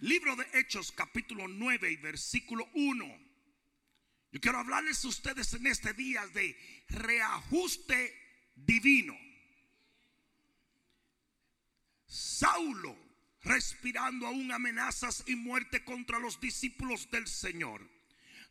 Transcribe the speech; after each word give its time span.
Libro 0.00 0.36
de 0.36 0.46
Hechos 0.54 0.92
capítulo 0.92 1.48
9 1.48 1.90
y 1.90 1.96
versículo 1.96 2.68
1. 2.74 3.28
Yo 4.30 4.40
quiero 4.40 4.58
hablarles 4.58 5.04
a 5.04 5.08
ustedes 5.08 5.54
en 5.54 5.66
este 5.66 5.92
día 5.92 6.24
de 6.28 6.56
reajuste 6.88 8.14
divino. 8.54 9.16
Saulo, 12.06 12.96
respirando 13.42 14.28
aún 14.28 14.52
amenazas 14.52 15.24
y 15.26 15.34
muerte 15.34 15.84
contra 15.84 16.20
los 16.20 16.40
discípulos 16.40 17.10
del 17.10 17.26
Señor, 17.26 17.82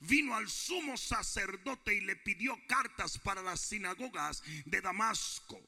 vino 0.01 0.35
al 0.35 0.49
sumo 0.49 0.97
sacerdote 0.97 1.93
y 1.93 2.01
le 2.01 2.17
pidió 2.17 2.59
cartas 2.67 3.17
para 3.19 3.41
las 3.41 3.61
sinagogas 3.61 4.43
de 4.65 4.81
Damasco, 4.81 5.61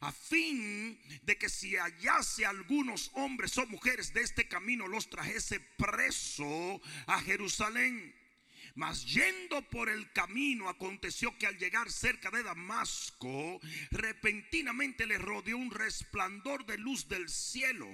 a 0.00 0.12
fin 0.12 0.98
de 1.22 1.36
que 1.36 1.48
si 1.48 1.76
hallase 1.76 2.44
algunos 2.44 3.10
hombres 3.14 3.56
o 3.58 3.66
mujeres 3.66 4.12
de 4.12 4.22
este 4.22 4.48
camino 4.48 4.88
los 4.88 5.08
trajese 5.08 5.60
preso 5.60 6.80
a 7.06 7.20
Jerusalén. 7.20 8.14
Mas 8.74 9.04
yendo 9.04 9.62
por 9.68 9.88
el 9.90 10.10
camino, 10.12 10.68
aconteció 10.68 11.36
que 11.36 11.46
al 11.46 11.58
llegar 11.58 11.90
cerca 11.90 12.30
de 12.30 12.42
Damasco, 12.42 13.60
repentinamente 13.90 15.06
le 15.06 15.18
rodeó 15.18 15.58
un 15.58 15.70
resplandor 15.70 16.64
de 16.64 16.78
luz 16.78 17.06
del 17.08 17.28
cielo. 17.28 17.86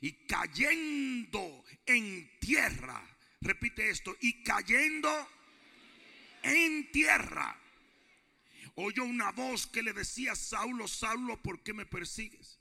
Y 0.00 0.12
cayendo 0.26 1.64
en 1.86 2.30
tierra, 2.40 3.02
repite 3.40 3.90
esto, 3.90 4.16
y 4.20 4.44
cayendo 4.44 5.10
en 6.42 6.90
tierra, 6.92 7.60
oyó 8.74 9.04
una 9.04 9.32
voz 9.32 9.66
que 9.66 9.82
le 9.82 9.92
decía, 9.92 10.34
Saulo, 10.34 10.88
Saulo, 10.88 11.40
¿por 11.42 11.62
qué 11.62 11.72
me 11.72 11.86
persigues? 11.86 12.58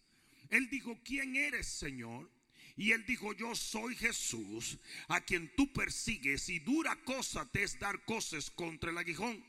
Él 0.49 0.69
dijo, 0.69 0.99
¿quién 1.03 1.35
eres, 1.35 1.67
Señor? 1.67 2.29
Y 2.75 2.91
él 2.91 3.05
dijo, 3.05 3.33
yo 3.33 3.55
soy 3.55 3.95
Jesús, 3.95 4.77
a 5.07 5.21
quien 5.21 5.53
tú 5.55 5.71
persigues, 5.71 6.49
y 6.49 6.59
dura 6.59 6.95
cosa 7.03 7.49
te 7.51 7.63
es 7.63 7.79
dar 7.79 8.03
cosas 8.05 8.49
contra 8.49 8.91
el 8.91 8.97
aguijón. 8.97 9.43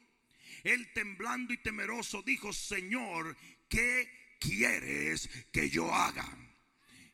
Él 0.65 0.93
temblando 0.93 1.53
y 1.53 1.57
temeroso 1.57 2.23
dijo, 2.23 2.53
Señor, 2.53 3.37
¿qué 3.69 4.37
quieres 4.39 5.29
que 5.53 5.71
yo 5.71 5.93
haga? 5.95 6.29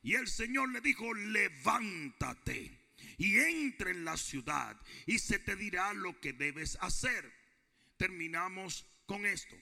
Y 0.03 0.15
el 0.15 0.29
Señor 0.29 0.71
le 0.71 0.81
dijo, 0.81 1.13
levántate 1.15 2.79
y 3.19 3.39
entra 3.39 3.91
en 3.91 4.05
la 4.05 4.17
ciudad 4.17 4.81
y 5.07 5.19
se 5.19 5.39
te 5.39 5.57
dirá 5.57 5.93
lo 5.93 6.21
que 6.21 6.33
debes 6.33 6.79
hacer. 6.81 7.33
Terminamos 7.97 8.87
con 9.09 9.27
esto. 9.27 9.57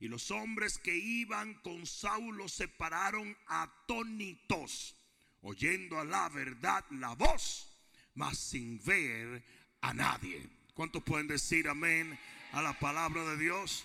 Y 0.00 0.08
los 0.08 0.30
hombres 0.30 0.78
que 0.78 0.96
iban 0.96 1.54
con 1.54 1.84
Saulo 1.84 2.48
se 2.48 2.68
pararon 2.68 3.36
atónitos 3.46 4.96
oyendo 5.42 5.98
a 6.00 6.04
la 6.04 6.28
verdad 6.28 6.84
la 6.90 7.14
voz, 7.14 7.68
mas 8.14 8.38
sin 8.38 8.82
ver 8.84 9.44
a 9.80 9.92
nadie. 9.92 10.48
¿Cuántos 10.74 11.02
pueden 11.02 11.26
decir 11.26 11.68
amén 11.68 12.18
a 12.52 12.62
la 12.62 12.78
palabra 12.78 13.22
de 13.30 13.36
Dios? 13.36 13.84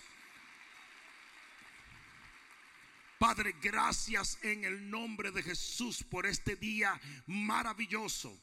Padre, 3.20 3.56
gracias 3.62 4.38
en 4.44 4.64
el 4.64 4.90
nombre 4.90 5.32
de 5.32 5.42
Jesús 5.42 6.04
por 6.04 6.28
este 6.28 6.56
día 6.56 7.00
maravilloso. 7.26 8.40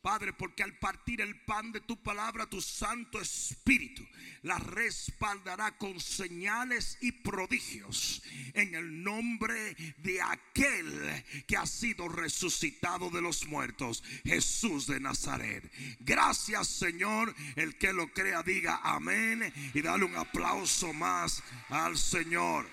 Padre, 0.00 0.32
porque 0.32 0.62
al 0.62 0.78
partir 0.78 1.20
el 1.20 1.40
pan 1.40 1.72
de 1.72 1.80
tu 1.80 2.00
palabra, 2.02 2.46
tu 2.46 2.60
Santo 2.60 3.20
Espíritu 3.20 4.06
la 4.42 4.58
respaldará 4.58 5.76
con 5.76 5.98
señales 6.00 6.98
y 7.00 7.10
prodigios 7.10 8.22
en 8.54 8.76
el 8.76 9.02
nombre 9.02 9.74
de 9.98 10.22
aquel 10.22 11.24
que 11.46 11.56
ha 11.56 11.66
sido 11.66 12.08
resucitado 12.08 13.10
de 13.10 13.20
los 13.20 13.46
muertos, 13.46 14.04
Jesús 14.24 14.86
de 14.86 15.00
Nazaret. 15.00 15.68
Gracias 16.00 16.68
Señor, 16.68 17.34
el 17.56 17.76
que 17.76 17.92
lo 17.92 18.12
crea 18.12 18.42
diga 18.42 18.80
amén 18.84 19.52
y 19.74 19.82
dale 19.82 20.04
un 20.04 20.16
aplauso 20.16 20.92
más 20.92 21.42
al 21.68 21.98
Señor. 21.98 22.68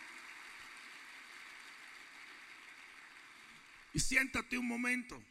Y 3.94 4.00
siéntate 4.00 4.58
un 4.58 4.68
momento. 4.68 5.22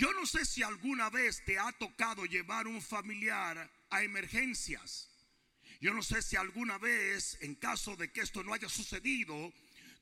Yo 0.00 0.14
no 0.14 0.24
sé 0.24 0.46
si 0.46 0.62
alguna 0.62 1.10
vez 1.10 1.44
te 1.44 1.58
ha 1.58 1.72
tocado 1.72 2.24
llevar 2.24 2.66
un 2.66 2.80
familiar 2.80 3.70
a 3.90 4.02
emergencias. 4.02 5.10
Yo 5.78 5.92
no 5.92 6.02
sé 6.02 6.22
si 6.22 6.36
alguna 6.36 6.78
vez, 6.78 7.36
en 7.42 7.54
caso 7.54 7.96
de 7.96 8.10
que 8.10 8.22
esto 8.22 8.42
no 8.42 8.54
haya 8.54 8.70
sucedido, 8.70 9.52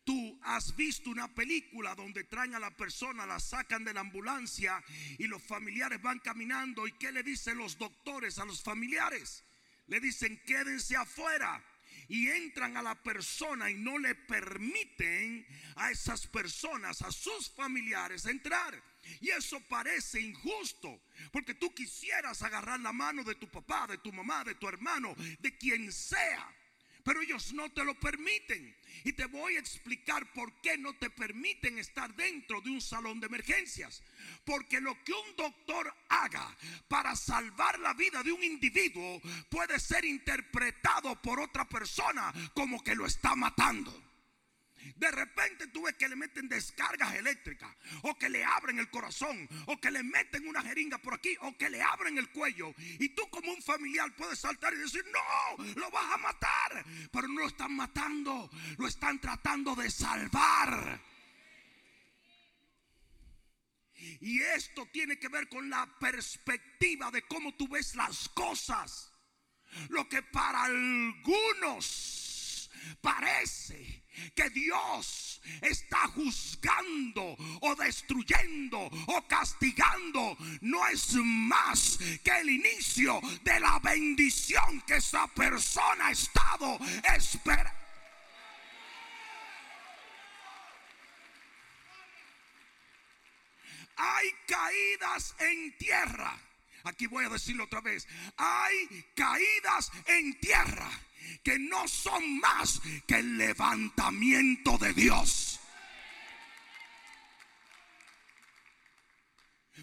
tú 0.05 0.39
has 0.45 0.77
visto 0.77 1.11
una 1.11 1.27
película 1.35 1.97
donde 1.97 2.23
traen 2.23 2.55
a 2.55 2.61
la 2.61 2.71
persona, 2.77 3.27
la 3.27 3.41
sacan 3.41 3.83
de 3.83 3.93
la 3.93 4.03
ambulancia 4.03 4.81
y 5.19 5.27
los 5.27 5.43
familiares 5.43 6.01
van 6.01 6.21
caminando. 6.21 6.87
¿Y 6.87 6.93
qué 6.93 7.11
le 7.11 7.25
dicen 7.25 7.59
los 7.59 7.77
doctores 7.77 8.39
a 8.39 8.45
los 8.45 8.63
familiares? 8.63 9.43
Le 9.89 9.99
dicen, 9.99 10.41
quédense 10.47 10.95
afuera 10.95 11.61
y 12.07 12.29
entran 12.29 12.77
a 12.77 12.83
la 12.83 12.95
persona 12.95 13.69
y 13.69 13.75
no 13.75 13.99
le 13.99 14.15
permiten 14.15 15.45
a 15.75 15.91
esas 15.91 16.29
personas, 16.29 17.03
a 17.03 17.11
sus 17.11 17.51
familiares 17.51 18.27
entrar. 18.27 18.81
Y 19.21 19.31
eso 19.31 19.61
parece 19.69 20.21
injusto, 20.21 21.01
porque 21.33 21.55
tú 21.55 21.75
quisieras 21.75 22.43
agarrar 22.43 22.81
la 22.81 22.93
mano 22.93 23.25
de 23.25 23.35
tu 23.35 23.49
papá, 23.49 23.87
de 23.87 23.99
tu 23.99 24.13
mamá, 24.13 24.45
de 24.45 24.55
tu 24.55 24.69
hermano, 24.69 25.15
de 25.39 25.57
quien 25.57 25.93
sea. 25.93 26.55
Pero 27.05 27.23
ellos 27.23 27.55
no 27.55 27.71
te 27.71 27.85
lo 27.85 27.99
permiten. 27.99 28.77
Y 29.05 29.13
te 29.13 29.27
voy 29.27 29.57
a 29.57 29.61
explicar 29.61 30.31
por 30.33 30.61
qué 30.61 30.77
no 30.77 30.95
te 30.95 31.09
permiten 31.09 31.79
estar 31.79 32.15
dentro 32.15 32.61
de 32.61 32.71
un 32.71 32.81
salón 32.81 33.21
de 33.21 33.27
emergencias. 33.27 34.03
Porque 34.45 34.81
lo 34.81 35.03
que 35.05 35.13
un 35.13 35.37
doctor 35.37 35.95
haga 36.09 36.55
para 36.89 37.17
salvar 37.17 37.79
la 37.79 37.95
vida 37.95 38.23
de 38.23 38.33
un 38.33 38.43
individuo 38.43 39.23
puede 39.49 39.79
ser 39.81 40.05
interpretado 40.05 41.21
por 41.23 41.41
otra 41.41 41.67
persona 41.67 42.33
como 42.55 42.83
que 42.83 42.95
lo 42.95 43.07
está 43.07 43.35
matando. 43.35 44.08
De 44.97 45.11
repente 45.11 45.69
tú 45.69 45.83
ves 45.83 45.95
que 45.97 46.09
le 46.09 46.17
meten 46.17 46.49
descargas 46.49 47.15
eléctricas, 47.15 47.75
o 48.03 48.17
que 48.17 48.29
le 48.29 48.45
abren 48.45 48.79
el 48.79 48.91
corazón, 48.91 49.49
o 49.67 49.81
que 49.81 49.91
le 49.91 50.03
meten 50.03 50.47
una 50.49 50.63
jeringa 50.63 50.99
por 50.99 51.15
aquí, 51.15 51.37
o 51.43 51.57
que 51.57 51.71
le 51.71 51.83
abren 51.83 52.19
el 52.19 52.31
cuello. 52.31 52.75
Y 52.99 53.11
tú 53.11 53.29
como 53.31 53.53
un 53.53 53.63
familiar 53.63 54.15
puedes 54.17 54.39
saltar 54.39 54.75
y 54.75 54.79
decir, 54.79 55.05
no, 55.13 55.65
lo 55.75 55.91
vas 55.91 56.15
a 56.15 56.19
matar. 56.19 56.85
Pero 57.11 57.29
no 57.29 57.41
lo 57.41 57.49
están 57.49 57.75
matando, 57.75 58.51
lo 58.77 58.87
están 58.87 59.21
tratando 59.21 59.75
de 59.75 59.91
salvar. 59.91 61.01
Y 64.21 64.41
esto 64.41 64.87
tiene 64.93 65.19
que 65.19 65.29
ver 65.29 65.49
con 65.49 65.69
la 65.69 65.99
perspectiva 65.99 67.11
de 67.11 67.23
cómo 67.23 67.55
tú 67.55 67.69
ves 67.69 67.95
las 67.95 68.29
cosas. 68.31 69.13
Lo 69.91 70.09
que 70.09 70.23
para 70.23 70.65
algunos 70.65 72.28
parece 73.01 74.05
que 74.35 74.51
Dios 74.51 75.41
está 75.61 76.09
juzgando 76.09 77.37
o 77.61 77.75
destruyendo 77.77 78.79
o 79.07 79.27
castigando 79.29 80.37
no 80.61 80.87
es 80.89 81.15
más 81.15 81.99
que 82.23 82.41
el 82.41 82.51
inicio 82.51 83.21
de 83.43 83.61
la 83.61 83.79
bendición 83.79 84.83
que 84.87 84.97
esa 84.97 85.27
persona 85.29 86.09
ha 86.09 86.11
estado 86.11 86.79
esperando. 87.17 87.79
Hay 93.97 94.31
caídas 94.47 95.35
en 95.41 95.77
tierra. 95.77 96.39
Aquí 96.85 97.07
voy 97.09 97.25
a 97.25 97.29
decirlo 97.29 97.65
otra 97.65 97.81
vez. 97.81 98.07
Hay 98.37 99.05
caídas 99.15 99.91
en 100.07 100.39
tierra 100.39 100.89
que 101.43 101.59
no 101.59 101.87
son 101.89 102.41
más 102.41 102.81
que 103.07 103.17
el 103.17 103.39
levantamiento 103.39 104.79
de 104.79 104.93
Dios. 104.93 105.61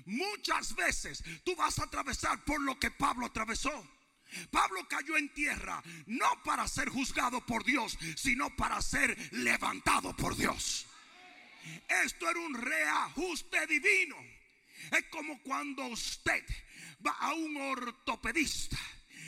Muchas 0.05 0.75
veces 0.75 1.23
tú 1.43 1.55
vas 1.55 1.79
a 1.79 1.83
atravesar 1.83 2.43
por 2.43 2.61
lo 2.61 2.77
que 2.79 2.91
Pablo 2.91 3.25
atravesó. 3.25 3.87
Pablo 4.51 4.85
cayó 4.87 5.17
en 5.17 5.33
tierra 5.33 5.81
no 6.07 6.27
para 6.43 6.67
ser 6.67 6.89
juzgado 6.89 7.45
por 7.45 7.63
Dios, 7.63 7.97
sino 8.15 8.55
para 8.55 8.81
ser 8.81 9.17
levantado 9.33 10.15
por 10.15 10.35
Dios. 10.35 10.85
Esto 12.03 12.29
era 12.29 12.39
un 12.39 12.53
reajuste 12.53 13.65
divino. 13.67 14.15
Es 14.91 15.05
como 15.09 15.41
cuando 15.41 15.85
usted 15.87 16.43
va 17.05 17.11
a 17.11 17.33
un 17.33 17.57
ortopedista 17.57 18.77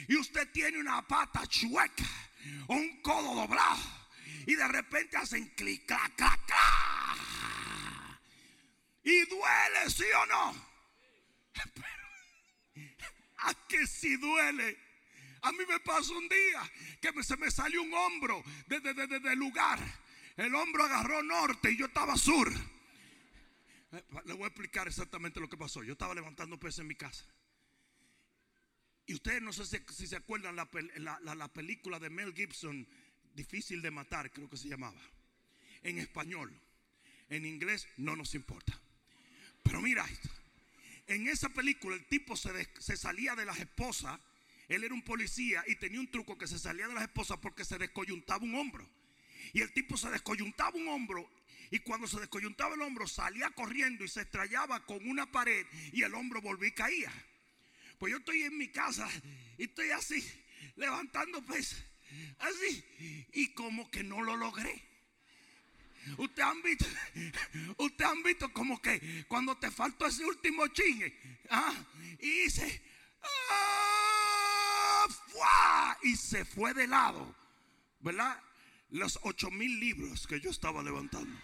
y 0.08 0.16
usted 0.16 0.52
tiene 0.52 0.78
una 0.80 1.06
pata 1.08 1.46
chueca 1.48 2.06
o 2.68 2.76
un 2.76 3.02
codo 3.02 3.36
doblado 3.36 4.08
y 4.48 4.56
de 4.56 4.68
repente 4.68 5.18
hacen 5.18 5.46
clic, 5.56 5.86
clac, 5.86 6.16
clac, 6.16 6.46
clac. 6.46 7.20
Y 9.04 9.26
duele, 9.26 9.90
sí 9.90 10.06
o 10.22 10.26
no. 10.26 10.68
Pero, 11.74 12.88
a 13.40 13.54
que 13.68 13.86
si 13.86 14.16
duele. 14.18 14.78
A 15.42 15.52
mí 15.52 15.60
me 15.68 15.80
pasó 15.82 16.18
un 16.18 16.28
día 16.28 16.72
que 17.00 17.24
se 17.24 17.38
me 17.38 17.52
salió 17.52 17.82
un 17.82 17.94
hombro 17.94 18.44
desde 18.66 18.94
de, 18.94 19.36
lugar 19.36 19.80
El 20.36 20.54
hombro 20.56 20.84
agarró 20.84 21.22
norte 21.24 21.72
y 21.72 21.78
yo 21.78 21.86
estaba 21.86 22.18
sur. 22.18 22.52
Le 24.26 24.34
voy 24.34 24.44
a 24.44 24.48
explicar 24.48 24.88
exactamente 24.88 25.40
lo 25.40 25.48
que 25.48 25.58
pasó. 25.58 25.84
Yo 25.84 25.94
estaba 25.94 26.14
levantando 26.14 26.60
peso 26.60 26.82
en 26.82 26.88
mi 26.88 26.96
casa. 26.96 27.26
Y 29.08 29.14
ustedes 29.14 29.42
no 29.42 29.54
sé 29.54 29.66
si, 29.66 30.08
se 30.08 30.16
acuerdan 30.18 30.56
la, 30.56 30.68
la, 31.22 31.48
película 31.48 31.98
de 31.98 32.10
Mel 32.10 32.34
Gibson, 32.36 32.86
Difícil 33.34 33.82
de 33.82 33.90
Matar, 33.90 34.32
creo 34.32 34.50
que 34.50 34.58
se 34.58 34.68
llamaba. 34.68 35.00
En 35.82 35.98
español. 35.98 36.52
En 37.30 37.46
inglés 37.46 37.88
no 37.98 38.16
nos 38.16 38.36
importa. 38.36 38.78
Pero 39.64 39.82
mira 39.82 40.06
esto. 40.06 40.30
En 41.08 41.28
esa 41.28 41.48
película 41.50 41.96
el 41.96 42.06
tipo 42.06 42.36
se, 42.36 42.68
se 42.80 42.98
salía 42.98 43.34
de 43.36 43.46
las 43.46 43.60
esposas. 43.60 44.20
Él 44.68 44.84
era 44.84 44.94
un 44.94 45.04
policía 45.04 45.64
y 45.68 45.76
tenía 45.76 46.02
un 46.02 46.12
truco 46.12 46.38
que 46.38 46.48
se 46.48 46.60
salía 46.60 46.88
de 46.88 46.94
las 46.94 47.04
esposas 47.04 47.38
porque 47.38 47.64
se 47.64 47.78
descoyuntaba 47.78 48.44
un 48.44 48.56
hombro. 48.56 48.90
Y 49.54 49.62
el 49.62 49.72
tipo 49.72 49.96
se 49.96 50.10
descoyuntaba 50.10 50.76
un 50.76 50.90
hombro 50.90 51.30
y 51.72 51.80
cuando 51.80 52.08
se 52.08 52.20
descoyuntaba 52.20 52.76
el 52.76 52.82
hombro 52.82 53.08
salía 53.08 53.50
corriendo 53.52 54.04
y 54.04 54.08
se 54.08 54.22
estrellaba 54.22 54.86
con 54.86 55.08
una 55.08 55.32
pared 55.32 55.66
y 55.92 56.04
el 56.04 56.14
hombro 56.14 56.42
volvía 56.42 56.70
y 56.70 56.74
caía. 56.74 57.14
Pues 57.98 58.12
yo 58.12 58.18
estoy 58.18 58.44
en 58.44 58.58
mi 58.58 58.70
casa 58.70 59.10
y 59.58 59.64
estoy 59.64 59.90
así, 59.92 60.24
levantando 60.76 61.44
peso, 61.46 61.76
así, 62.40 63.26
y 63.34 63.54
como 63.54 63.90
que 63.90 64.04
no 64.04 64.22
lo 64.22 64.36
logré. 64.36 64.84
Ustedes 66.18 66.48
han 66.48 66.62
visto, 66.62 66.86
ustedes 67.78 68.12
han 68.12 68.24
visto 68.24 68.54
como 68.54 68.82
que 68.82 69.26
cuando 69.28 69.58
te 69.58 69.72
faltó 69.72 70.06
ese 70.06 70.26
último 70.26 70.68
chingue, 70.68 71.20
¿ah? 71.50 71.74
y 72.20 72.44
dice, 72.44 72.82
¡ah! 73.22 73.78
y 76.04 76.16
se 76.16 76.46
fue 76.46 76.74
de 76.74 76.88
lado, 76.88 77.36
¿verdad? 78.00 78.42
Los 78.90 79.20
ocho 79.24 79.52
mil 79.52 79.80
libros 79.80 80.26
que 80.28 80.40
yo 80.40 80.50
estaba 80.50 80.82
levantando. 80.82 81.38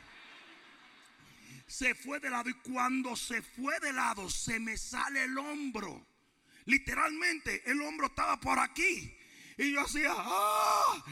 Se 1.68 1.96
fue 1.96 2.20
de 2.20 2.30
lado 2.30 2.50
y 2.50 2.54
cuando 2.54 3.16
se 3.16 3.42
fue 3.42 3.80
de 3.80 3.94
lado 3.94 4.30
se 4.30 4.60
me 4.60 4.78
sale 4.78 5.24
el 5.24 5.38
hombro. 5.38 6.06
Literalmente 6.66 7.70
el 7.70 7.82
hombro 7.82 8.08
estaba 8.08 8.40
por 8.40 8.60
aquí. 8.60 9.16
Y 9.58 9.72
yo 9.74 9.82
hacía, 9.82 10.14
¡ah! 10.16 11.04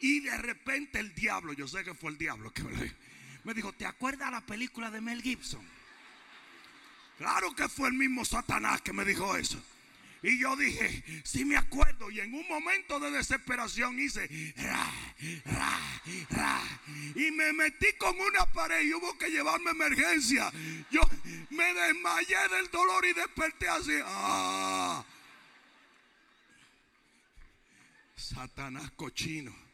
Y 0.00 0.20
de 0.20 0.36
repente 0.38 1.00
el 1.00 1.14
diablo, 1.14 1.52
yo 1.52 1.66
sé 1.66 1.82
que 1.82 1.94
fue 1.94 2.10
el 2.10 2.18
diablo 2.18 2.52
que 2.52 2.62
me, 2.62 3.54
dijo, 3.54 3.72
¿te 3.72 3.86
acuerdas 3.86 4.30
la 4.30 4.44
película 4.46 4.90
de 4.90 5.00
Mel 5.00 5.22
Gibson? 5.22 5.66
Claro 7.16 7.54
que 7.54 7.68
fue 7.68 7.88
el 7.88 7.94
mismo 7.94 8.24
Satanás 8.24 8.80
que 8.82 8.92
me 8.92 9.04
dijo 9.04 9.36
eso. 9.36 9.60
Y 10.22 10.38
yo 10.38 10.56
dije, 10.56 11.04
sí 11.24 11.44
me 11.44 11.56
acuerdo. 11.56 12.10
Y 12.10 12.20
en 12.20 12.34
un 12.34 12.46
momento 12.48 12.98
de 12.98 13.10
desesperación 13.12 13.98
hice, 13.98 14.28
y 17.14 17.30
me 17.32 17.52
metí 17.52 17.92
con 17.98 18.18
una 18.20 18.46
pared 18.52 18.82
y 18.82 18.94
hubo 18.94 19.16
que 19.18 19.30
llevarme 19.30 19.70
emergencia. 19.70 20.52
Yo 20.90 21.00
me 21.50 21.74
desmayé 21.74 22.48
del 22.50 22.70
dolor 22.70 23.04
y 23.06 23.12
desperté 23.12 23.68
así. 23.68 23.98
¡Ah! 24.04 25.04
Satanás 28.16 28.90
cochino. 28.96 29.67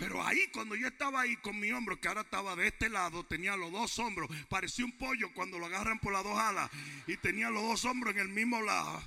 Pero 0.00 0.26
ahí, 0.26 0.46
cuando 0.50 0.74
yo 0.76 0.88
estaba 0.88 1.20
ahí 1.20 1.36
con 1.36 1.60
mi 1.60 1.70
hombro, 1.72 2.00
que 2.00 2.08
ahora 2.08 2.22
estaba 2.22 2.56
de 2.56 2.68
este 2.68 2.88
lado, 2.88 3.22
tenía 3.26 3.54
los 3.54 3.70
dos 3.70 3.98
hombros. 3.98 4.30
Parecía 4.48 4.86
un 4.86 4.92
pollo 4.92 5.30
cuando 5.34 5.58
lo 5.58 5.66
agarran 5.66 5.98
por 5.98 6.14
las 6.14 6.24
dos 6.24 6.38
alas. 6.38 6.70
Y 7.06 7.18
tenía 7.18 7.50
los 7.50 7.62
dos 7.62 7.84
hombros 7.84 8.14
en 8.14 8.20
el 8.20 8.28
mismo 8.28 8.62
lado. 8.62 9.02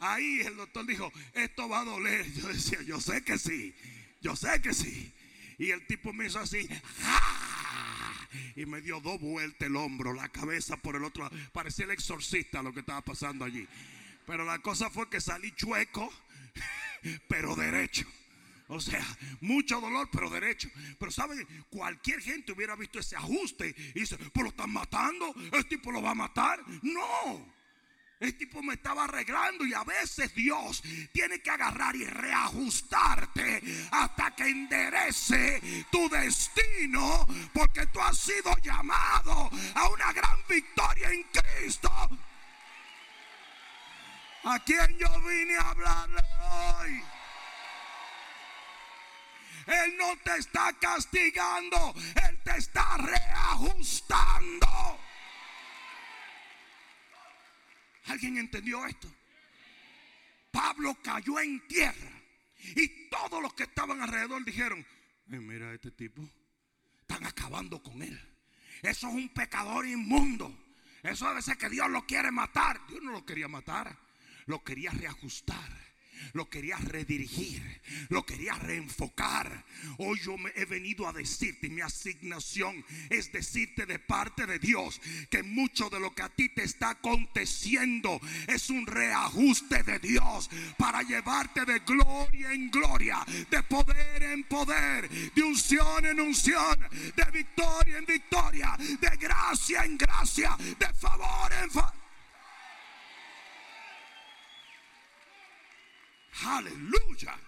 Ahí 0.00 0.40
el 0.40 0.56
doctor 0.56 0.86
dijo, 0.86 1.12
esto 1.34 1.68
va 1.68 1.80
a 1.80 1.84
doler. 1.84 2.32
Yo 2.32 2.48
decía, 2.48 2.80
yo 2.80 2.98
sé 2.98 3.22
que 3.22 3.36
sí. 3.38 3.74
Yo 4.22 4.34
sé 4.34 4.62
que 4.62 4.72
sí. 4.72 5.12
Y 5.58 5.70
el 5.70 5.86
tipo 5.86 6.14
me 6.14 6.26
hizo 6.26 6.40
así. 6.40 6.66
Y 8.56 8.64
me 8.64 8.80
dio 8.80 9.00
dos 9.00 9.20
vueltas 9.20 9.68
el 9.68 9.76
hombro, 9.76 10.14
la 10.14 10.30
cabeza 10.30 10.78
por 10.78 10.96
el 10.96 11.04
otro 11.04 11.24
lado. 11.24 11.36
Parecía 11.52 11.84
el 11.84 11.90
exorcista 11.90 12.62
lo 12.62 12.72
que 12.72 12.80
estaba 12.80 13.02
pasando 13.02 13.44
allí. 13.44 13.68
Pero 14.26 14.46
la 14.46 14.60
cosa 14.60 14.88
fue 14.88 15.10
que 15.10 15.20
salí 15.20 15.52
chueco, 15.52 16.10
pero 17.28 17.54
derecho. 17.54 18.06
O 18.72 18.80
sea, 18.80 19.06
mucho 19.42 19.78
dolor, 19.82 20.08
pero 20.10 20.30
derecho. 20.30 20.66
Pero 20.98 21.12
¿saben? 21.12 21.46
Cualquier 21.68 22.22
gente 22.22 22.52
hubiera 22.52 22.74
visto 22.74 22.98
ese 22.98 23.16
ajuste 23.16 23.74
y 23.94 24.00
dice, 24.00 24.16
pues 24.16 24.44
lo 24.44 24.48
están 24.48 24.72
matando, 24.72 25.34
el 25.52 25.66
tipo 25.68 25.92
lo 25.92 26.00
va 26.00 26.12
a 26.12 26.14
matar. 26.14 26.58
No. 26.80 27.54
El 28.18 28.38
tipo 28.38 28.62
me 28.62 28.74
estaba 28.74 29.04
arreglando 29.04 29.66
y 29.66 29.74
a 29.74 29.84
veces 29.84 30.34
Dios 30.34 30.82
tiene 31.12 31.42
que 31.42 31.50
agarrar 31.50 31.94
y 31.96 32.04
reajustarte 32.04 33.60
hasta 33.90 34.34
que 34.34 34.44
enderece 34.44 35.60
tu 35.90 36.08
destino 36.08 37.26
porque 37.52 37.86
tú 37.88 38.00
has 38.00 38.16
sido 38.16 38.56
llamado 38.62 39.50
a 39.74 39.88
una 39.90 40.12
gran 40.14 40.38
victoria 40.48 41.10
en 41.10 41.24
Cristo. 41.24 41.90
¿A 44.44 44.58
quién 44.60 44.96
yo 44.98 45.20
vine 45.20 45.56
a 45.56 45.70
hablarle 45.70 46.22
hoy? 46.40 47.02
Él 49.66 49.96
no 49.96 50.16
te 50.24 50.36
está 50.36 50.72
castigando, 50.78 51.94
Él 52.28 52.38
te 52.44 52.56
está 52.58 52.96
reajustando. 52.98 54.66
¿Alguien 58.06 58.38
entendió 58.38 58.84
esto? 58.86 59.08
Pablo 60.50 60.98
cayó 61.02 61.40
en 61.40 61.66
tierra 61.66 62.10
y 62.76 63.08
todos 63.08 63.40
los 63.42 63.54
que 63.54 63.64
estaban 63.64 64.02
alrededor 64.02 64.44
dijeron, 64.44 64.84
mira 65.26 65.72
este 65.72 65.90
tipo, 65.92 66.22
están 67.00 67.24
acabando 67.24 67.82
con 67.82 68.02
él. 68.02 68.20
Eso 68.82 69.08
es 69.08 69.14
un 69.14 69.28
pecador 69.30 69.86
inmundo. 69.86 70.58
Eso 71.02 71.28
debe 71.28 71.42
ser 71.42 71.56
que 71.56 71.68
Dios 71.68 71.88
lo 71.90 72.04
quiere 72.06 72.30
matar. 72.30 72.84
Dios 72.88 73.02
no 73.02 73.12
lo 73.12 73.24
quería 73.24 73.48
matar, 73.48 73.96
lo 74.46 74.62
quería 74.62 74.90
reajustar 74.90 75.91
lo 76.32 76.48
quería 76.48 76.76
redirigir, 76.76 77.62
lo 78.08 78.24
quería 78.24 78.54
reenfocar. 78.54 79.64
Hoy 79.98 80.18
yo 80.20 80.38
me 80.38 80.52
he 80.54 80.64
venido 80.64 81.08
a 81.08 81.12
decirte, 81.12 81.68
mi 81.68 81.80
asignación 81.80 82.84
es 83.10 83.32
decirte 83.32 83.86
de 83.86 83.98
parte 83.98 84.46
de 84.46 84.58
Dios 84.58 85.00
que 85.30 85.42
mucho 85.42 85.90
de 85.90 86.00
lo 86.00 86.14
que 86.14 86.22
a 86.22 86.28
ti 86.28 86.48
te 86.48 86.62
está 86.62 86.90
aconteciendo 86.90 88.20
es 88.46 88.70
un 88.70 88.86
reajuste 88.86 89.82
de 89.82 89.98
Dios 89.98 90.50
para 90.78 91.02
llevarte 91.02 91.64
de 91.64 91.80
gloria 91.80 92.52
en 92.52 92.70
gloria, 92.70 93.24
de 93.50 93.62
poder 93.64 94.22
en 94.22 94.44
poder, 94.44 95.08
de 95.08 95.42
unción 95.42 96.06
en 96.06 96.20
unción, 96.20 96.78
de 97.16 97.24
victoria 97.32 97.98
en 97.98 98.06
victoria, 98.06 98.76
de 98.78 99.16
gracia 99.16 99.84
en 99.84 99.98
gracia, 99.98 100.56
de 100.78 100.92
favor 100.94 101.52
en 101.62 101.70
favor. 101.70 102.01
Aleluya. 106.44 107.38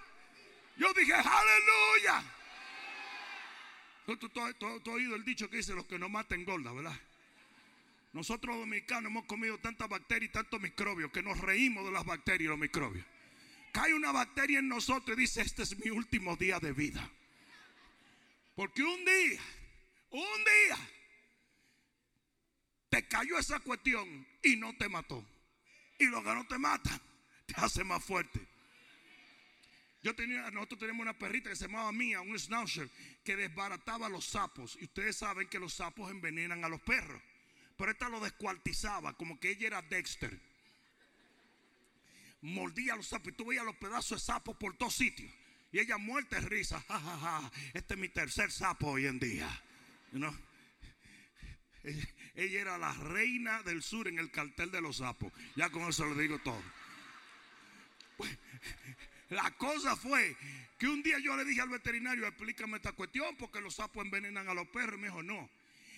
Yo 0.76 0.92
dije, 0.92 1.12
aleluya. 1.12 2.24
Tú, 4.06 4.40
has 4.40 4.88
oído 4.88 5.14
el 5.14 5.24
dicho 5.24 5.48
que 5.48 5.58
dice 5.58 5.74
los 5.74 5.86
que 5.86 5.98
no 5.98 6.08
maten 6.08 6.44
gorda, 6.44 6.72
¿verdad? 6.72 6.98
Nosotros 8.12 8.56
dominicanos 8.56 9.10
hemos 9.10 9.24
comido 9.24 9.58
tantas 9.58 9.88
bacterias 9.88 10.30
y 10.30 10.32
tantos 10.32 10.60
microbios 10.60 11.10
que 11.10 11.22
nos 11.22 11.38
reímos 11.40 11.84
de 11.84 11.92
las 11.92 12.04
bacterias 12.04 12.42
y 12.42 12.48
los 12.48 12.58
microbios. 12.58 13.04
Cae 13.72 13.94
una 13.94 14.12
bacteria 14.12 14.60
en 14.60 14.68
nosotros 14.68 15.16
y 15.16 15.22
dice, 15.22 15.42
este 15.42 15.62
es 15.62 15.76
mi 15.84 15.90
último 15.90 16.36
día 16.36 16.60
de 16.60 16.72
vida. 16.72 17.10
Porque 18.54 18.82
un 18.84 19.04
día, 19.04 19.40
un 20.10 20.44
día, 20.44 20.78
te 22.88 23.08
cayó 23.08 23.36
esa 23.38 23.58
cuestión 23.58 24.24
y 24.42 24.54
no 24.56 24.76
te 24.76 24.88
mató. 24.88 25.24
Y 25.98 26.06
lo 26.06 26.22
que 26.22 26.34
no 26.34 26.46
te 26.46 26.58
mata, 26.58 27.00
te 27.46 27.54
hace 27.56 27.82
más 27.82 28.04
fuerte. 28.04 28.53
Yo 30.04 30.14
tenía, 30.14 30.50
nosotros 30.50 30.80
teníamos 30.80 31.02
una 31.02 31.18
perrita 31.18 31.48
que 31.48 31.56
se 31.56 31.66
llamaba 31.66 31.90
Mía, 31.90 32.20
un 32.20 32.38
schnauzer, 32.38 32.90
que 33.24 33.36
desbarataba 33.36 34.10
los 34.10 34.26
sapos. 34.26 34.76
Y 34.78 34.84
ustedes 34.84 35.16
saben 35.16 35.48
que 35.48 35.58
los 35.58 35.72
sapos 35.72 36.10
envenenan 36.10 36.62
a 36.62 36.68
los 36.68 36.82
perros. 36.82 37.22
Pero 37.78 37.90
esta 37.90 38.10
lo 38.10 38.20
descuartizaba, 38.20 39.16
como 39.16 39.40
que 39.40 39.52
ella 39.52 39.66
era 39.66 39.82
Dexter. 39.82 40.38
Mordía 42.42 42.96
los 42.96 43.06
sapos 43.06 43.32
y 43.32 43.32
tú 43.32 43.46
veías 43.46 43.64
los 43.64 43.76
pedazos 43.76 44.20
de 44.20 44.26
sapos 44.26 44.54
por 44.58 44.76
todos 44.76 44.94
sitios. 44.94 45.32
Y 45.72 45.78
ella 45.78 45.96
muerta 45.96 46.38
de 46.38 46.48
risa. 46.48 46.84
Este 47.72 47.94
es 47.94 48.00
mi 48.00 48.10
tercer 48.10 48.52
sapo 48.52 48.88
hoy 48.90 49.06
en 49.06 49.18
día. 49.18 49.48
ella, 51.82 52.08
ella 52.34 52.60
era 52.60 52.76
la 52.76 52.92
reina 52.92 53.62
del 53.62 53.82
sur 53.82 54.06
en 54.06 54.18
el 54.18 54.30
cartel 54.30 54.70
de 54.70 54.82
los 54.82 54.98
sapos. 54.98 55.32
Ya 55.56 55.70
con 55.70 55.88
eso 55.88 56.04
le 56.04 56.20
digo 56.20 56.38
todo. 56.40 56.62
La 59.34 59.50
cosa 59.52 59.96
fue 59.96 60.36
que 60.78 60.86
un 60.86 61.02
día 61.02 61.18
yo 61.18 61.36
le 61.36 61.44
dije 61.44 61.60
al 61.60 61.68
veterinario, 61.68 62.26
explícame 62.26 62.76
esta 62.76 62.92
cuestión 62.92 63.36
porque 63.36 63.60
los 63.60 63.74
sapos 63.74 64.04
envenenan 64.04 64.48
a 64.48 64.54
los 64.54 64.68
perros. 64.68 64.96
Y 64.98 65.02
me 65.02 65.08
dijo, 65.08 65.22
no. 65.22 65.48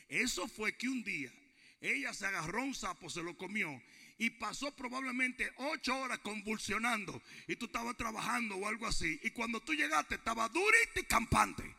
Eso 0.09 0.49
fue 0.49 0.73
que 0.75 0.89
un 0.89 1.03
día 1.03 1.33
ella 1.81 2.13
se 2.15 2.27
agarró 2.27 2.63
un 2.63 2.75
sapo, 2.75 3.11
se 3.11 3.23
lo 3.23 3.37
comió 3.37 3.81
y 4.19 4.31
pasó 4.31 4.75
probablemente 4.75 5.53
ocho 5.57 5.97
horas 5.99 6.19
convulsionando 6.21 7.21
y 7.47 7.57
tú 7.57 7.67
estabas 7.67 7.97
trabajando 7.97 8.57
o 8.57 8.67
algo 8.67 8.87
así. 8.87 9.21
Y 9.23 9.31
cuando 9.31 9.61
tú 9.61 9.75
llegaste 9.75 10.15
estaba 10.15 10.49
durita 10.49 11.01
y 11.01 11.05
campante. 11.05 11.75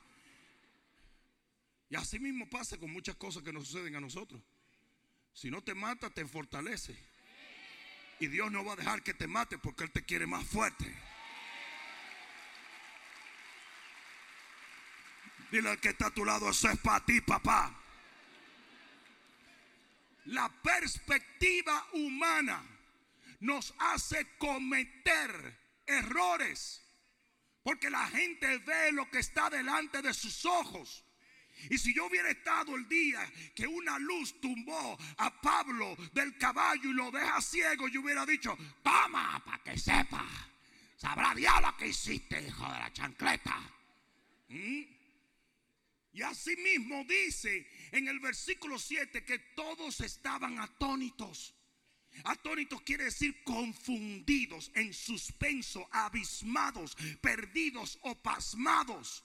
Y 1.90 1.96
así 1.96 2.20
mismo 2.20 2.48
pasa 2.50 2.78
con 2.78 2.92
muchas 2.92 3.16
cosas 3.16 3.44
que 3.44 3.54
nos 3.54 3.68
suceden 3.68 3.96
a 3.96 4.02
nosotros. 4.02 4.42
Si 5.34 5.50
no 5.50 5.64
te 5.64 5.74
mata, 5.74 6.10
te 6.10 6.26
fortalece. 6.26 6.96
Y 8.20 8.28
Dios 8.28 8.52
no 8.52 8.66
va 8.66 8.74
a 8.74 8.76
dejar 8.76 9.04
que 9.04 9.14
te 9.14 9.28
mate 9.28 9.58
porque 9.58 9.86
Él 9.86 9.92
te 9.92 10.04
quiere 10.04 10.28
más 10.28 10.46
fuerte. 10.46 10.86
Dile 15.52 15.70
al 15.70 15.80
que 15.80 15.90
está 15.90 16.08
a 16.08 16.14
tu 16.14 16.26
lado, 16.26 16.50
eso 16.50 16.70
es 16.70 16.80
para 16.80 17.06
ti, 17.06 17.22
papá. 17.22 17.74
La 20.26 20.50
perspectiva 20.50 21.88
humana 21.94 22.62
nos 23.40 23.74
hace 23.80 24.36
cometer 24.38 25.58
errores. 25.86 26.84
Porque 27.64 27.90
la 27.90 28.08
gente 28.08 28.60
ve 28.60 28.92
lo 28.92 29.10
que 29.10 29.20
está 29.20 29.50
delante 29.50 30.02
de 30.02 30.14
sus 30.14 30.46
ojos. 30.46 31.04
Y 31.70 31.78
si 31.78 31.94
yo 31.94 32.06
hubiera 32.06 32.30
estado 32.30 32.76
el 32.76 32.88
día 32.88 33.20
que 33.56 33.68
una 33.68 33.98
luz 34.00 34.40
tumbó 34.40 34.98
a 35.18 35.42
Pablo 35.42 35.96
del 36.14 36.38
caballo 36.38 36.90
y 36.90 36.94
lo 36.94 37.12
deja 37.12 37.42
ciego, 37.42 37.88
yo 37.88 38.02
hubiera 38.02 38.26
dicho, 38.26 38.56
toma, 38.84 39.42
para 39.44 39.64
que 39.64 39.78
sepa. 39.78 40.26
Sabrá 40.96 41.34
Dios 41.36 41.54
lo 41.62 41.76
que 41.78 41.88
hiciste, 41.88 42.42
hijo 42.48 42.64
de 42.72 42.80
la 42.80 42.94
chancleta. 42.94 43.60
¿Mm? 44.50 44.97
Y 46.18 46.24
así 46.24 46.56
mismo 46.56 47.04
dice 47.04 47.70
en 47.92 48.08
el 48.08 48.20
versículo 48.20 48.80
7 48.80 49.24
que 49.24 49.38
todos 49.56 50.02
estaban 50.02 50.58
atónitos. 50.58 51.54
Atónitos 52.24 52.82
quiere 52.82 53.04
decir 53.04 53.44
confundidos, 53.44 54.72
en 54.74 54.96
suspenso, 54.96 55.88
abismados, 55.92 56.98
perdidos 57.22 58.00
o 58.02 58.16
pasmados. 58.16 59.24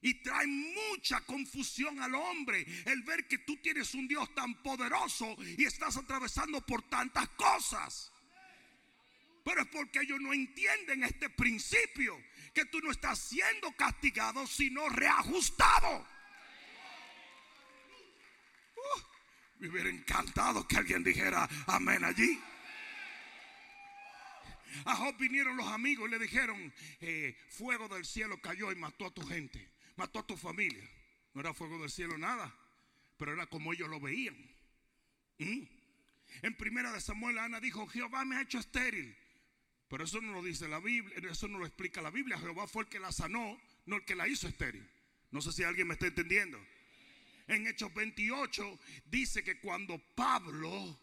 Y 0.00 0.14
trae 0.22 0.46
mucha 0.46 1.20
confusión 1.20 2.00
al 2.00 2.14
hombre 2.14 2.66
el 2.86 3.02
ver 3.02 3.28
que 3.28 3.36
tú 3.36 3.58
tienes 3.58 3.92
un 3.92 4.08
Dios 4.08 4.34
tan 4.34 4.62
poderoso 4.62 5.36
y 5.58 5.66
estás 5.66 5.98
atravesando 5.98 6.64
por 6.64 6.88
tantas 6.88 7.28
cosas. 7.30 8.10
Pero 9.44 9.60
es 9.60 9.68
porque 9.68 10.00
ellos 10.00 10.20
no 10.22 10.32
entienden 10.32 11.04
este 11.04 11.28
principio, 11.28 12.18
que 12.56 12.64
tú 12.64 12.80
no 12.80 12.90
estás 12.90 13.18
siendo 13.18 13.70
castigado, 13.72 14.46
sino 14.46 14.88
reajustado. 14.88 16.06
Uh, 18.76 19.00
me 19.58 19.68
hubiera 19.68 19.90
encantado 19.90 20.66
que 20.66 20.78
alguien 20.78 21.04
dijera 21.04 21.46
amén 21.66 22.02
allí. 22.02 22.40
A 24.86 24.96
Job 24.96 25.16
vinieron 25.18 25.56
los 25.56 25.68
amigos 25.68 26.08
y 26.08 26.10
le 26.10 26.18
dijeron, 26.18 26.72
eh, 27.00 27.38
fuego 27.50 27.88
del 27.88 28.04
cielo 28.04 28.40
cayó 28.40 28.72
y 28.72 28.76
mató 28.76 29.06
a 29.06 29.10
tu 29.10 29.26
gente 29.26 29.76
mató 29.96 30.20
a 30.20 30.26
tu 30.26 30.36
familia. 30.36 30.88
No 31.34 31.40
era 31.40 31.52
fuego 31.52 31.78
del 31.78 31.90
cielo 31.90 32.16
nada, 32.16 32.54
pero 33.16 33.32
era 33.32 33.46
como 33.46 33.72
ellos 33.72 33.88
lo 33.88 34.00
veían. 34.00 34.36
¿Mm? 35.38 35.62
En 36.42 36.56
primera 36.56 36.92
de 36.92 37.00
Samuel, 37.00 37.38
Ana 37.38 37.60
dijo, 37.60 37.86
Jehová 37.86 38.24
me 38.24 38.36
ha 38.36 38.42
hecho 38.42 38.58
estéril. 38.58 39.16
Pero 39.88 40.04
eso 40.04 40.20
no 40.20 40.32
lo 40.32 40.42
dice 40.42 40.68
la 40.68 40.80
Biblia, 40.80 41.16
eso 41.30 41.48
no 41.48 41.58
lo 41.58 41.66
explica 41.66 42.02
la 42.02 42.10
Biblia. 42.10 42.38
Jehová 42.38 42.66
fue 42.66 42.84
el 42.84 42.88
que 42.88 42.98
la 42.98 43.12
sanó, 43.12 43.60
no 43.86 43.96
el 43.96 44.04
que 44.04 44.16
la 44.16 44.26
hizo 44.26 44.48
estéril. 44.48 44.88
No 45.30 45.40
sé 45.40 45.52
si 45.52 45.62
alguien 45.62 45.86
me 45.86 45.94
está 45.94 46.06
entendiendo. 46.06 46.58
En 47.46 47.66
Hechos 47.66 47.94
28 47.94 48.78
dice 49.04 49.44
que 49.44 49.60
cuando 49.60 49.98
Pablo 50.14 50.98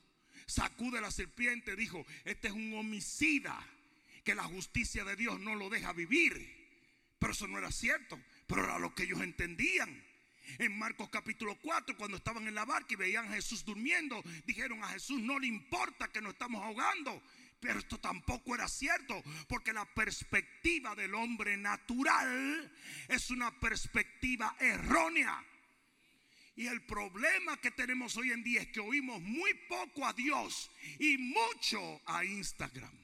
sacude 0.45 0.99
la 0.99 1.11
serpiente, 1.11 1.75
dijo, 1.75 2.05
este 2.25 2.49
es 2.49 2.53
un 2.53 2.73
homicida, 2.73 3.57
que 4.25 4.35
la 4.35 4.43
justicia 4.43 5.03
de 5.03 5.15
Dios 5.15 5.39
no 5.39 5.55
lo 5.55 5.69
deja 5.69 5.93
vivir. 5.93 6.61
Pero 7.19 7.31
eso 7.31 7.47
no 7.47 7.57
era 7.57 7.71
cierto 7.71 8.19
pero 8.47 8.65
era 8.65 8.79
lo 8.79 8.93
que 8.93 9.03
ellos 9.03 9.21
entendían. 9.21 10.03
En 10.59 10.77
Marcos 10.77 11.09
capítulo 11.09 11.57
4, 11.61 11.97
cuando 11.97 12.17
estaban 12.17 12.47
en 12.47 12.53
la 12.53 12.65
barca 12.65 12.93
y 12.93 12.97
veían 12.97 13.25
a 13.25 13.35
Jesús 13.35 13.63
durmiendo, 13.63 14.21
dijeron 14.45 14.83
a 14.83 14.89
Jesús 14.89 15.19
no 15.21 15.39
le 15.39 15.47
importa 15.47 16.09
que 16.09 16.21
nos 16.21 16.33
estamos 16.33 16.61
ahogando. 16.61 17.23
Pero 17.63 17.79
esto 17.79 17.97
tampoco 17.97 18.53
era 18.53 18.67
cierto, 18.67 19.23
porque 19.47 19.71
la 19.71 19.85
perspectiva 19.85 20.93
del 20.95 21.15
hombre 21.15 21.55
natural 21.55 22.69
es 23.07 23.29
una 23.29 23.57
perspectiva 23.57 24.53
errónea. 24.59 25.41
Y 26.57 26.67
el 26.67 26.81
problema 26.81 27.55
que 27.61 27.71
tenemos 27.71 28.17
hoy 28.17 28.31
en 28.33 28.43
día 28.43 28.63
es 28.63 28.67
que 28.67 28.81
oímos 28.81 29.21
muy 29.21 29.53
poco 29.69 30.05
a 30.05 30.11
Dios 30.11 30.69
y 30.99 31.17
mucho 31.17 32.01
a 32.05 32.25
Instagram. 32.25 33.02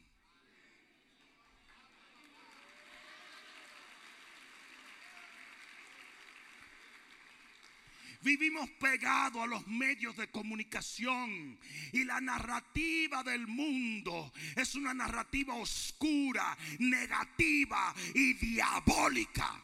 Vivimos 8.21 8.69
pegados 8.71 9.41
a 9.41 9.47
los 9.47 9.65
medios 9.67 10.17
de 10.17 10.29
comunicación 10.29 11.57
y 11.93 12.03
la 12.03 12.19
narrativa 12.19 13.23
del 13.23 13.47
mundo 13.47 14.33
es 14.57 14.75
una 14.75 14.93
narrativa 14.93 15.55
oscura, 15.55 16.57
negativa 16.79 17.95
y 18.13 18.33
diabólica. 18.33 19.63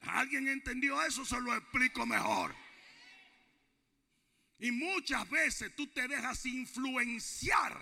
¿Alguien 0.00 0.48
entendió 0.48 1.02
eso? 1.02 1.24
Se 1.24 1.38
lo 1.38 1.54
explico 1.54 2.06
mejor. 2.06 2.54
Y 4.58 4.70
muchas 4.70 5.28
veces 5.28 5.74
tú 5.76 5.86
te 5.88 6.08
dejas 6.08 6.46
influenciar 6.46 7.78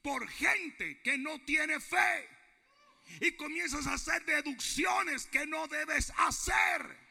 por 0.00 0.26
gente 0.26 1.00
que 1.02 1.18
no 1.18 1.38
tiene 1.40 1.80
fe. 1.80 2.28
Y 3.20 3.32
comienzas 3.32 3.86
a 3.86 3.94
hacer 3.94 4.24
deducciones 4.24 5.26
que 5.26 5.46
no 5.46 5.66
debes 5.68 6.12
hacer. 6.16 7.01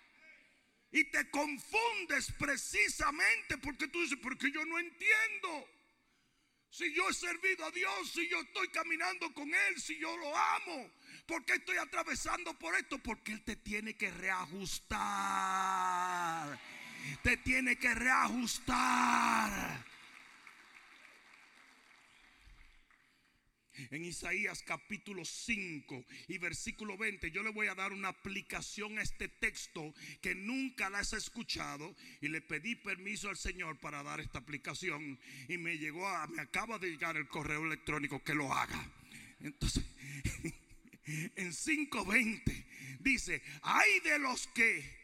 Y 0.91 1.05
te 1.05 1.29
confundes 1.29 2.31
precisamente 2.37 3.57
porque 3.57 3.87
tú 3.87 4.01
dices, 4.01 4.19
porque 4.21 4.51
yo 4.51 4.65
no 4.65 4.77
entiendo. 4.77 5.67
Si 6.69 6.93
yo 6.93 7.09
he 7.09 7.13
servido 7.13 7.65
a 7.65 7.71
Dios, 7.71 8.11
si 8.11 8.29
yo 8.29 8.39
estoy 8.41 8.69
caminando 8.69 9.33
con 9.33 9.53
Él, 9.53 9.81
si 9.81 9.97
yo 9.99 10.15
lo 10.17 10.37
amo, 10.37 10.89
¿por 11.25 11.43
qué 11.45 11.55
estoy 11.55 11.77
atravesando 11.77 12.53
por 12.57 12.75
esto? 12.75 12.97
Porque 12.99 13.33
Él 13.33 13.41
te 13.43 13.57
tiene 13.57 13.95
que 13.97 14.09
reajustar. 14.11 14.97
Te 17.23 17.37
tiene 17.37 17.77
que 17.77 17.93
reajustar. 17.93 19.85
En 23.89 24.05
Isaías 24.05 24.63
capítulo 24.63 25.25
5 25.25 26.05
y 26.27 26.37
versículo 26.37 26.97
20, 26.97 27.31
yo 27.31 27.43
le 27.43 27.51
voy 27.51 27.67
a 27.67 27.75
dar 27.75 27.91
una 27.91 28.09
aplicación 28.09 28.99
a 28.99 29.01
este 29.01 29.27
texto 29.27 29.93
que 30.21 30.35
nunca 30.35 30.89
la 30.89 30.99
has 30.99 31.13
escuchado 31.13 31.95
y 32.21 32.27
le 32.27 32.41
pedí 32.41 32.75
permiso 32.75 33.29
al 33.29 33.37
Señor 33.37 33.77
para 33.79 34.03
dar 34.03 34.19
esta 34.19 34.39
aplicación 34.39 35.19
y 35.47 35.57
me 35.57 35.77
llegó 35.77 36.07
a, 36.07 36.27
me 36.27 36.41
acaba 36.41 36.77
de 36.77 36.89
llegar 36.89 37.17
el 37.17 37.27
correo 37.27 37.65
electrónico 37.65 38.23
que 38.23 38.35
lo 38.35 38.53
haga. 38.53 38.89
Entonces, 39.39 39.83
en 41.35 41.51
5.20 41.51 42.65
dice, 42.99 43.41
hay 43.63 43.99
de 44.01 44.19
los 44.19 44.47
que 44.47 45.00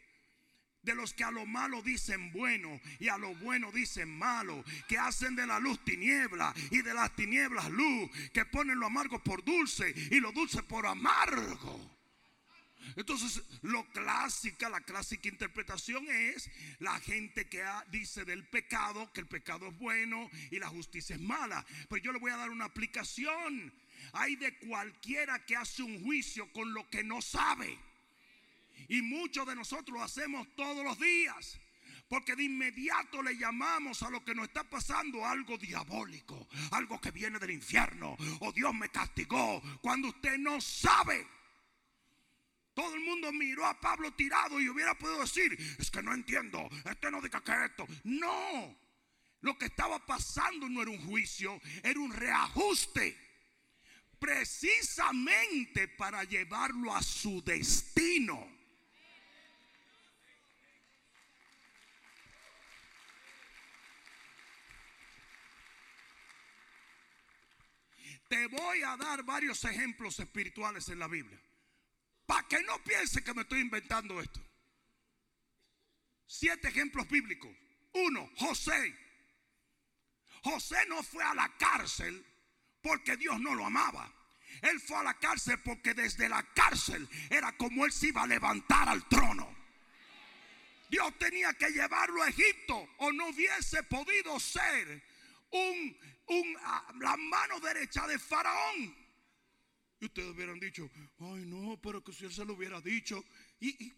de 0.88 0.94
los 0.94 1.12
que 1.12 1.22
a 1.22 1.30
lo 1.30 1.44
malo 1.44 1.82
dicen 1.82 2.32
bueno 2.32 2.80
y 2.98 3.08
a 3.08 3.18
lo 3.18 3.34
bueno 3.34 3.70
dicen 3.70 4.08
malo, 4.08 4.64
que 4.88 4.96
hacen 4.96 5.36
de 5.36 5.46
la 5.46 5.60
luz 5.60 5.84
tiniebla 5.84 6.54
y 6.70 6.80
de 6.80 6.94
las 6.94 7.14
tinieblas 7.14 7.68
luz, 7.68 8.10
que 8.32 8.46
ponen 8.46 8.80
lo 8.80 8.86
amargo 8.86 9.22
por 9.22 9.44
dulce 9.44 9.92
y 10.10 10.18
lo 10.18 10.32
dulce 10.32 10.62
por 10.62 10.86
amargo. 10.86 11.98
Entonces, 12.96 13.42
lo 13.60 13.84
clásica, 13.90 14.70
la 14.70 14.80
clásica 14.80 15.28
interpretación 15.28 16.06
es 16.08 16.50
la 16.78 16.98
gente 17.00 17.50
que 17.50 17.62
dice 17.90 18.24
del 18.24 18.48
pecado 18.48 19.12
que 19.12 19.20
el 19.20 19.26
pecado 19.26 19.68
es 19.68 19.78
bueno 19.78 20.30
y 20.50 20.58
la 20.58 20.68
justicia 20.68 21.16
es 21.16 21.20
mala. 21.20 21.66
Pero 21.90 22.02
yo 22.02 22.12
le 22.12 22.18
voy 22.18 22.32
a 22.32 22.38
dar 22.38 22.48
una 22.48 22.64
aplicación. 22.64 23.74
Hay 24.14 24.36
de 24.36 24.56
cualquiera 24.56 25.44
que 25.44 25.54
hace 25.54 25.82
un 25.82 26.02
juicio 26.02 26.50
con 26.54 26.72
lo 26.72 26.88
que 26.88 27.04
no 27.04 27.20
sabe. 27.20 27.78
Y 28.88 29.02
muchos 29.02 29.46
de 29.46 29.56
nosotros 29.56 29.98
lo 29.98 30.04
hacemos 30.04 30.46
todos 30.54 30.84
los 30.84 30.98
días. 30.98 31.58
Porque 32.08 32.34
de 32.34 32.44
inmediato 32.44 33.22
le 33.22 33.36
llamamos 33.36 34.02
a 34.02 34.10
lo 34.10 34.24
que 34.24 34.34
nos 34.34 34.46
está 34.48 34.64
pasando 34.64 35.26
algo 35.26 35.58
diabólico, 35.58 36.48
algo 36.70 36.98
que 37.00 37.10
viene 37.10 37.38
del 37.38 37.50
infierno, 37.50 38.16
o 38.40 38.50
Dios 38.50 38.74
me 38.74 38.88
castigó, 38.88 39.60
cuando 39.82 40.08
usted 40.08 40.38
no 40.38 40.58
sabe. 40.60 41.26
Todo 42.72 42.94
el 42.94 43.00
mundo 43.00 43.30
miró 43.32 43.66
a 43.66 43.78
Pablo 43.78 44.12
tirado 44.12 44.58
y 44.60 44.68
hubiera 44.68 44.96
podido 44.96 45.20
decir, 45.20 45.54
es 45.78 45.90
que 45.90 46.02
no 46.02 46.14
entiendo, 46.14 46.66
este 46.90 47.10
no 47.10 47.20
diga 47.20 47.42
que 47.42 47.52
esto. 47.66 47.86
No, 48.04 48.74
lo 49.40 49.58
que 49.58 49.66
estaba 49.66 50.04
pasando 50.04 50.68
no 50.68 50.82
era 50.82 50.90
un 50.90 51.04
juicio, 51.06 51.60
era 51.82 52.00
un 52.00 52.12
reajuste. 52.12 53.16
Precisamente 54.18 55.88
para 55.88 56.24
llevarlo 56.24 56.94
a 56.94 57.02
su 57.02 57.42
destino. 57.42 58.57
Te 68.28 68.46
voy 68.46 68.82
a 68.82 68.96
dar 68.96 69.22
varios 69.24 69.64
ejemplos 69.64 70.18
espirituales 70.20 70.88
en 70.90 70.98
la 70.98 71.08
Biblia. 71.08 71.40
Para 72.26 72.46
que 72.46 72.62
no 72.62 72.82
piense 72.84 73.24
que 73.24 73.32
me 73.32 73.42
estoy 73.42 73.60
inventando 73.60 74.20
esto. 74.20 74.40
Siete 76.26 76.68
ejemplos 76.68 77.08
bíblicos. 77.08 77.50
Uno, 77.94 78.30
José. 78.36 78.94
José 80.42 80.76
no 80.88 81.02
fue 81.02 81.24
a 81.24 81.34
la 81.34 81.56
cárcel 81.56 82.24
porque 82.82 83.16
Dios 83.16 83.40
no 83.40 83.54
lo 83.54 83.64
amaba. 83.64 84.12
Él 84.60 84.78
fue 84.80 84.98
a 84.98 85.04
la 85.04 85.14
cárcel 85.14 85.58
porque 85.64 85.94
desde 85.94 86.28
la 86.28 86.42
cárcel 86.52 87.08
era 87.30 87.56
como 87.56 87.86
él 87.86 87.92
se 87.92 88.08
iba 88.08 88.22
a 88.22 88.26
levantar 88.26 88.90
al 88.90 89.08
trono. 89.08 89.56
Dios 90.90 91.18
tenía 91.18 91.52
que 91.54 91.70
llevarlo 91.70 92.22
a 92.22 92.28
Egipto 92.28 92.88
o 92.98 93.12
no 93.12 93.28
hubiese 93.28 93.82
podido 93.84 94.38
ser 94.38 95.02
un, 95.50 96.56
la 97.00 97.16
mano 97.16 97.60
derecha 97.60 98.06
de 98.06 98.18
Faraón. 98.18 98.94
Y 100.00 100.04
ustedes 100.04 100.30
hubieran 100.30 100.60
dicho, 100.60 100.90
ay 101.18 101.44
no, 101.46 101.80
pero 101.80 102.02
que 102.02 102.12
si 102.12 102.24
él 102.24 102.32
se 102.32 102.44
lo 102.44 102.54
hubiera 102.54 102.80
dicho. 102.80 103.24
Y, 103.60 103.92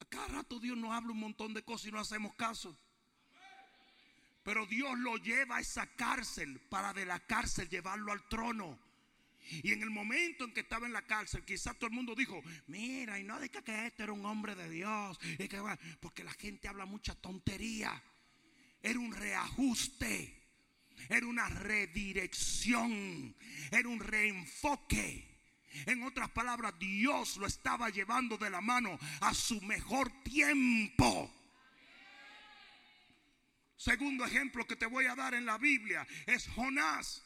a 0.00 0.04
cada 0.06 0.28
rato 0.28 0.58
Dios 0.58 0.76
nos 0.76 0.92
habla 0.92 1.12
un 1.12 1.20
montón 1.20 1.52
de 1.54 1.62
cosas 1.62 1.88
y 1.88 1.92
no 1.92 2.00
hacemos 2.00 2.34
caso. 2.34 2.76
Pero 4.42 4.66
Dios 4.66 4.98
lo 4.98 5.16
lleva 5.18 5.56
a 5.56 5.60
esa 5.60 5.86
cárcel 5.86 6.60
para 6.68 6.92
de 6.92 7.06
la 7.06 7.20
cárcel 7.20 7.68
llevarlo 7.68 8.10
al 8.10 8.26
trono. 8.28 8.78
Y 9.50 9.72
en 9.72 9.82
el 9.82 9.90
momento 9.90 10.44
en 10.44 10.52
que 10.52 10.60
estaba 10.60 10.86
en 10.86 10.92
la 10.92 11.02
cárcel, 11.02 11.44
quizás 11.44 11.76
todo 11.76 11.88
el 11.88 11.94
mundo 11.94 12.14
dijo, 12.14 12.42
mira, 12.66 13.18
y 13.18 13.24
no 13.24 13.38
diga 13.38 13.62
que 13.62 13.86
este 13.86 14.04
era 14.04 14.12
un 14.12 14.24
hombre 14.24 14.54
de 14.54 14.68
Dios. 14.68 15.18
porque 16.00 16.24
la 16.24 16.32
gente 16.32 16.68
habla 16.68 16.86
mucha 16.86 17.14
tontería. 17.14 18.02
Era 18.80 18.98
un 18.98 19.12
reajuste. 19.12 20.41
Era 21.08 21.26
una 21.26 21.48
redirección. 21.48 23.34
Era 23.70 23.88
un 23.88 24.00
reenfoque. 24.00 25.32
En 25.86 26.02
otras 26.02 26.30
palabras, 26.30 26.78
Dios 26.78 27.36
lo 27.38 27.46
estaba 27.46 27.88
llevando 27.88 28.36
de 28.36 28.50
la 28.50 28.60
mano 28.60 28.98
a 29.20 29.32
su 29.32 29.60
mejor 29.62 30.10
tiempo. 30.22 31.32
Segundo 33.76 34.24
ejemplo 34.24 34.66
que 34.66 34.76
te 34.76 34.86
voy 34.86 35.06
a 35.06 35.16
dar 35.16 35.34
en 35.34 35.44
la 35.44 35.58
Biblia 35.58 36.06
es 36.26 36.46
Jonás. 36.48 37.22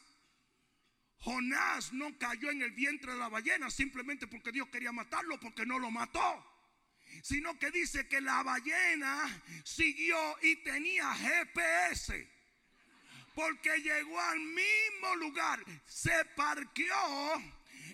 Jonás 1.19 1.93
no 1.93 2.17
cayó 2.17 2.49
en 2.49 2.61
el 2.61 2.71
vientre 2.71 3.11
de 3.11 3.19
la 3.19 3.29
ballena 3.29 3.69
simplemente 3.69 4.27
porque 4.27 4.51
Dios 4.51 4.67
quería 4.69 4.91
matarlo, 4.91 5.39
porque 5.39 5.65
no 5.65 5.77
lo 5.77 5.91
mató. 5.91 6.45
Sino 7.21 7.57
que 7.59 7.71
dice 7.71 8.07
que 8.07 8.21
la 8.21 8.43
ballena 8.43 9.43
siguió 9.63 10.17
y 10.41 10.55
tenía 10.57 11.13
GPS. 11.13 12.36
Porque 13.37 13.69
llegó 13.83 14.19
al 14.19 14.39
mismo 14.39 15.15
lugar, 15.17 15.63
se 15.85 16.25
parqueó 16.35 17.35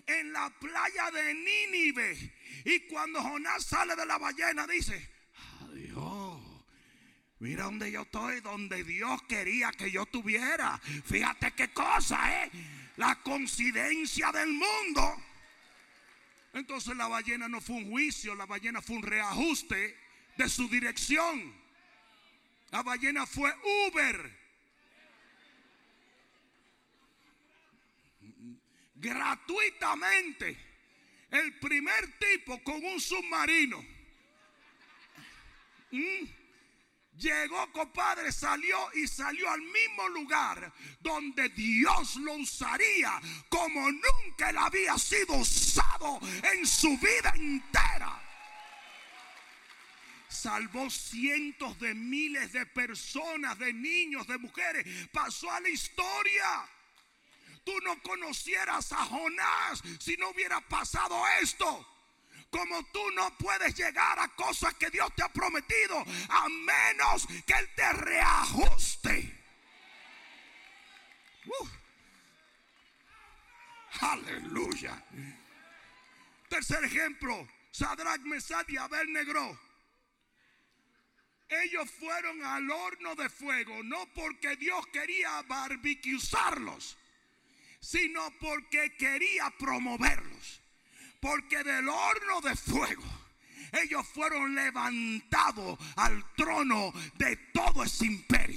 en 0.06 0.32
la 0.32 0.48
playa 0.58 1.10
de 1.10 1.34
Nínive. 1.34 2.34
Y 2.64 2.80
cuando 2.88 3.20
Jonás 3.20 3.62
sale 3.62 3.94
de 3.94 4.06
la 4.06 4.16
ballena, 4.16 4.66
dice: 4.66 5.06
Adiós. 5.60 6.40
Mira 7.40 7.64
donde 7.64 7.92
yo 7.92 8.04
estoy, 8.04 8.40
donde 8.40 8.84
Dios 8.84 9.22
quería 9.24 9.70
que 9.72 9.90
yo 9.90 10.06
tuviera. 10.06 10.80
Fíjate 11.04 11.52
qué 11.52 11.74
cosa, 11.74 12.44
¿eh? 12.44 12.50
la 12.96 13.16
coincidencia 13.16 14.32
del 14.32 14.48
mundo. 14.48 15.22
Entonces 16.54 16.96
la 16.96 17.06
ballena 17.06 17.48
no 17.48 17.60
fue 17.60 17.76
un 17.76 17.90
juicio, 17.90 18.34
la 18.34 18.46
ballena 18.46 18.80
fue 18.80 18.96
un 18.96 19.02
reajuste 19.02 19.94
de 20.38 20.48
su 20.48 20.70
dirección. 20.70 21.54
La 22.70 22.82
ballena 22.82 23.26
fue 23.26 23.54
Uber. 23.90 24.43
Gratuitamente. 29.04 30.56
El 31.30 31.58
primer 31.58 32.18
tipo 32.18 32.62
con 32.62 32.82
un 32.82 32.98
submarino. 32.98 33.84
¿Mm? 35.90 36.24
Llegó, 37.18 37.70
compadre, 37.72 38.32
salió 38.32 38.76
y 38.94 39.06
salió 39.06 39.48
al 39.50 39.60
mismo 39.60 40.08
lugar 40.08 40.72
donde 41.00 41.48
Dios 41.50 42.16
lo 42.16 42.32
usaría 42.34 43.20
como 43.48 43.92
nunca 43.92 44.50
él 44.50 44.56
había 44.58 44.98
sido 44.98 45.34
usado 45.34 46.18
en 46.52 46.66
su 46.66 46.98
vida 46.98 47.32
entera. 47.36 48.20
Salvó 50.28 50.90
cientos 50.90 51.78
de 51.78 51.94
miles 51.94 52.52
de 52.52 52.66
personas, 52.66 53.58
de 53.58 53.72
niños, 53.72 54.26
de 54.26 54.38
mujeres. 54.38 55.08
Pasó 55.12 55.50
a 55.52 55.60
la 55.60 55.68
historia. 55.68 56.68
Tú 57.64 57.72
no 57.82 58.00
conocieras 58.02 58.92
a 58.92 59.04
Jonás 59.06 59.82
si 59.98 60.16
no 60.16 60.30
hubiera 60.30 60.60
pasado 60.60 61.16
esto 61.40 61.88
como 62.50 62.84
tú 62.92 63.10
no 63.16 63.36
puedes 63.36 63.74
llegar 63.74 64.16
a 64.16 64.28
cosas 64.28 64.72
que 64.74 64.88
Dios 64.88 65.12
te 65.16 65.24
ha 65.24 65.28
prometido 65.28 66.04
a 66.28 66.48
menos 66.48 67.26
que 67.44 67.52
Él 67.52 67.68
te 67.74 67.92
reajuste. 67.94 69.44
Aleluya. 74.00 75.02
Tercer 76.48 76.84
ejemplo, 76.84 77.48
Sadrach, 77.70 78.20
Mesad 78.20 78.64
y 78.68 78.76
Abel 78.76 79.12
Negro. 79.12 79.58
Ellos 81.48 81.90
fueron 81.90 82.42
al 82.44 82.70
horno 82.70 83.14
de 83.14 83.28
fuego, 83.28 83.82
no 83.82 84.06
porque 84.14 84.56
Dios 84.56 84.86
quería 84.88 85.42
barbiquearlos, 85.42 86.96
sino 87.84 88.30
porque 88.40 88.96
quería 88.96 89.52
promoverlos. 89.58 90.62
Porque 91.20 91.62
del 91.62 91.88
horno 91.88 92.40
de 92.40 92.56
fuego 92.56 93.04
ellos 93.72 94.06
fueron 94.06 94.54
levantados 94.54 95.78
al 95.96 96.24
trono 96.34 96.92
de 97.16 97.36
todo 97.52 97.82
ese 97.84 98.06
imperio. 98.06 98.53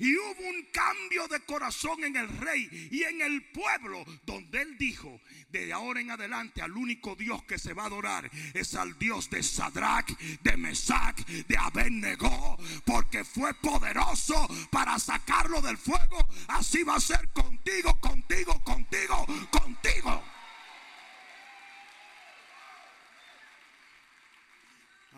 Y 0.00 0.16
hubo 0.16 0.48
un 0.48 0.62
cambio 0.72 1.28
de 1.28 1.40
corazón 1.40 2.02
en 2.04 2.16
el 2.16 2.28
rey 2.38 2.68
y 2.90 3.02
en 3.04 3.20
el 3.20 3.50
pueblo, 3.50 4.04
donde 4.24 4.62
él 4.62 4.76
dijo, 4.78 5.20
de 5.50 5.72
ahora 5.72 6.00
en 6.00 6.10
adelante 6.10 6.62
al 6.62 6.76
único 6.76 7.14
Dios 7.14 7.42
que 7.44 7.58
se 7.58 7.72
va 7.72 7.84
a 7.84 7.86
adorar 7.86 8.30
es 8.54 8.74
al 8.74 8.98
Dios 8.98 9.30
de 9.30 9.42
Sadrach, 9.42 10.08
de 10.42 10.56
Mesach, 10.56 11.16
de 11.26 11.56
Abednego, 11.56 12.58
porque 12.84 13.24
fue 13.24 13.54
poderoso 13.54 14.48
para 14.70 14.98
sacarlo 14.98 15.60
del 15.60 15.78
fuego. 15.78 16.28
Así 16.48 16.82
va 16.82 16.96
a 16.96 17.00
ser 17.00 17.28
contigo, 17.32 17.98
contigo, 18.00 18.62
contigo, 18.64 19.26
contigo. 19.50 20.22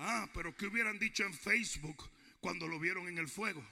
Ah, 0.01 0.29
pero 0.33 0.55
¿qué 0.57 0.67
hubieran 0.67 0.99
dicho 0.99 1.25
en 1.25 1.35
Facebook 1.35 2.09
cuando 2.41 2.69
lo 2.69 2.79
vieron 2.79 3.09
en 3.09 3.19
el 3.19 3.29
fuego? 3.29 3.65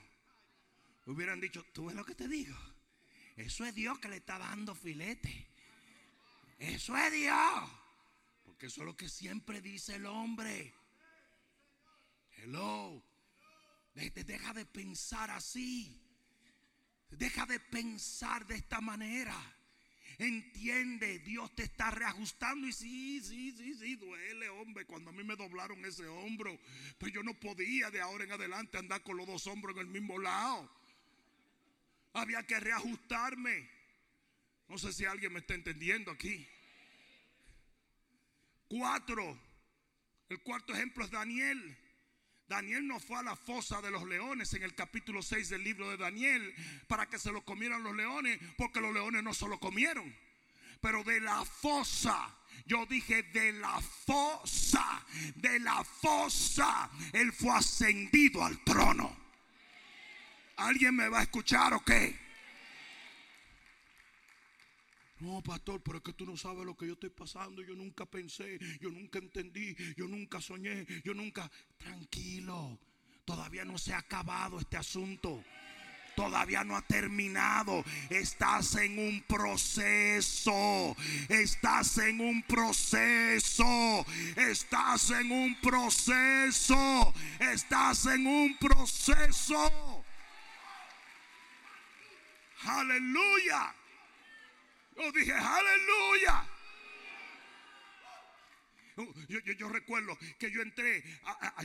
Hubieran 1.07 1.39
dicho, 1.39 1.63
¿tú 1.71 1.85
ves 1.85 1.95
lo 1.95 2.05
que 2.05 2.15
te 2.15 2.27
digo? 2.27 2.55
Eso 3.37 3.65
es 3.65 3.73
Dios 3.73 3.97
que 3.99 4.09
le 4.09 4.17
está 4.17 4.37
dando 4.37 4.75
filete. 4.75 5.47
Eso 6.59 6.97
es 6.97 7.11
Dios. 7.13 7.71
Porque 8.43 8.65
eso 8.65 8.81
es 8.81 8.85
lo 8.85 8.97
que 8.97 9.07
siempre 9.07 9.61
dice 9.61 9.95
el 9.95 10.05
hombre. 10.05 10.73
Hello. 12.37 13.01
Deja 13.93 14.53
de 14.53 14.65
pensar 14.65 15.31
así. 15.31 15.97
Deja 17.09 17.45
de 17.45 17.61
pensar 17.61 18.45
de 18.45 18.55
esta 18.55 18.81
manera. 18.81 19.35
Entiende, 20.17 21.19
Dios 21.19 21.55
te 21.55 21.63
está 21.63 21.89
reajustando 21.91 22.67
y 22.67 22.73
sí, 22.73 23.21
sí, 23.21 23.53
sí, 23.55 23.75
sí, 23.75 23.95
duele, 23.95 24.49
hombre. 24.49 24.85
Cuando 24.85 25.11
a 25.11 25.13
mí 25.13 25.23
me 25.23 25.37
doblaron 25.37 25.85
ese 25.85 26.05
hombro, 26.07 26.59
pues 26.97 27.13
yo 27.13 27.23
no 27.23 27.33
podía 27.39 27.91
de 27.91 28.01
ahora 28.01 28.25
en 28.25 28.33
adelante 28.33 28.77
andar 28.77 29.03
con 29.03 29.15
los 29.15 29.25
dos 29.25 29.47
hombros 29.47 29.75
en 29.75 29.81
el 29.81 29.87
mismo 29.87 30.19
lado. 30.19 30.76
Había 32.17 32.41
que 32.47 32.59
reajustarme. 32.59 33.69
No 34.67 34.79
sé 34.79 34.91
si 34.91 35.05
alguien 35.05 35.33
me 35.33 35.39
está 35.39 35.53
entendiendo 35.53 36.11
aquí. 36.11 36.47
Cuatro. 38.67 39.39
El 40.27 40.41
cuarto 40.41 40.73
ejemplo 40.73 41.05
es 41.05 41.11
Daniel. 41.11 41.77
Daniel 42.47 42.87
no 42.87 42.99
fue 42.99 43.19
a 43.19 43.23
la 43.23 43.35
fosa 43.35 43.83
de 43.83 43.91
los 43.91 44.03
leones 44.07 44.51
en 44.55 44.63
el 44.63 44.73
capítulo 44.73 45.21
6 45.21 45.49
del 45.49 45.63
libro 45.63 45.91
de 45.91 45.97
Daniel 45.97 46.55
para 46.87 47.05
que 47.07 47.19
se 47.19 47.31
lo 47.31 47.45
comieran 47.45 47.83
los 47.83 47.95
leones, 47.95 48.39
porque 48.57 48.81
los 48.81 48.93
leones 48.93 49.21
no 49.21 49.35
se 49.35 49.47
lo 49.47 49.59
comieron. 49.59 50.11
Pero 50.81 51.03
de 51.03 51.21
la 51.21 51.45
fosa, 51.45 52.35
yo 52.65 52.87
dije 52.87 53.23
de 53.23 53.53
la 53.53 53.79
fosa, 53.79 55.05
de 55.35 55.59
la 55.59 55.83
fosa, 55.83 56.89
él 57.13 57.31
fue 57.31 57.51
ascendido 57.51 58.43
al 58.43 58.63
trono. 58.63 59.26
¿Alguien 60.57 60.95
me 60.95 61.07
va 61.07 61.19
a 61.19 61.23
escuchar 61.23 61.73
o 61.73 61.79
qué? 61.79 62.27
No, 65.19 65.41
pastor, 65.41 65.81
pero 65.81 65.97
es 65.97 66.03
que 66.03 66.13
tú 66.13 66.25
no 66.25 66.37
sabes 66.37 66.65
lo 66.65 66.75
que 66.75 66.87
yo 66.87 66.93
estoy 66.93 67.09
pasando. 67.09 67.61
Yo 67.61 67.75
nunca 67.75 68.05
pensé, 68.05 68.59
yo 68.79 68.89
nunca 68.89 69.19
entendí, 69.19 69.75
yo 69.95 70.07
nunca 70.07 70.41
soñé, 70.41 70.85
yo 71.03 71.13
nunca... 71.13 71.49
Tranquilo, 71.77 72.79
todavía 73.25 73.65
no 73.65 73.77
se 73.77 73.93
ha 73.93 73.99
acabado 73.99 74.59
este 74.59 74.77
asunto. 74.77 75.43
todavía 76.15 76.63
no 76.63 76.75
ha 76.75 76.81
terminado. 76.81 77.85
Estás 78.09 78.75
en 78.75 78.97
un 78.97 79.21
proceso. 79.27 80.95
Estás 81.29 81.99
en 81.99 82.19
un 82.19 82.41
proceso. 82.41 84.05
Estás 84.35 85.11
en 85.11 85.31
un 85.31 85.61
proceso. 85.61 87.13
Estás 87.39 88.07
en 88.07 88.25
un 88.25 88.57
proceso. 88.57 89.96
Aleluya. 92.65 93.73
Yo 94.95 95.11
dije, 95.11 95.33
aleluya. 95.33 96.45
Yo, 99.27 99.69
recuerdo 99.69 100.17
que 100.39 100.49
yo 100.51 100.61
entré, 100.61 101.03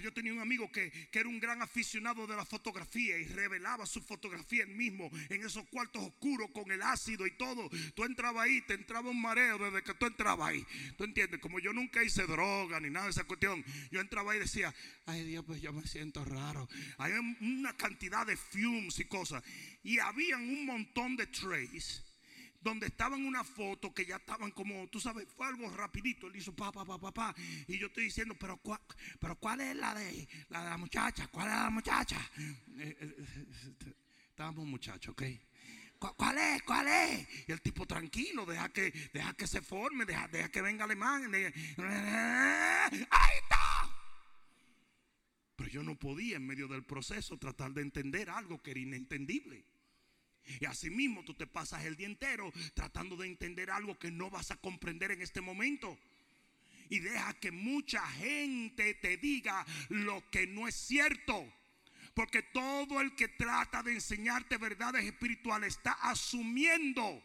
yo 0.02 0.12
tenía 0.12 0.32
un 0.32 0.40
amigo 0.40 0.70
que, 0.70 0.92
era 1.12 1.28
un 1.28 1.40
gran 1.40 1.62
aficionado 1.62 2.26
de 2.26 2.36
la 2.36 2.44
fotografía 2.44 3.16
y 3.16 3.24
revelaba 3.24 3.86
su 3.86 4.02
fotografía 4.02 4.64
él 4.64 4.70
mismo 4.70 5.10
en 5.30 5.44
esos 5.44 5.66
cuartos 5.68 6.02
oscuros 6.02 6.50
con 6.50 6.70
el 6.70 6.82
ácido 6.82 7.26
y 7.26 7.36
todo. 7.36 7.70
Tú 7.94 8.04
entrabas 8.04 8.44
ahí, 8.44 8.60
te 8.62 8.74
entraba 8.74 9.10
un 9.10 9.20
mareo 9.20 9.58
desde 9.58 9.82
que 9.82 9.94
tú 9.94 10.06
entrabas 10.06 10.48
ahí. 10.48 10.66
¿Tú 10.96 11.04
entiendes? 11.04 11.40
Como 11.40 11.58
yo 11.58 11.72
nunca 11.72 12.02
hice 12.02 12.26
droga 12.26 12.80
ni 12.80 12.90
nada 12.90 13.06
de 13.06 13.12
esa 13.12 13.24
cuestión, 13.24 13.64
yo 13.90 14.00
entraba 14.00 14.32
ahí 14.32 14.38
y 14.38 14.42
decía, 14.42 14.74
ay 15.06 15.24
Dios, 15.24 15.44
pues 15.46 15.62
yo 15.62 15.72
me 15.72 15.86
siento 15.86 16.24
raro. 16.24 16.68
Hay 16.98 17.12
una 17.12 17.76
cantidad 17.76 18.26
de 18.26 18.36
fumes 18.36 18.98
y 18.98 19.04
cosas. 19.04 19.42
Y 19.82 19.98
habían 19.98 20.42
un 20.42 20.66
montón 20.66 21.16
de 21.16 21.26
trays 21.26 22.02
donde 22.62 22.86
estaban 22.86 23.24
una 23.24 23.44
foto 23.44 23.92
que 23.92 24.06
ya 24.06 24.16
estaban 24.16 24.50
como, 24.52 24.86
tú 24.88 25.00
sabes, 25.00 25.26
fue 25.36 25.46
algo 25.46 25.68
rapidito. 25.70 26.26
Él 26.26 26.36
hizo 26.36 26.54
pa, 26.54 26.72
pa, 26.72 26.84
pa, 26.84 26.98
pa, 26.98 27.12
pa. 27.12 27.34
Y 27.66 27.78
yo 27.78 27.88
estoy 27.88 28.04
diciendo, 28.04 28.36
pero, 28.38 28.56
¿cuál, 28.58 28.80
pero 29.18 29.36
¿cuál 29.36 29.60
es 29.60 29.76
la 29.76 29.94
de, 29.94 30.28
la 30.48 30.64
la 30.64 30.76
muchacha? 30.76 31.28
¿Cuál 31.28 31.48
es 31.48 31.54
la 31.54 31.70
muchacha? 31.70 32.30
Eh, 32.78 32.96
eh, 33.00 33.26
estábamos 34.28 34.66
muchachos, 34.66 35.12
¿ok? 35.12 35.22
¿Cuál 36.16 36.38
es? 36.38 36.62
¿Cuál 36.62 36.88
es? 36.88 37.48
Y 37.48 37.52
el 37.52 37.60
tipo 37.60 37.86
tranquilo, 37.86 38.44
deja 38.44 38.68
que, 38.70 38.92
deja 39.12 39.34
que 39.34 39.46
se 39.46 39.62
forme, 39.62 40.04
deja, 40.04 40.26
deja 40.28 40.48
que 40.48 40.60
venga 40.60 40.84
alemán. 40.84 41.32
Ahí 41.34 43.38
está. 43.40 43.88
Pero 45.54 45.70
yo 45.70 45.82
no 45.84 45.96
podía 45.96 46.36
en 46.36 46.46
medio 46.46 46.66
del 46.66 46.82
proceso 46.82 47.38
tratar 47.38 47.72
de 47.72 47.82
entender 47.82 48.30
algo 48.30 48.60
que 48.60 48.72
era 48.72 48.80
inentendible. 48.80 49.64
Y 50.60 50.66
así 50.66 50.90
mismo 50.90 51.24
tú 51.24 51.34
te 51.34 51.46
pasas 51.46 51.84
el 51.84 51.96
día 51.96 52.06
entero 52.06 52.52
tratando 52.74 53.16
de 53.16 53.26
entender 53.26 53.70
algo 53.70 53.98
que 53.98 54.10
no 54.10 54.30
vas 54.30 54.50
a 54.50 54.56
comprender 54.56 55.10
en 55.10 55.22
este 55.22 55.40
momento. 55.40 55.98
Y 56.88 56.98
deja 56.98 57.32
que 57.34 57.50
mucha 57.50 58.06
gente 58.06 58.94
te 58.94 59.16
diga 59.16 59.64
lo 59.88 60.28
que 60.30 60.46
no 60.46 60.68
es 60.68 60.74
cierto. 60.74 61.52
Porque 62.14 62.42
todo 62.42 63.00
el 63.00 63.14
que 63.14 63.28
trata 63.28 63.82
de 63.82 63.94
enseñarte 63.94 64.58
verdades 64.58 65.04
espirituales 65.04 65.76
está 65.76 65.92
asumiendo. 65.92 67.22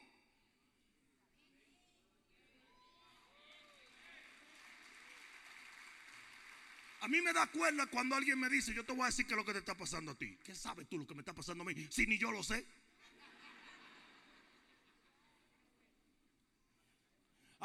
A 7.02 7.08
mí 7.10 7.22
me 7.22 7.32
da 7.32 7.48
cuerda 7.48 7.86
cuando 7.88 8.16
alguien 8.16 8.40
me 8.40 8.50
dice, 8.50 8.74
yo 8.74 8.86
te 8.86 8.92
voy 8.92 9.04
a 9.04 9.06
decir 9.08 9.26
qué 9.26 9.34
es 9.34 9.38
lo 9.38 9.46
que 9.46 9.54
te 9.54 9.60
está 9.60 9.76
pasando 9.76 10.12
a 10.12 10.16
ti. 10.16 10.38
¿Qué 10.44 10.56
sabes 10.56 10.88
tú 10.88 10.98
lo 10.98 11.06
que 11.06 11.14
me 11.14 11.22
está 11.22 11.34
pasando 11.34 11.64
a 11.64 11.68
mí? 11.68 11.88
Si 11.90 12.08
ni 12.08 12.18
yo 12.18 12.32
lo 12.32 12.44
sé. 12.44 12.66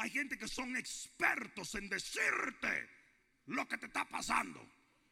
Hay 0.03 0.09
gente 0.09 0.37
que 0.37 0.49
son 0.49 0.75
expertos 0.75 1.75
en 1.75 1.87
decirte 1.87 2.89
lo 3.45 3.65
que 3.65 3.77
te 3.77 3.85
está 3.85 4.03
pasando. 4.03 4.69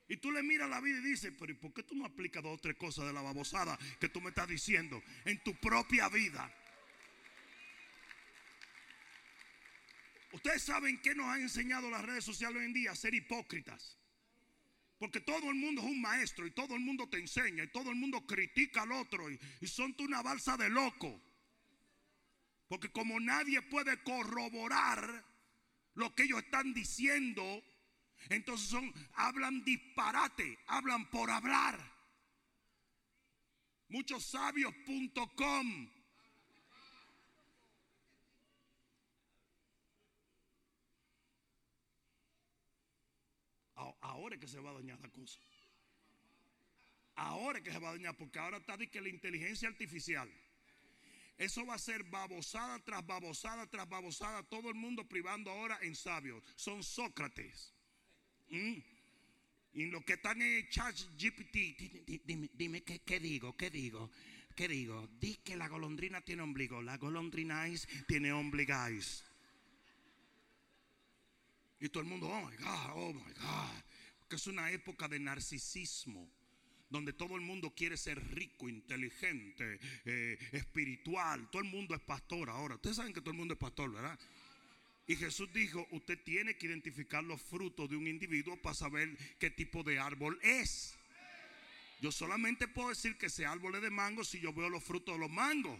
Y 0.10 0.18
tú 0.18 0.34
le 0.34 0.44
miras 0.44 0.70
la 0.70 0.82
vida 0.82 1.00
y 1.00 1.12
dices, 1.12 1.34
pero 1.40 1.54
¿y 1.54 1.56
por 1.56 1.72
qué 1.74 1.84
tú 1.84 1.96
no 1.96 2.06
aplicas 2.06 2.44
dos 2.44 2.58
o 2.58 2.62
tres 2.62 2.76
cosas 2.76 3.06
de 3.06 3.14
la 3.14 3.22
babosada 3.22 3.80
que 4.02 4.10
tú 4.10 4.20
me 4.20 4.32
estás 4.32 4.50
diciendo 4.50 5.02
en 5.24 5.42
tu 5.44 5.56
propia 5.62 6.10
vida? 6.10 6.54
Ustedes 10.34 10.62
saben 10.62 11.02
que 11.02 11.16
nos 11.16 11.28
han 11.28 11.40
enseñado 11.40 11.90
las 11.90 12.04
redes 12.04 12.26
sociales 12.26 12.58
hoy 12.58 12.66
en 12.66 12.74
día 12.74 12.94
ser 12.94 13.14
hipócritas. 13.14 13.98
Porque 15.00 15.22
todo 15.22 15.52
el 15.52 15.56
mundo 15.56 15.84
es 15.84 15.88
un 15.88 16.02
maestro 16.02 16.46
y 16.46 16.52
todo 16.52 16.76
el 16.76 16.82
mundo 16.82 17.08
te 17.08 17.18
enseña 17.18 17.64
y 17.64 17.68
todo 17.68 17.92
el 17.92 17.96
mundo 17.96 18.28
critica 18.28 18.82
al 18.82 18.92
otro 18.92 19.32
y, 19.32 19.40
y 19.62 19.68
son 19.68 19.94
tú 19.94 20.04
una 20.04 20.22
balsa 20.22 20.58
de 20.58 20.68
loco. 20.68 21.31
Porque 22.72 22.90
como 22.90 23.20
nadie 23.20 23.62
puede 23.64 24.02
corroborar 24.02 25.26
lo 25.96 26.16
que 26.16 26.24
ellos 26.24 26.42
están 26.42 26.74
diciendo, 26.74 27.44
entonces 28.30 28.70
son, 28.70 28.94
hablan 29.16 29.62
disparate, 29.66 30.58
hablan 30.68 31.10
por 31.10 31.30
hablar. 31.30 31.78
Muchossabios.com. 33.90 35.92
Ahora 44.00 44.36
es 44.36 44.40
que 44.40 44.48
se 44.48 44.62
va 44.62 44.70
a 44.70 44.76
dañar 44.76 44.98
la 45.02 45.10
cosa. 45.10 45.42
Ahora 47.16 47.58
es 47.58 47.66
que 47.66 47.72
se 47.74 47.80
va 47.80 47.90
a 47.90 47.94
dañar, 47.96 48.16
porque 48.16 48.40
ahora 48.40 48.60
está 48.60 48.78
de 48.78 48.90
que 48.90 49.02
la 49.02 49.10
inteligencia 49.10 49.68
artificial. 49.68 50.32
Eso 51.42 51.66
va 51.66 51.74
a 51.74 51.80
ser 51.80 52.04
babosada 52.04 52.78
tras 52.84 53.04
babosada 53.04 53.66
tras 53.66 53.90
babosada. 53.90 54.44
Todo 54.44 54.70
el 54.70 54.76
mundo 54.76 55.08
privando 55.08 55.50
ahora 55.50 55.80
en 55.82 55.96
sabios. 55.96 56.44
Son 56.56 56.84
Sócrates. 56.84 57.74
¿Mm? 58.50 58.78
Y 59.74 59.86
los 59.88 60.04
que 60.04 60.14
están 60.14 60.40
en 60.40 60.70
chat 60.70 60.96
GPT, 61.18 62.54
dime, 62.54 62.84
¿qué, 62.84 63.20
digo, 63.20 63.58
qué 63.58 63.72
digo, 63.72 64.12
qué 64.56 64.68
digo. 64.68 65.10
Di 65.20 65.38
que 65.38 65.56
la 65.56 65.68
golondrina 65.68 66.22
tiene 66.22 66.44
ombligo. 66.44 66.80
La 66.80 66.98
golondrináis 66.98 67.88
tiene 68.08 68.32
ombligais. 68.32 69.26
Y 71.80 71.90
todo 71.90 72.04
el 72.04 72.10
mundo, 72.10 72.28
oh 72.28 72.52
my 72.52 72.56
God, 72.58 72.92
oh 72.94 73.14
my 73.14 73.34
God. 73.34 73.84
Porque 74.20 74.36
es 74.36 74.46
una 74.46 74.70
época 74.70 75.08
de 75.08 75.20
narcisismo 75.20 76.30
donde 76.92 77.14
todo 77.14 77.36
el 77.36 77.42
mundo 77.42 77.74
quiere 77.74 77.98
ser 77.98 78.22
rico, 78.36 78.70
inteligente, 78.70 79.80
eh, 80.06 80.38
espiritual. 80.52 81.50
Todo 81.50 81.62
el 81.62 81.70
mundo 81.70 81.96
es 81.96 82.02
pastor 82.02 82.50
ahora. 82.50 82.76
Ustedes 82.76 82.98
saben 82.98 83.14
que 83.14 83.22
todo 83.22 83.32
el 83.32 83.38
mundo 83.38 83.54
es 83.54 83.60
pastor, 83.60 83.92
¿verdad? 83.92 84.20
Y 85.08 85.16
Jesús 85.16 85.52
dijo, 85.54 85.88
usted 85.92 86.20
tiene 86.24 86.58
que 86.58 86.68
identificar 86.68 87.24
los 87.24 87.42
frutos 87.42 87.90
de 87.90 87.96
un 87.96 88.08
individuo 88.08 88.58
para 88.58 88.76
saber 88.76 89.18
qué 89.40 89.50
tipo 89.50 89.84
de 89.84 90.00
árbol 90.00 90.38
es. 90.44 90.96
Yo 92.02 92.12
solamente 92.12 92.68
puedo 92.68 92.90
decir 92.90 93.18
que 93.18 93.28
ese 93.28 93.46
árbol 93.46 93.76
es 93.76 93.82
de 93.82 93.90
mango 93.90 94.24
si 94.24 94.40
yo 94.40 94.54
veo 94.54 94.70
los 94.70 94.84
frutos 94.84 95.16
de 95.16 95.20
los 95.20 95.32
mangos. 95.32 95.80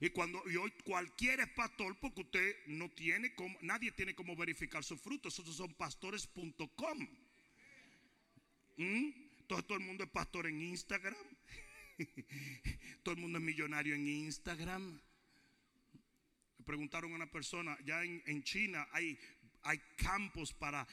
Y 0.00 0.10
cuando 0.10 0.42
y 0.50 0.56
hoy 0.56 0.72
cualquier 0.84 1.40
es 1.40 1.48
pastor 1.48 1.96
porque 1.98 2.20
usted 2.20 2.56
no 2.66 2.90
tiene 2.90 3.34
como, 3.34 3.56
nadie 3.62 3.90
tiene 3.92 4.14
como 4.14 4.36
verificar 4.36 4.84
sus 4.84 5.00
frutos. 5.00 5.38
Esos 5.38 5.56
son 5.56 5.72
pastores.com. 5.74 7.08
Todo, 9.46 9.74
el 9.74 9.80
mundo 9.80 10.04
es 10.04 10.10
pastor 10.10 10.46
en 10.46 10.60
Instagram. 10.60 11.16
todo 13.02 13.14
el 13.14 13.20
mundo 13.20 13.38
es 13.38 13.44
millonario 13.44 13.94
en 13.94 14.08
Instagram. 14.08 15.00
Le 16.58 16.64
preguntaron 16.64 17.12
a 17.12 17.16
una 17.16 17.30
persona, 17.30 17.76
ya 17.84 18.02
en, 18.02 18.42
China 18.42 18.88
hay, 18.92 19.18
hay 19.62 19.78
campos 19.96 20.52
para, 20.52 20.86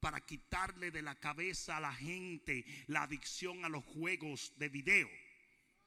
para 0.00 0.20
quitarle 0.20 0.90
de 0.90 1.02
la 1.02 1.14
cabeza 1.14 1.76
a 1.76 1.80
la 1.80 1.94
gente 1.94 2.64
la 2.88 3.02
adicción 3.02 3.64
a 3.64 3.68
los 3.68 3.84
juegos 3.84 4.52
de 4.56 4.68
video. 4.68 5.08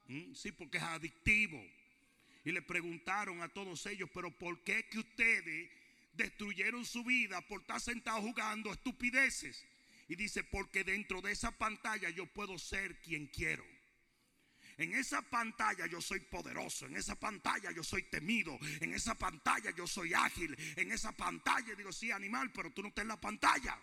¿Mm? 0.08 0.34
Sí, 0.34 0.52
porque 0.52 0.78
es 0.78 0.84
adictivo. 0.84 1.62
Y 2.46 2.52
le 2.52 2.62
preguntaron 2.62 3.42
a 3.42 3.50
todos 3.50 3.86
ellos, 3.88 4.10
pero 4.14 4.32
¿por 4.32 4.64
qué 4.64 4.88
que 4.88 5.00
ustedes 5.00 5.70
destruyeron 6.14 6.86
su 6.86 7.04
vida 7.04 7.42
por 7.42 7.62
estar 7.62 7.82
sentados 7.82 8.22
jugando 8.22 8.72
estupideces? 8.72 9.66
Y 10.08 10.16
dice, 10.16 10.44
porque 10.44 10.84
dentro 10.84 11.22
de 11.22 11.32
esa 11.32 11.52
pantalla 11.52 12.10
yo 12.10 12.26
puedo 12.28 12.58
ser 12.58 13.02
quien 13.02 13.28
quiero. 13.28 13.66
En 14.78 14.94
esa 14.94 15.22
pantalla 15.22 15.88
yo 15.88 16.02
soy 16.02 16.20
poderoso, 16.20 16.86
en 16.86 16.98
esa 16.98 17.16
pantalla 17.16 17.72
yo 17.72 17.82
soy 17.82 18.04
temido, 18.04 18.60
en 18.82 18.94
esa 18.94 19.16
pantalla 19.16 19.72
yo 19.72 19.88
soy 19.88 20.14
ágil, 20.14 20.56
en 20.76 20.92
esa 20.92 21.14
pantalla 21.14 21.74
digo, 21.76 21.94
sí, 21.94 22.12
animal, 22.12 22.52
pero 22.52 22.72
tú 22.72 22.82
no 22.82 22.90
estás 22.90 23.04
en 23.04 23.08
la 23.08 23.20
pantalla. 23.20 23.80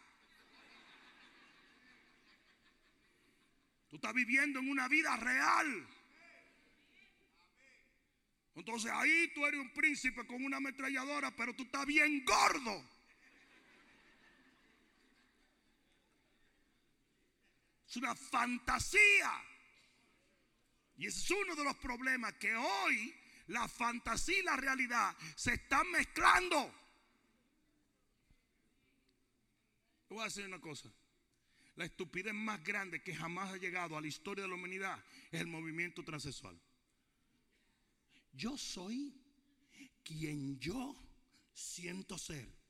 Tú 3.89 3.97
estás 3.97 4.13
viviendo 4.15 4.59
en 4.59 4.71
una 4.71 4.87
vida 4.89 5.17
real. 5.17 5.89
Entonces 8.55 8.91
ahí 8.93 9.31
tú 9.35 9.47
eres 9.47 9.61
un 9.61 9.73
príncipe 9.73 10.27
con 10.27 10.45
una 10.45 10.59
ametralladora, 10.59 11.35
pero 11.35 11.55
tú 11.55 11.63
estás 11.63 11.87
bien 11.87 12.23
gordo. 12.25 12.85
Es 17.93 17.99
una 17.99 18.15
fantasía. 18.15 19.31
Y 20.97 21.09
ese 21.09 21.19
es 21.21 21.31
uno 21.31 21.55
de 21.55 21.63
los 21.63 21.77
problemas 21.77 22.33
que 22.35 22.55
hoy 22.55 23.15
la 23.49 23.69
fantasía 23.69 24.39
y 24.39 24.43
la 24.43 24.57
realidad 24.57 25.15
se 25.37 25.53
están 25.53 25.91
mezclando. 25.91 26.75
voy 30.09 30.23
a 30.23 30.25
decir 30.25 30.47
una 30.47 30.59
cosa. 30.59 30.91
La 31.75 31.85
estupidez 31.85 32.33
más 32.33 32.65
grande 32.65 33.03
que 33.03 33.15
jamás 33.15 33.53
ha 33.53 33.59
llegado 33.59 33.99
a 33.99 34.01
la 34.01 34.07
historia 34.07 34.45
de 34.45 34.49
la 34.49 34.55
humanidad 34.55 34.99
es 35.31 35.43
el 35.43 35.47
movimiento 35.47 36.03
transexual. 36.03 36.59
yo 38.33 38.57
soy 38.57 39.15
quien 40.03 40.59
yo 40.59 40.97
siento 41.53 42.17
ser. 42.17 42.62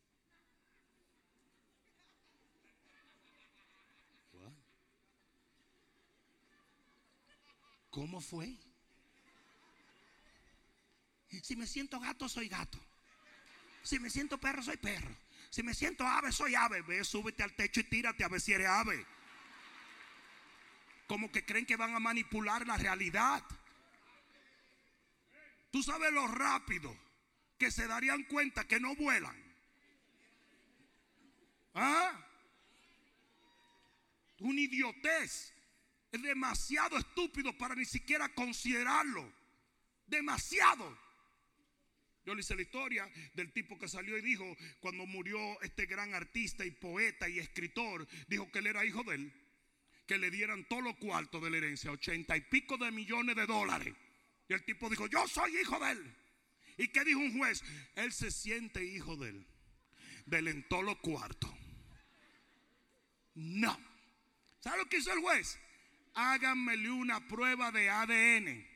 ¿Cómo 7.92 8.22
fue? 8.22 8.56
Si 11.42 11.54
me 11.56 11.66
siento 11.66 12.00
gato, 12.00 12.26
soy 12.26 12.48
gato. 12.48 12.78
Si 13.82 13.98
me 13.98 14.08
siento 14.08 14.38
perro, 14.38 14.62
soy 14.62 14.78
perro. 14.78 15.14
Si 15.50 15.62
me 15.62 15.74
siento 15.74 16.06
ave, 16.06 16.32
soy 16.32 16.54
ave. 16.54 16.80
Ve, 16.80 17.04
súbete 17.04 17.42
al 17.42 17.52
techo 17.52 17.80
y 17.80 17.84
tírate 17.84 18.24
a 18.24 18.28
ver 18.28 18.40
si 18.40 18.54
eres 18.54 18.68
ave. 18.68 19.06
Como 21.06 21.30
que 21.30 21.44
creen 21.44 21.66
que 21.66 21.76
van 21.76 21.94
a 21.94 22.00
manipular 22.00 22.66
la 22.66 22.78
realidad. 22.78 23.44
Tú 25.70 25.82
sabes 25.82 26.12
lo 26.12 26.26
rápido 26.28 26.96
que 27.58 27.70
se 27.70 27.86
darían 27.86 28.22
cuenta 28.24 28.66
que 28.66 28.80
no 28.80 28.96
vuelan. 28.96 29.36
¿Ah? 31.74 32.18
Un 34.38 34.58
idiotez. 34.58 35.52
Es 36.12 36.22
demasiado 36.22 36.98
estúpido 36.98 37.56
para 37.56 37.74
ni 37.74 37.86
siquiera 37.86 38.28
considerarlo. 38.34 39.32
Demasiado. 40.06 40.98
Yo 42.24 42.34
le 42.34 42.42
hice 42.42 42.54
la 42.54 42.62
historia 42.62 43.10
del 43.34 43.52
tipo 43.52 43.78
que 43.78 43.88
salió 43.88 44.16
y 44.16 44.22
dijo, 44.22 44.44
cuando 44.80 45.06
murió 45.06 45.60
este 45.62 45.86
gran 45.86 46.14
artista 46.14 46.64
y 46.64 46.70
poeta 46.70 47.28
y 47.28 47.38
escritor, 47.38 48.06
dijo 48.28 48.50
que 48.52 48.60
él 48.60 48.68
era 48.68 48.84
hijo 48.84 49.02
de 49.02 49.16
él, 49.16 49.32
que 50.06 50.18
le 50.18 50.30
dieran 50.30 50.64
todo 50.68 50.82
lo 50.82 50.96
cuarto 50.98 51.40
de 51.40 51.50
la 51.50 51.56
herencia, 51.56 51.90
ochenta 51.90 52.36
y 52.36 52.42
pico 52.42 52.76
de 52.76 52.92
millones 52.92 53.34
de 53.34 53.46
dólares. 53.46 53.94
Y 54.48 54.52
el 54.52 54.64
tipo 54.64 54.88
dijo, 54.90 55.06
yo 55.08 55.26
soy 55.26 55.56
hijo 55.56 55.80
de 55.80 55.92
él. 55.92 56.16
¿Y 56.76 56.88
qué 56.88 57.04
dijo 57.04 57.20
un 57.20 57.38
juez? 57.38 57.64
Él 57.96 58.12
se 58.12 58.30
siente 58.30 58.84
hijo 58.84 59.16
de 59.16 59.30
él, 59.30 59.46
del 60.26 60.48
en 60.48 60.68
todo 60.68 60.82
lo 60.82 61.00
cuarto. 61.00 61.52
No. 63.34 63.76
¿Sabe 64.60 64.78
lo 64.78 64.88
que 64.88 64.98
hizo 64.98 65.12
el 65.12 65.20
juez? 65.20 65.58
Háganmele 66.14 66.90
una 66.90 67.26
prueba 67.26 67.70
de 67.70 67.88
ADN. 67.88 68.66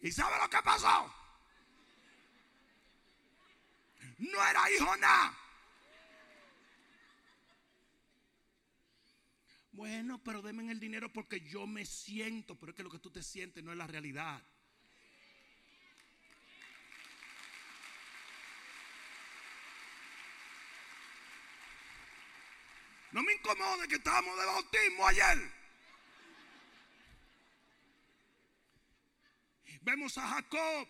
¿Y 0.00 0.12
sabe 0.12 0.36
lo 0.40 0.50
que 0.50 0.62
pasó? 0.62 1.14
no 4.18 4.48
era 4.48 4.70
hijo 4.70 4.96
nada. 4.96 5.36
Bueno, 9.72 10.20
pero 10.24 10.42
denme 10.42 10.70
el 10.72 10.80
dinero 10.80 11.12
porque 11.12 11.40
yo 11.40 11.66
me 11.66 11.86
siento, 11.86 12.56
pero 12.56 12.70
es 12.70 12.76
que 12.76 12.82
lo 12.82 12.90
que 12.90 12.98
tú 12.98 13.10
te 13.10 13.22
sientes 13.22 13.62
no 13.62 13.70
es 13.70 13.78
la 13.78 13.86
realidad. 13.86 14.42
No 23.12 23.22
me 23.22 23.32
incomode 23.32 23.88
que 23.88 23.94
estábamos 23.94 24.36
de 24.36 24.46
bautismo 24.46 25.06
ayer. 25.06 25.57
Vemos 29.88 30.18
a 30.18 30.28
Jacob 30.28 30.86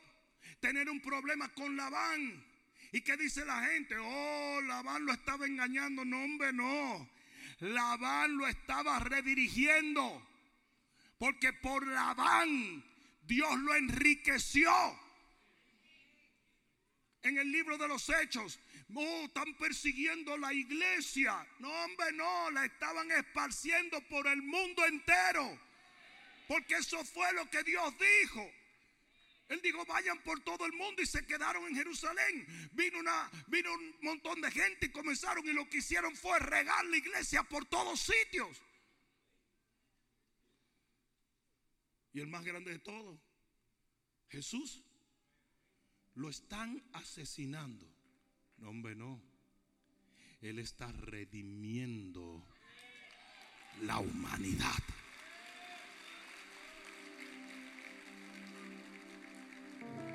tener 0.58 0.90
un 0.90 1.00
problema 1.00 1.48
con 1.54 1.76
Labán. 1.76 2.44
¿Y 2.90 3.00
qué 3.02 3.16
dice 3.16 3.44
la 3.44 3.62
gente? 3.62 3.94
Oh, 3.96 4.60
Labán 4.62 5.06
lo 5.06 5.12
estaba 5.12 5.46
engañando. 5.46 6.04
No, 6.04 6.20
hombre, 6.24 6.52
no. 6.52 7.08
Labán 7.60 8.36
lo 8.36 8.48
estaba 8.48 8.98
redirigiendo. 8.98 10.26
Porque 11.16 11.52
por 11.52 11.86
Labán 11.86 12.84
Dios 13.22 13.56
lo 13.60 13.76
enriqueció. 13.76 14.72
En 17.22 17.38
el 17.38 17.52
libro 17.52 17.78
de 17.78 17.86
los 17.86 18.08
Hechos, 18.08 18.58
no, 18.88 19.26
están 19.26 19.54
persiguiendo 19.54 20.36
la 20.38 20.52
iglesia. 20.52 21.46
No, 21.60 21.70
hombre, 21.84 22.12
no, 22.14 22.50
la 22.50 22.64
estaban 22.64 23.08
esparciendo 23.12 24.00
por 24.08 24.26
el 24.26 24.42
mundo 24.42 24.84
entero. 24.86 25.56
Porque 26.48 26.74
eso 26.74 27.04
fue 27.04 27.32
lo 27.34 27.48
que 27.48 27.62
Dios 27.62 27.94
dijo. 27.96 28.58
Él 29.48 29.62
dijo, 29.62 29.84
vayan 29.86 30.22
por 30.22 30.40
todo 30.40 30.66
el 30.66 30.72
mundo 30.74 31.00
y 31.00 31.06
se 31.06 31.24
quedaron 31.26 31.66
en 31.66 31.74
Jerusalén. 31.74 32.46
Vino, 32.72 32.98
una, 32.98 33.30
vino 33.46 33.72
un 33.72 33.96
montón 34.02 34.40
de 34.42 34.50
gente 34.50 34.86
y 34.86 34.92
comenzaron 34.92 35.46
y 35.48 35.52
lo 35.52 35.68
que 35.68 35.78
hicieron 35.78 36.14
fue 36.14 36.38
regar 36.38 36.84
la 36.84 36.96
iglesia 36.96 37.42
por 37.44 37.64
todos 37.64 37.98
sitios. 37.98 38.60
Y 42.12 42.20
el 42.20 42.26
más 42.26 42.44
grande 42.44 42.72
de 42.72 42.78
todos, 42.78 43.18
Jesús, 44.28 44.82
lo 46.14 46.28
están 46.28 46.82
asesinando. 46.92 47.86
No, 48.58 48.70
hombre, 48.70 48.94
no. 48.94 49.22
Él 50.42 50.58
está 50.58 50.92
redimiendo 50.92 52.46
la 53.80 53.98
humanidad. 53.98 54.82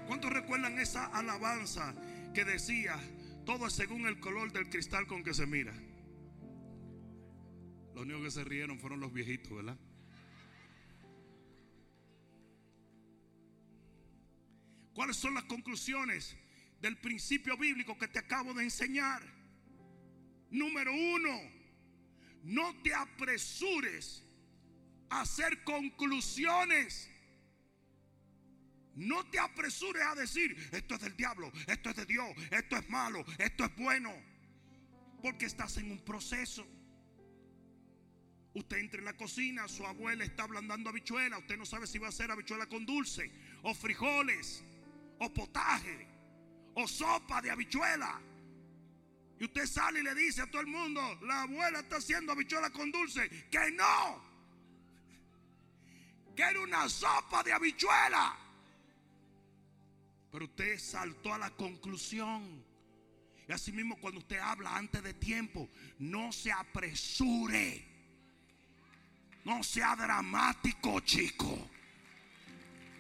¿Cuántos 0.08 0.32
recuerdan 0.32 0.80
esa 0.80 1.06
alabanza 1.06 1.94
que 2.34 2.46
decía, 2.46 3.00
todo 3.46 3.68
es 3.68 3.74
según 3.74 4.06
el 4.06 4.20
color 4.20 4.52
del 4.52 4.70
cristal 4.70 5.08
con 5.08 5.24
que 5.24 5.34
se 5.34 5.46
mira? 5.46 5.74
Los 7.94 8.04
únicos 8.04 8.24
que 8.24 8.32
se 8.32 8.44
rieron 8.44 8.80
fueron 8.80 9.00
los 9.00 9.14
viejitos, 9.14 9.56
¿verdad? 9.56 9.78
¿Cuáles 14.94 15.16
son 15.18 15.34
las 15.34 15.44
conclusiones 15.46 16.36
del 16.82 16.98
principio 16.98 17.58
bíblico 17.58 17.98
que 17.98 18.08
te 18.08 18.20
acabo 18.20 18.54
de 18.54 18.64
enseñar? 18.64 19.22
Número 20.52 20.94
uno, 20.94 21.40
no 22.44 22.82
te 22.84 22.94
apresures 22.94 24.24
a 25.10 25.22
hacer 25.22 25.64
conclusiones 25.64 27.10
no 28.96 29.26
te 29.26 29.40
apresures 29.40 30.04
a 30.04 30.16
decir, 30.16 30.56
esto 30.72 30.96
es 30.96 31.02
del 31.02 31.16
diablo, 31.16 31.52
esto 31.68 31.90
es 31.90 31.96
de 31.96 32.06
Dios, 32.06 32.28
esto 32.52 32.78
es 32.78 32.90
malo, 32.90 33.26
esto 33.38 33.66
es 33.66 33.76
bueno. 33.76 34.14
Porque 35.22 35.46
estás 35.46 35.78
en 35.78 35.92
un 35.92 36.00
proceso. 36.00 36.68
Usted 38.54 38.78
entra 38.78 39.00
en 39.00 39.06
la 39.06 39.18
cocina, 39.18 39.68
su 39.68 39.86
abuela 39.86 40.24
está 40.24 40.44
ablandando 40.44 40.90
habichuela, 40.90 41.40
usted 41.40 41.58
no 41.58 41.66
sabe 41.66 41.88
si 41.88 41.98
va 41.98 42.08
a 42.08 42.10
hacer 42.10 42.30
habichuela 42.30 42.68
con 42.68 42.86
dulce, 42.86 43.32
o 43.64 43.74
frijoles, 43.74 44.64
o 45.20 45.34
potaje, 45.34 46.08
o 46.76 46.88
sopa 46.88 47.42
de 47.42 47.50
habichuela. 47.50 48.22
Y 49.40 49.46
usted 49.46 49.66
sale 49.66 50.02
y 50.02 50.04
le 50.04 50.14
dice 50.14 50.44
a 50.44 50.52
todo 50.52 50.62
el 50.62 50.68
mundo, 50.68 51.02
la 51.24 51.44
abuela 51.44 51.80
está 51.80 51.96
haciendo 51.96 52.34
habichuela 52.34 52.70
con 52.70 52.92
dulce, 52.92 53.28
que 53.50 53.72
no, 53.72 54.24
que 56.36 56.44
era 56.44 56.60
una 56.60 56.88
sopa 56.88 57.42
de 57.42 57.54
habichuela. 57.54 58.43
Pero 60.34 60.46
usted 60.46 60.80
saltó 60.80 61.32
a 61.32 61.38
la 61.38 61.52
conclusión. 61.52 62.66
Y 63.48 63.52
así 63.52 63.72
mismo 63.72 63.96
cuando 63.98 64.20
usted 64.20 64.40
habla 64.40 64.76
antes 64.76 65.04
de 65.04 65.14
tiempo, 65.14 65.70
no 66.00 66.32
se 66.32 66.52
apresure. 66.52 67.86
No 69.46 69.62
sea 69.62 69.96
dramático, 69.96 71.00
chico. 71.02 71.70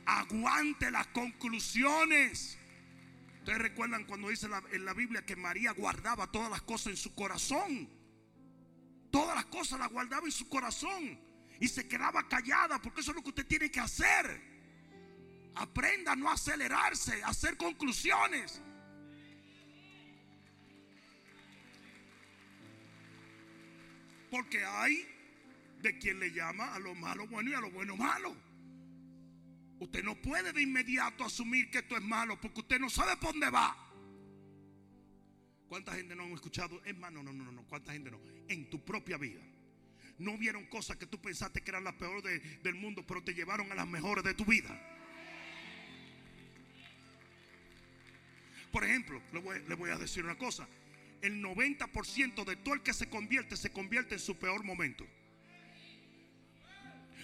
Aguante 0.05 0.91
las 0.91 1.07
conclusiones. 1.07 2.59
Ustedes 3.39 3.57
recuerdan 3.57 4.05
cuando 4.05 4.29
dice 4.29 4.47
en 4.71 4.85
la 4.85 4.93
Biblia 4.93 5.25
que 5.25 5.35
María 5.35 5.71
guardaba 5.71 6.31
todas 6.31 6.51
las 6.51 6.61
cosas 6.61 6.87
en 6.87 6.97
su 6.97 7.15
corazón. 7.15 7.89
Todas 9.09 9.35
las 9.35 9.45
cosas 9.45 9.79
las 9.79 9.89
guardaba 9.89 10.27
en 10.27 10.31
su 10.31 10.47
corazón. 10.49 11.19
Y 11.59 11.67
se 11.67 11.87
quedaba 11.87 12.27
callada 12.27 12.79
porque 12.79 13.01
eso 13.01 13.09
es 13.09 13.15
lo 13.15 13.23
que 13.23 13.29
usted 13.29 13.47
tiene 13.47 13.71
que 13.71 13.79
hacer. 13.79 14.52
Aprenda 15.55 16.13
a 16.13 16.15
no 16.15 16.31
acelerarse, 16.31 17.23
a 17.23 17.29
hacer 17.29 17.57
conclusiones. 17.57 18.61
Porque 24.31 24.63
hay 24.65 25.07
de 25.81 25.97
quien 25.99 26.19
le 26.19 26.31
llama 26.31 26.73
a 26.73 26.79
lo 26.79 26.95
malo 26.95 27.27
bueno 27.27 27.51
y 27.51 27.53
a 27.53 27.59
lo 27.59 27.69
bueno 27.69 27.95
malo. 27.95 28.35
Usted 29.79 30.03
no 30.03 30.15
puede 30.15 30.53
de 30.53 30.61
inmediato 30.61 31.23
asumir 31.23 31.69
que 31.69 31.79
esto 31.79 31.97
es 31.97 32.03
malo 32.03 32.39
porque 32.39 32.61
usted 32.61 32.79
no 32.79 32.89
sabe 32.89 33.17
por 33.17 33.33
dónde 33.33 33.49
va. 33.49 33.77
¿Cuánta 35.67 35.93
gente 35.93 36.15
no 36.15 36.23
han 36.23 36.31
escuchado? 36.31 36.81
Es 36.85 36.97
más, 36.97 37.11
no, 37.11 37.21
no, 37.21 37.33
no, 37.33 37.51
no, 37.51 37.63
¿cuánta 37.67 37.91
gente 37.91 38.09
no? 38.09 38.19
En 38.47 38.69
tu 38.69 38.83
propia 38.83 39.17
vida. 39.17 39.41
No 40.19 40.37
vieron 40.37 40.65
cosas 40.67 40.97
que 40.97 41.07
tú 41.07 41.19
pensaste 41.19 41.61
que 41.61 41.71
eran 41.71 41.83
las 41.83 41.95
peores 41.95 42.63
del 42.63 42.75
mundo, 42.75 43.05
pero 43.05 43.23
te 43.23 43.33
llevaron 43.33 43.71
a 43.71 43.75
las 43.75 43.87
mejores 43.87 44.23
de 44.23 44.33
tu 44.35 44.45
vida. 44.45 44.92
Por 48.73 48.83
ejemplo, 48.83 49.21
le 49.31 49.75
voy, 49.75 49.91
a 49.91 49.97
decir 49.99 50.25
una 50.25 50.35
cosa. 50.35 50.67
El 51.21 51.43
90% 51.43 52.43
de 52.43 52.55
todo 52.55 52.73
el 52.73 52.81
que 52.81 52.91
se 52.91 53.07
convierte 53.07 53.55
se 53.55 53.71
convierte 53.71 54.15
en 54.15 54.19
su 54.19 54.35
peor 54.39 54.63
momento. 54.63 55.05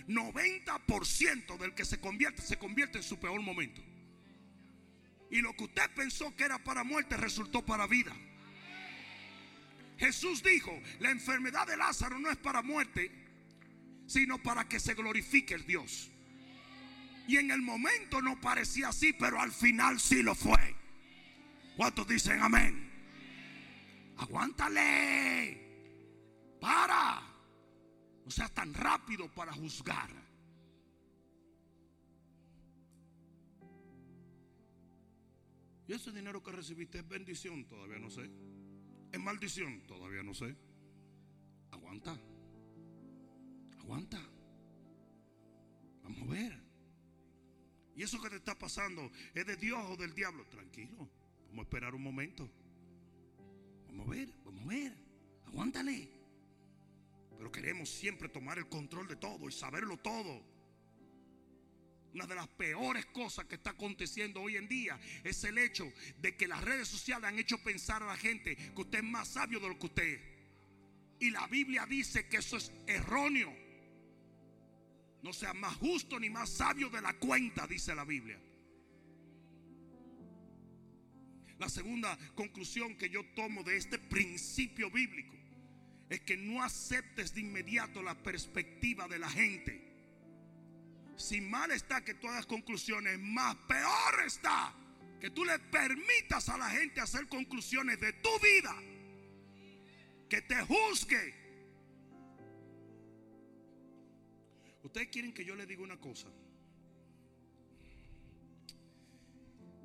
90% 0.08 1.58
del 1.58 1.74
que 1.74 1.86
se 1.86 2.00
convierte 2.00 2.44
se 2.44 2.60
convierte 2.60 3.00
en 3.00 3.04
su 3.04 3.20
peor 3.20 3.42
momento. 3.42 3.82
Y 5.32 5.42
lo 5.42 5.56
que 5.56 5.64
usted 5.64 5.90
pensó 5.96 6.36
que 6.36 6.44
era 6.44 6.64
para 6.64 6.84
muerte 6.84 7.18
resultó 7.18 7.66
para 7.66 7.88
vida. 7.88 8.16
Jesús 9.98 10.44
dijo, 10.44 10.80
la 11.00 11.10
enfermedad 11.10 11.66
de 11.66 11.78
Lázaro 11.78 12.20
no 12.20 12.30
es 12.30 12.38
para 12.38 12.62
muerte, 12.62 13.12
sino 14.06 14.38
para 14.38 14.70
que 14.70 14.80
se 14.80 14.94
glorifique 14.94 15.56
el 15.56 15.66
Dios. 15.66 16.12
Y 17.28 17.38
en 17.38 17.50
el 17.50 17.64
momento 17.64 18.22
no 18.22 18.40
parecía 18.40 18.90
así, 18.90 19.14
pero 19.14 19.42
al 19.42 19.52
final 19.52 20.00
sí 20.00 20.22
lo 20.22 20.36
fue. 20.36 20.79
¿Cuántos 21.80 22.06
dicen 22.10 22.42
amén? 22.42 22.92
Aguántale. 24.18 25.56
Para. 26.60 27.22
No 28.26 28.30
seas 28.30 28.54
tan 28.54 28.74
rápido 28.74 29.34
para 29.34 29.54
juzgar. 29.54 30.10
¿Y 35.88 35.94
ese 35.94 36.12
dinero 36.12 36.44
que 36.44 36.52
recibiste 36.52 37.00
es 37.00 37.08
bendición? 37.08 37.66
Todavía 37.66 37.98
no 37.98 38.10
sé. 38.10 38.30
¿Es 39.14 39.20
maldición? 39.22 39.88
Todavía 39.88 40.22
no 40.22 40.34
sé. 40.34 40.54
Aguanta. 41.72 42.20
Aguanta. 43.80 44.22
Vamos 46.04 46.24
a 46.24 46.26
ver. 46.26 46.62
¿Y 47.96 48.04
eso 48.04 48.22
que 48.22 48.30
te 48.30 48.36
está 48.36 48.60
pasando 48.60 49.10
es 49.34 49.46
de 49.46 49.56
Dios 49.56 49.80
o 49.88 49.96
del 49.96 50.14
diablo? 50.14 50.46
Tranquilo. 50.48 51.19
Vamos 51.50 51.60
a 51.60 51.68
esperar 51.68 51.96
un 51.96 52.04
momento. 52.04 52.50
Vamos 53.88 54.08
a 54.08 54.12
ver, 54.12 54.30
vamos 54.46 54.64
a 54.64 54.68
ver. 54.68 54.94
Aguántale. 55.48 56.10
Pero 57.38 57.52
queremos 57.52 57.90
siempre 57.90 58.30
tomar 58.30 58.58
el 58.58 58.68
control 58.68 59.08
de 59.08 59.16
todo 59.16 59.48
y 59.48 59.52
saberlo 59.52 59.98
todo. 59.98 60.44
Una 62.14 62.26
de 62.26 62.36
las 62.36 62.48
peores 62.48 63.06
cosas 63.08 63.46
que 63.46 63.56
está 63.56 63.72
aconteciendo 63.72 64.42
hoy 64.42 64.58
en 64.58 64.68
día 64.68 65.00
es 65.24 65.44
el 65.44 65.58
hecho 65.58 65.92
de 66.18 66.36
que 66.36 66.48
las 66.48 66.64
redes 66.64 66.88
sociales 66.88 67.30
han 67.30 67.40
hecho 67.40 67.62
pensar 67.64 68.02
a 68.02 68.08
la 68.08 68.18
gente 68.18 68.56
que 68.56 68.82
usted 68.82 69.00
es 69.00 69.04
más 69.04 69.28
sabio 69.28 69.60
de 69.60 69.70
lo 69.70 69.78
que 69.78 69.86
usted 69.86 70.04
es. 70.04 70.22
Y 71.20 71.32
la 71.32 71.48
Biblia 71.48 71.86
dice 71.86 72.28
que 72.28 72.38
eso 72.38 72.58
es 72.58 72.72
erróneo. 72.88 73.54
No 75.22 75.34
sea 75.34 75.54
más 75.54 75.76
justo 75.76 76.20
ni 76.20 76.30
más 76.30 76.50
sabio 76.50 76.90
de 76.90 77.02
la 77.02 77.14
cuenta, 77.20 77.68
dice 77.68 77.94
la 77.94 78.06
Biblia. 78.06 78.40
La 81.60 81.70
segunda 81.70 82.18
conclusión 82.36 82.96
que 82.96 83.10
yo 83.10 83.24
tomo 83.36 83.64
de 83.64 83.78
este 83.78 84.00
principio 84.00 84.90
bíblico 84.90 85.36
es 86.10 86.22
que 86.22 86.38
no 86.38 86.64
aceptes 86.64 87.36
de 87.36 87.42
inmediato 87.42 88.02
la 88.02 88.16
perspectiva 88.16 89.08
de 89.08 89.20
la 89.20 89.30
gente 89.30 89.90
si 91.20 91.42
mal 91.42 91.70
está 91.72 92.04
que 92.04 92.14
tú 92.14 92.30
hagas 92.30 92.46
conclusiones, 92.46 93.20
más 93.20 93.54
peor 93.68 94.26
está 94.26 94.74
que 95.20 95.30
tú 95.30 95.44
le 95.44 95.60
permitas 95.60 96.48
a 96.48 96.58
la 96.58 96.70
gente 96.70 97.02
hacer 97.02 97.28
conclusiones 97.28 98.00
de 98.00 98.14
tu 98.14 98.30
vida. 98.40 98.74
Que 100.30 100.42
te 100.42 100.56
juzgue. 100.64 101.36
Ustedes 104.84 105.10
quieren 105.10 105.34
que 105.34 105.44
yo 105.44 105.56
le 105.56 105.66
diga 105.66 105.84
una 105.84 106.00
cosa. 106.00 106.30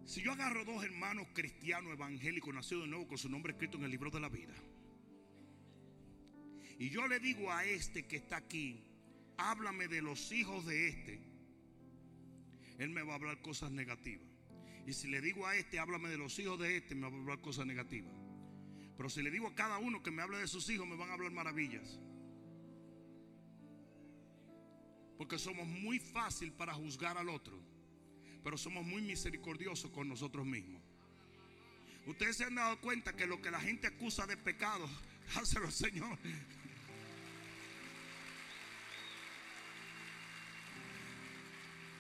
Si 0.07 0.23
yo 0.23 0.33
agarro 0.33 0.65
dos 0.65 0.85
hermanos 0.85 1.27
cristianos 1.33 1.93
evangélicos 1.93 2.55
nacidos 2.55 2.85
de 2.85 2.91
nuevo 2.91 3.09
con 3.09 3.19
su 3.19 3.29
nombre 3.29 3.53
escrito 3.53 3.79
en 3.79 3.85
el 3.85 3.91
libro 3.91 4.11
de 4.11 4.21
la 4.21 4.29
vida, 4.29 4.55
y 6.79 6.91
yo 6.91 7.07
le 7.07 7.21
digo 7.21 7.51
a 7.51 7.65
este 7.65 8.07
que 8.07 8.17
está 8.17 8.37
aquí, 8.37 8.85
háblame 9.39 9.89
de 9.89 10.03
los 10.03 10.33
hijos 10.33 10.67
de 10.67 10.89
este, 10.89 11.21
él 12.79 12.91
me 12.91 13.03
va 13.03 13.13
a 13.13 13.17
hablar 13.17 13.41
cosas 13.41 13.71
negativas. 13.71 14.29
Y 14.87 14.93
si 14.93 15.09
le 15.09 15.21
digo 15.21 15.47
a 15.47 15.57
este, 15.57 15.79
háblame 15.79 16.11
de 16.11 16.19
los 16.19 16.39
hijos 16.39 16.59
de 16.59 16.77
este, 16.77 16.95
me 16.95 17.09
va 17.09 17.17
a 17.17 17.21
hablar 17.21 17.41
cosas 17.41 17.65
negativas. 17.65 18.13
Pero 18.97 19.09
si 19.09 19.23
le 19.23 19.31
digo 19.31 19.49
a 19.49 19.55
cada 19.55 19.79
uno 19.79 20.03
que 20.03 20.11
me 20.11 20.23
hable 20.23 20.39
de 20.39 20.47
sus 20.47 20.69
hijos, 20.69 20.87
me 20.87 20.97
van 20.97 21.11
a 21.11 21.15
hablar 21.15 21.33
maravillas. 21.33 21.99
Porque 25.17 25.39
somos 25.39 25.67
muy 25.67 25.99
fácil 25.99 26.53
para 26.53 26.75
juzgar 26.75 27.17
al 27.17 27.29
otro, 27.29 27.59
pero 28.45 28.59
somos 28.59 28.85
muy 28.85 29.01
misericordiosos 29.01 29.91
con 29.91 30.07
nosotros 30.07 30.45
mismos. 30.45 30.83
Ustedes 32.07 32.37
se 32.37 32.45
han 32.45 32.55
dado 32.55 32.79
cuenta 32.81 33.17
que 33.17 33.27
lo 33.27 33.41
que 33.41 33.51
la 33.51 33.59
gente 33.59 33.87
acusa 33.87 34.27
de 34.27 34.37
pecado, 34.37 34.87
hácelo 35.35 35.71
Señor. 35.71 36.19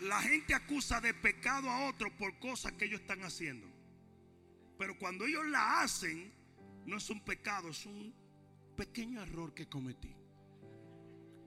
La 0.03 0.21
gente 0.21 0.53
acusa 0.53 1.01
de 1.01 1.15
pecado 1.15 1.71
a 1.71 1.89
otro 1.89 2.15
por 2.15 2.39
cosas 2.39 2.73
que 2.73 2.85
ellos 2.85 3.01
están 3.01 3.23
haciendo. 3.23 3.67
Pero 4.79 4.99
cuando 4.99 5.25
ellos 5.25 5.47
la 5.47 5.81
hacen, 5.81 6.31
no 6.85 6.99
es 6.99 7.09
un 7.09 7.25
pecado, 7.25 7.71
es 7.71 7.87
un 7.87 8.15
pequeño 8.77 9.23
error 9.23 9.55
que 9.55 9.67
cometí. 9.67 10.15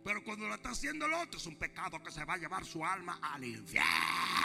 Pero 0.03 0.23
cuando 0.23 0.47
la 0.47 0.55
está 0.55 0.71
haciendo 0.71 1.05
el 1.05 1.13
otro, 1.13 1.37
es 1.37 1.45
un 1.45 1.57
pecado 1.57 2.01
que 2.01 2.11
se 2.11 2.25
va 2.25 2.33
a 2.33 2.37
llevar 2.37 2.65
su 2.65 2.83
alma 2.83 3.19
al 3.21 3.43
infierno. 3.43 4.36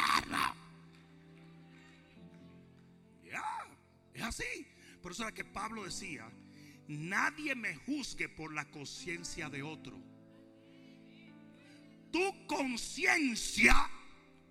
Ya, 3.25 3.67
es 4.15 4.23
así. 4.23 4.67
Por 5.03 5.13
eso 5.13 5.23
era 5.23 5.33
que 5.33 5.45
Pablo 5.45 5.85
decía, 5.85 6.31
nadie 6.89 7.55
me 7.55 7.75
juzgue 7.75 8.29
por 8.29 8.53
la 8.53 8.71
conciencia 8.71 9.49
de 9.49 9.63
otro. 9.63 9.99
Tu 12.13 12.47
conciencia 12.47 13.75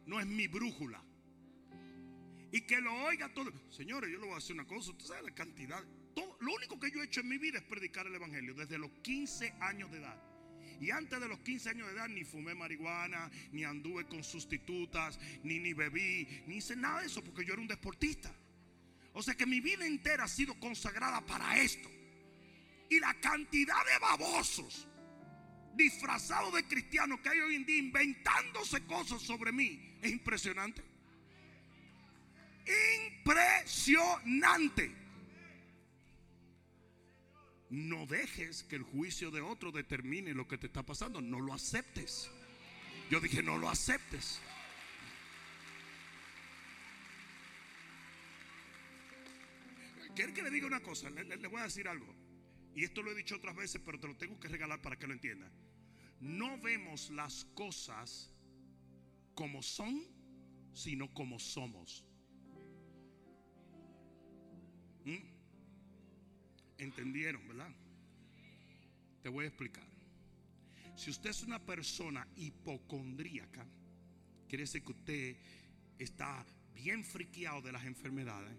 no 0.07 0.19
es 0.19 0.25
mi 0.25 0.47
brújula. 0.47 1.01
Y 2.51 2.61
que 2.61 2.81
lo 2.81 2.93
oiga 3.05 3.33
todo. 3.33 3.51
Señores, 3.69 4.11
yo 4.11 4.19
le 4.19 4.25
voy 4.25 4.35
a 4.35 4.37
hacer 4.37 4.53
una 4.53 4.65
cosa. 4.65 4.91
Usted 4.91 5.05
sabe 5.05 5.23
la 5.23 5.35
cantidad. 5.35 5.81
Todo, 6.13 6.37
lo 6.41 6.53
único 6.53 6.77
que 6.79 6.91
yo 6.91 7.01
he 7.01 7.05
hecho 7.05 7.21
en 7.21 7.29
mi 7.29 7.37
vida 7.37 7.59
es 7.59 7.63
predicar 7.63 8.07
el 8.07 8.15
Evangelio 8.15 8.53
desde 8.53 8.77
los 8.77 8.91
15 9.03 9.55
años 9.61 9.89
de 9.91 9.99
edad. 9.99 10.30
Y 10.81 10.89
antes 10.89 11.19
de 11.19 11.27
los 11.27 11.39
15 11.41 11.69
años 11.69 11.87
de 11.87 11.93
edad 11.93 12.07
ni 12.09 12.23
fumé 12.23 12.55
marihuana, 12.55 13.29
ni 13.51 13.63
anduve 13.63 14.07
con 14.07 14.23
sustitutas, 14.23 15.19
ni, 15.43 15.59
ni 15.59 15.73
bebí, 15.73 16.27
ni 16.47 16.55
hice 16.55 16.75
nada 16.75 17.01
de 17.01 17.05
eso 17.05 17.23
porque 17.23 17.45
yo 17.45 17.53
era 17.53 17.61
un 17.61 17.67
deportista. 17.67 18.33
O 19.13 19.21
sea 19.21 19.35
que 19.35 19.45
mi 19.45 19.59
vida 19.59 19.85
entera 19.85 20.23
ha 20.23 20.27
sido 20.27 20.59
consagrada 20.59 21.21
para 21.21 21.59
esto. 21.59 21.87
Y 22.89 22.99
la 22.99 23.13
cantidad 23.21 23.85
de 23.85 23.99
babosos 23.99 24.87
disfrazados 25.75 26.51
de 26.55 26.63
cristianos 26.67 27.19
que 27.19 27.29
hay 27.29 27.39
hoy 27.41 27.55
en 27.55 27.65
día 27.65 27.77
inventándose 27.77 28.83
cosas 28.85 29.21
sobre 29.21 29.51
mí 29.51 29.97
es 30.01 30.11
impresionante. 30.11 30.81
Impresionante. 33.11 35.00
No 37.71 38.05
dejes 38.05 38.63
que 38.63 38.75
el 38.75 38.83
juicio 38.83 39.31
de 39.31 39.39
otro 39.39 39.71
determine 39.71 40.33
lo 40.33 40.45
que 40.45 40.57
te 40.57 40.67
está 40.67 40.83
pasando. 40.83 41.21
No 41.21 41.39
lo 41.39 41.53
aceptes. 41.53 42.29
Yo 43.09 43.21
dije, 43.21 43.41
no 43.41 43.57
lo 43.57 43.69
aceptes. 43.69 44.41
¿Quiere 50.13 50.33
que 50.33 50.41
le 50.41 50.49
diga 50.49 50.67
una 50.67 50.81
cosa? 50.81 51.09
Le, 51.09 51.47
voy 51.47 51.61
a 51.61 51.63
decir 51.63 51.87
algo. 51.87 52.13
Y 52.75 52.83
esto 52.83 53.01
lo 53.01 53.11
he 53.11 53.15
dicho 53.15 53.37
otras 53.37 53.55
veces, 53.55 53.81
pero 53.85 53.97
te 53.97 54.07
lo 54.07 54.17
tengo 54.17 54.37
que 54.37 54.49
regalar 54.49 54.81
para 54.81 54.99
que 54.99 55.07
lo 55.07 55.13
entienda. 55.13 55.49
No 56.19 56.59
vemos 56.59 57.09
las 57.09 57.45
cosas 57.55 58.29
como 59.33 59.63
son, 59.63 60.03
sino 60.73 61.13
como 61.13 61.39
somos. 61.39 62.05
¿Mm? 65.05 65.40
¿Entendieron, 66.81 67.47
verdad? 67.47 67.71
Te 69.21 69.29
voy 69.29 69.45
a 69.45 69.49
explicar. 69.49 69.85
Si 70.95 71.11
usted 71.11 71.29
es 71.29 71.43
una 71.43 71.59
persona 71.63 72.27
hipocondríaca, 72.37 73.63
quiere 74.49 74.63
decir 74.63 74.83
que 74.83 74.91
usted 74.91 75.35
está 75.99 76.43
bien 76.73 77.03
friqueado 77.03 77.61
de 77.61 77.71
las 77.71 77.85
enfermedades. 77.85 78.57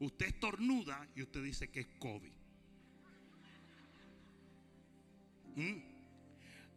Usted 0.00 0.26
estornuda 0.26 1.08
y 1.14 1.22
usted 1.22 1.44
dice 1.44 1.70
que 1.70 1.80
es 1.80 1.86
COVID. 2.00 2.32
¿Mm? 5.54 5.78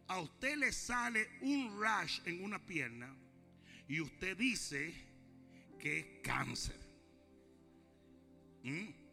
A 0.06 0.20
usted 0.20 0.58
le 0.58 0.70
sale 0.70 1.28
un 1.40 1.76
rash 1.82 2.20
en 2.24 2.44
una 2.44 2.64
pierna 2.64 3.12
y 3.88 4.00
usted 4.00 4.36
dice 4.36 4.94
que 5.76 5.98
es 5.98 6.06
cáncer. 6.22 6.78
¿Mm? 8.62 9.05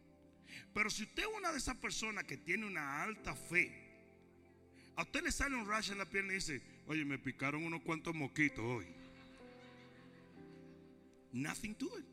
Pero 0.73 0.89
si 0.89 1.03
usted 1.03 1.23
es 1.23 1.29
una 1.37 1.51
de 1.51 1.57
esas 1.57 1.77
personas 1.77 2.23
que 2.23 2.37
tiene 2.37 2.65
una 2.65 3.03
alta 3.03 3.35
fe, 3.35 3.71
a 4.95 5.03
usted 5.03 5.23
le 5.23 5.31
sale 5.31 5.55
un 5.55 5.67
rash 5.67 5.91
en 5.91 5.99
la 5.99 6.05
pierna 6.05 6.33
y 6.33 6.35
dice, 6.35 6.61
oye, 6.87 7.05
me 7.05 7.19
picaron 7.19 7.63
unos 7.63 7.81
cuantos 7.81 8.15
mosquitos 8.15 8.63
hoy. 8.63 8.87
Nothing 11.31 11.75
to 11.75 11.99
it. 11.99 12.05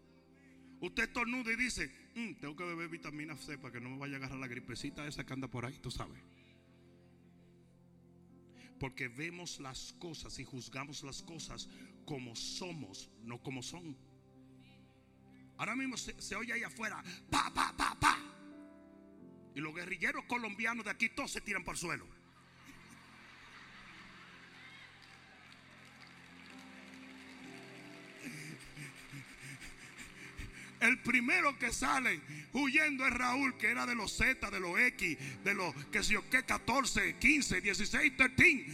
Usted 0.81 1.05
estornuda 1.05 1.53
y 1.53 1.57
dice, 1.57 1.91
mm, 2.15 2.35
tengo 2.41 2.57
que 2.57 2.65
beber 2.65 2.89
vitamina 2.89 3.37
C 3.37 3.59
para 3.59 3.73
que 3.73 3.81
no 3.81 3.91
me 3.91 3.99
vaya 3.99 4.15
a 4.15 4.17
agarrar 4.17 4.39
la 4.39 4.47
gripecita 4.47 5.07
esa 5.07 5.25
que 5.25 5.33
anda 5.33 5.49
por 5.49 5.65
ahí, 5.65 5.79
tú 5.79 5.91
sabes. 5.91 6.19
Porque 8.79 9.09
vemos 9.09 9.61
las 9.61 9.93
cosas 9.99 10.39
y 10.39 10.45
juzgamos 10.45 11.03
las 11.03 11.23
cosas 11.23 11.69
como 12.07 12.35
somos, 12.35 13.11
no 13.25 13.43
como 13.43 13.63
son. 13.63 13.95
Ahora 15.59 15.77
mismo 15.77 15.99
se, 15.99 16.21
se 16.21 16.35
oye 16.35 16.55
ahí 16.55 16.63
afuera, 16.63 17.03
pa, 17.31 17.53
pa, 17.53 17.75
pa, 17.77 17.95
pa. 18.01 18.30
Los 19.61 19.75
guerrilleros 19.75 20.25
colombianos 20.25 20.85
de 20.85 20.91
aquí 20.91 21.11
todos 21.11 21.31
se 21.33 21.41
tiran 21.41 21.65
por 21.65 21.75
el 21.75 21.81
suelo. 21.81 22.07
El 30.81 30.99
primero 31.01 31.59
que 31.59 31.73
sale 31.73 32.23
huyendo 32.55 33.07
es 33.07 33.13
Raúl, 33.13 33.59
que 33.59 33.71
era 33.71 33.85
de 33.85 33.95
los 33.95 34.17
Z, 34.17 34.51
de 34.51 34.61
los 34.61 34.79
X, 34.79 35.19
de 35.45 35.55
los 35.55 35.75
que 35.87 36.03
yo 36.03 36.29
qué, 36.31 36.43
14, 36.43 37.17
15, 37.19 37.61
16, 37.61 38.17
13. 38.17 38.67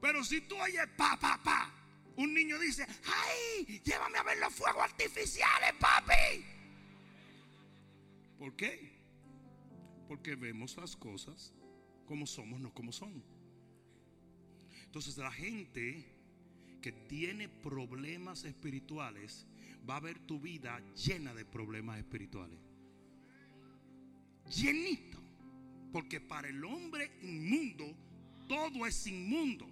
Pero 0.00 0.24
si 0.24 0.40
tú 0.42 0.56
oyes 0.56 0.86
pa, 0.96 1.18
pa, 1.20 1.42
pa, 1.42 1.70
un 2.16 2.34
niño 2.34 2.58
dice, 2.58 2.86
¡ay! 3.04 3.80
Llévame 3.84 4.18
a 4.18 4.22
ver 4.22 4.38
los 4.38 4.54
fuegos 4.54 4.82
artificiales, 4.82 5.72
papi. 5.80 6.44
¿Por 8.38 8.54
qué? 8.56 8.92
Porque 10.08 10.36
vemos 10.36 10.76
las 10.76 10.96
cosas 10.96 11.52
como 12.06 12.26
somos, 12.26 12.60
no 12.60 12.72
como 12.72 12.92
son. 12.92 13.22
Entonces 14.84 15.16
la 15.16 15.32
gente 15.32 16.04
que 16.80 16.92
tiene 16.92 17.48
problemas 17.48 18.44
espirituales 18.44 19.46
va 19.88 19.96
a 19.96 20.00
ver 20.00 20.18
tu 20.20 20.40
vida 20.40 20.80
llena 20.94 21.34
de 21.34 21.44
problemas 21.44 21.98
espirituales. 21.98 22.58
Llenito. 24.50 25.18
Porque 25.92 26.20
para 26.20 26.48
el 26.48 26.64
hombre 26.64 27.10
inmundo 27.22 27.84
todo 28.48 28.86
es 28.86 29.06
inmundo. 29.06 29.66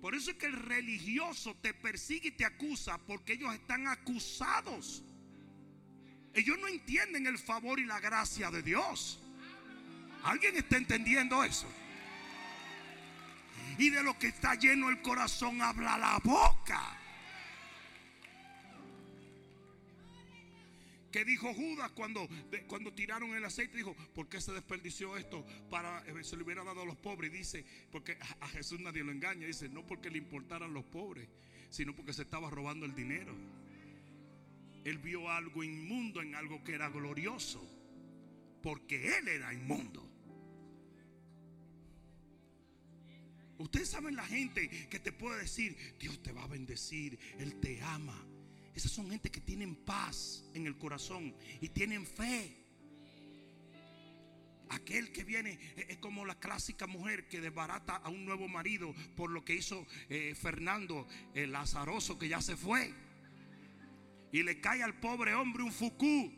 Por 0.00 0.14
eso 0.14 0.30
es 0.30 0.36
que 0.38 0.46
el 0.46 0.54
religioso 0.54 1.54
te 1.56 1.74
persigue 1.74 2.28
y 2.28 2.32
te 2.32 2.44
acusa 2.44 2.98
porque 2.98 3.34
ellos 3.34 3.52
están 3.54 3.86
acusados. 3.86 5.02
Ellos 6.32 6.58
no 6.58 6.68
entienden 6.68 7.26
el 7.26 7.38
favor 7.38 7.78
y 7.78 7.84
la 7.84 8.00
gracia 8.00 8.50
de 8.50 8.62
Dios. 8.62 9.20
¿Alguien 10.22 10.56
está 10.56 10.76
entendiendo 10.76 11.42
eso? 11.44 11.66
Y 13.78 13.90
de 13.90 14.02
lo 14.02 14.18
que 14.18 14.28
está 14.28 14.54
lleno 14.54 14.90
el 14.90 15.02
corazón 15.02 15.60
habla 15.60 15.98
la 15.98 16.18
boca. 16.22 16.99
Que 21.10 21.24
dijo 21.24 21.52
Judas 21.54 21.90
cuando, 21.92 22.28
cuando 22.68 22.92
tiraron 22.92 23.34
el 23.34 23.44
aceite? 23.44 23.76
Dijo, 23.76 23.96
¿por 24.14 24.28
qué 24.28 24.40
se 24.40 24.52
desperdició 24.52 25.16
esto? 25.16 25.44
Para 25.68 26.04
eh, 26.06 26.22
se 26.22 26.36
le 26.36 26.44
hubiera 26.44 26.62
dado 26.62 26.82
a 26.82 26.84
los 26.84 26.96
pobres. 26.96 27.32
Dice, 27.32 27.64
porque 27.90 28.16
a 28.40 28.48
Jesús 28.48 28.80
nadie 28.80 29.02
lo 29.02 29.10
engaña. 29.10 29.46
Dice, 29.46 29.68
no 29.68 29.86
porque 29.86 30.10
le 30.10 30.18
importaran 30.18 30.72
los 30.72 30.84
pobres, 30.84 31.28
sino 31.68 31.94
porque 31.94 32.12
se 32.12 32.22
estaba 32.22 32.48
robando 32.50 32.86
el 32.86 32.94
dinero. 32.94 33.34
Él 34.84 34.98
vio 34.98 35.28
algo 35.28 35.64
inmundo 35.64 36.22
en 36.22 36.34
algo 36.34 36.62
que 36.62 36.74
era 36.74 36.88
glorioso. 36.88 37.60
Porque 38.62 39.18
él 39.18 39.28
era 39.28 39.52
inmundo. 39.52 40.10
Ustedes 43.60 43.90
saben 43.90 44.16
la 44.16 44.24
gente 44.24 44.70
que 44.88 44.98
te 44.98 45.12
puede 45.12 45.42
decir, 45.42 45.76
Dios 45.98 46.22
te 46.22 46.32
va 46.32 46.44
a 46.44 46.46
bendecir, 46.46 47.18
Él 47.38 47.60
te 47.60 47.82
ama. 47.82 48.26
Esas 48.80 48.92
son 48.92 49.10
gente 49.10 49.30
que 49.30 49.42
tienen 49.42 49.76
paz 49.76 50.42
en 50.54 50.66
el 50.66 50.78
corazón 50.78 51.34
y 51.60 51.68
tienen 51.68 52.06
fe. 52.06 52.56
Aquel 54.70 55.12
que 55.12 55.22
viene 55.22 55.58
es 55.76 55.98
como 55.98 56.24
la 56.24 56.40
clásica 56.40 56.86
mujer 56.86 57.28
que 57.28 57.42
desbarata 57.42 57.96
a 57.96 58.08
un 58.08 58.24
nuevo 58.24 58.48
marido 58.48 58.94
por 59.16 59.28
lo 59.28 59.44
que 59.44 59.54
hizo 59.54 59.86
eh, 60.08 60.34
Fernando, 60.34 61.06
el 61.34 61.54
azaroso 61.54 62.18
que 62.18 62.30
ya 62.30 62.40
se 62.40 62.56
fue. 62.56 62.94
Y 64.32 64.44
le 64.44 64.62
cae 64.62 64.82
al 64.82 64.98
pobre 64.98 65.34
hombre 65.34 65.62
un 65.62 65.72
fucú. 65.72 66.32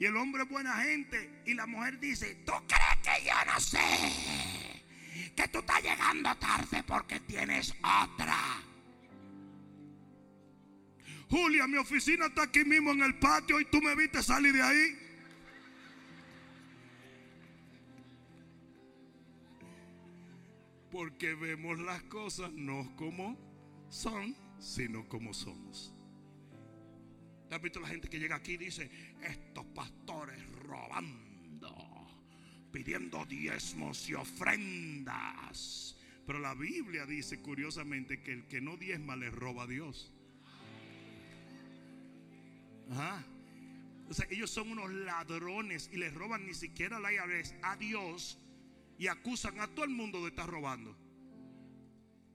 Y 0.00 0.04
el 0.04 0.16
hombre 0.16 0.42
es 0.42 0.48
buena 0.48 0.82
gente. 0.82 1.44
Y 1.46 1.54
la 1.54 1.68
mujer 1.68 2.00
dice, 2.00 2.42
¿tú 2.44 2.54
crees 2.66 2.96
que 3.04 3.24
yo 3.24 3.52
no 3.52 3.60
sé? 3.60 5.32
Que 5.36 5.46
tú 5.46 5.60
estás 5.60 5.80
llegando 5.80 6.34
tarde 6.38 6.82
porque 6.82 7.20
tienes 7.20 7.70
otra. 7.70 8.36
Julia, 11.28 11.66
mi 11.66 11.76
oficina 11.76 12.26
está 12.26 12.44
aquí 12.44 12.64
mismo 12.64 12.92
en 12.92 13.02
el 13.02 13.18
patio 13.18 13.60
y 13.60 13.64
tú 13.64 13.80
me 13.82 13.94
viste 13.96 14.22
salir 14.22 14.52
de 14.52 14.62
ahí. 14.62 14.98
Porque 20.90 21.34
vemos 21.34 21.78
las 21.80 22.02
cosas 22.04 22.52
no 22.52 22.94
como 22.96 23.36
son, 23.88 24.36
sino 24.58 25.08
como 25.08 25.34
somos. 25.34 25.92
¿Te 27.48 27.54
has 27.54 27.62
visto 27.62 27.80
la 27.80 27.88
gente 27.88 28.08
que 28.08 28.18
llega 28.18 28.36
aquí 28.36 28.52
y 28.52 28.56
dice, 28.56 28.90
estos 29.22 29.66
pastores 29.66 30.38
robando, 30.64 31.74
pidiendo 32.72 33.24
diezmos 33.26 34.08
y 34.08 34.14
ofrendas? 34.14 35.96
Pero 36.26 36.38
la 36.40 36.54
Biblia 36.54 37.04
dice 37.06 37.40
curiosamente 37.40 38.22
que 38.22 38.32
el 38.32 38.46
que 38.46 38.60
no 38.60 38.76
diezma 38.76 39.16
le 39.16 39.30
roba 39.30 39.64
a 39.64 39.66
Dios. 39.66 40.12
Ajá. 42.90 43.24
O 44.08 44.14
sea, 44.14 44.26
ellos 44.30 44.50
son 44.50 44.70
unos 44.70 44.90
ladrones 44.90 45.90
y 45.92 45.96
les 45.96 46.14
roban 46.14 46.46
ni 46.46 46.54
siquiera 46.54 47.00
la 47.00 47.12
IRS 47.12 47.54
a 47.62 47.76
Dios 47.76 48.38
y 48.98 49.08
acusan 49.08 49.58
a 49.60 49.66
todo 49.68 49.84
el 49.84 49.90
mundo 49.90 50.22
de 50.22 50.28
estar 50.30 50.48
robando. 50.48 50.96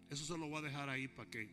Eso 0.10 0.26
se 0.26 0.38
lo 0.38 0.47
voy 0.47 0.60
a 0.60 0.62
dejar 0.62 0.89
ahí 0.89 1.08
para 1.08 1.30
que. 1.30 1.49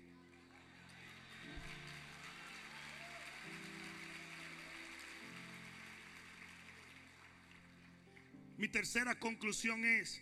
Mi 8.56 8.66
tercera 8.66 9.14
conclusión 9.20 9.84
es, 9.84 10.20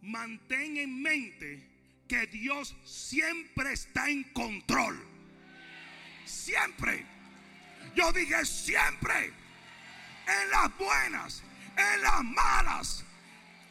mantén 0.00 0.76
en 0.76 1.02
mente 1.02 1.68
que 2.06 2.28
Dios 2.28 2.76
siempre 2.84 3.72
está 3.72 4.08
en 4.08 4.22
control. 4.32 4.96
Siempre. 6.24 7.13
Yo 7.94 8.12
dije 8.12 8.44
siempre, 8.44 9.32
en 10.26 10.50
las 10.50 10.76
buenas, 10.76 11.42
en 11.76 12.02
las 12.02 12.24
malas, 12.24 13.04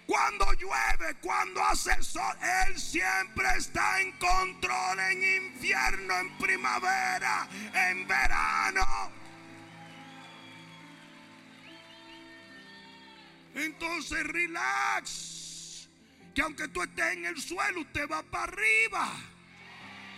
cuando 0.06 0.46
llueve, 0.54 1.16
cuando 1.22 1.64
hace 1.64 2.02
sol, 2.04 2.38
Él 2.68 2.80
siempre 2.80 3.46
está 3.58 4.02
en 4.02 4.12
control 4.14 5.00
en 5.00 5.46
infierno, 5.46 6.20
en 6.20 6.38
primavera, 6.38 7.48
en 7.74 8.08
verano. 8.08 9.12
Entonces 13.56 14.24
relax, 14.28 15.90
que 16.34 16.42
aunque 16.42 16.68
tú 16.70 16.82
estés 16.82 17.14
en 17.14 17.26
el 17.26 17.42
suelo, 17.42 17.82
usted 17.82 18.10
va 18.10 18.24
para 18.24 18.46
arriba, 18.46 19.12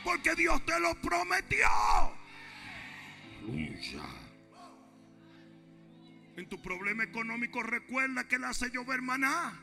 porque 0.03 0.35
Dios 0.35 0.65
te 0.65 0.79
lo 0.79 0.95
prometió. 0.95 1.67
En 6.35 6.49
tu 6.49 6.61
problema 6.61 7.03
económico 7.03 7.63
recuerda 7.63 8.27
que 8.27 8.35
Él 8.35 8.43
hace 8.43 8.69
llover 8.69 9.01
maná. 9.01 9.59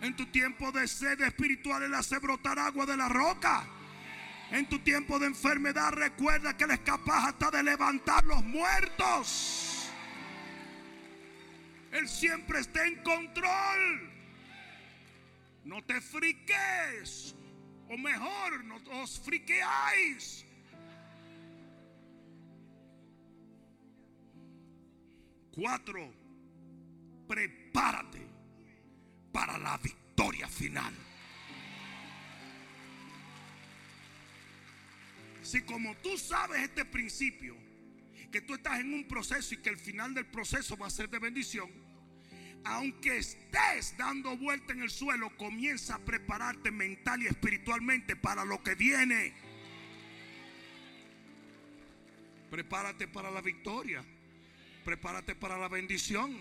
En 0.00 0.16
tu 0.16 0.26
tiempo 0.26 0.72
de 0.72 0.88
sed 0.88 1.20
espiritual 1.20 1.82
Él 1.82 1.94
hace 1.94 2.18
brotar 2.18 2.58
agua 2.58 2.86
de 2.86 2.96
la 2.96 3.08
roca. 3.08 3.66
En 4.50 4.68
tu 4.68 4.78
tiempo 4.80 5.18
de 5.18 5.26
enfermedad 5.26 5.92
recuerda 5.92 6.56
que 6.56 6.64
Él 6.64 6.70
es 6.72 6.80
capaz 6.80 7.28
hasta 7.28 7.50
de 7.50 7.62
levantar 7.62 8.24
los 8.24 8.42
muertos. 8.44 9.90
Él 11.92 12.08
siempre 12.08 12.60
está 12.60 12.86
en 12.86 13.02
control. 13.02 14.10
No 15.64 15.82
te 15.84 16.00
friques. 16.00 17.34
O 17.88 17.98
mejor, 17.98 18.64
no 18.64 18.76
os 19.02 19.20
friqueáis. 19.20 20.46
Cuatro, 25.52 26.12
prepárate 27.26 28.26
para 29.32 29.58
la 29.58 29.76
victoria 29.78 30.48
final. 30.48 30.94
Si 35.42 35.62
como 35.62 35.96
tú 35.96 36.16
sabes 36.16 36.62
este 36.62 36.84
principio, 36.84 37.56
que 38.30 38.40
tú 38.40 38.54
estás 38.54 38.78
en 38.80 38.94
un 38.94 39.08
proceso 39.08 39.54
y 39.54 39.58
que 39.58 39.70
el 39.70 39.78
final 39.78 40.14
del 40.14 40.26
proceso 40.26 40.76
va 40.76 40.86
a 40.86 40.90
ser 40.90 41.10
de 41.10 41.18
bendición, 41.18 41.68
aunque 42.64 43.18
estés 43.18 43.96
dando 43.96 44.36
vuelta 44.36 44.72
en 44.72 44.82
el 44.82 44.90
suelo, 44.90 45.36
comienza 45.36 45.96
a 45.96 45.98
prepararte 45.98 46.70
mental 46.70 47.22
y 47.22 47.26
espiritualmente 47.26 48.16
para 48.16 48.44
lo 48.44 48.62
que 48.62 48.74
viene. 48.74 49.34
Prepárate 52.50 53.08
para 53.08 53.30
la 53.30 53.40
victoria. 53.40 54.04
Prepárate 54.90 55.36
para 55.36 55.56
la 55.56 55.68
bendición. 55.68 56.36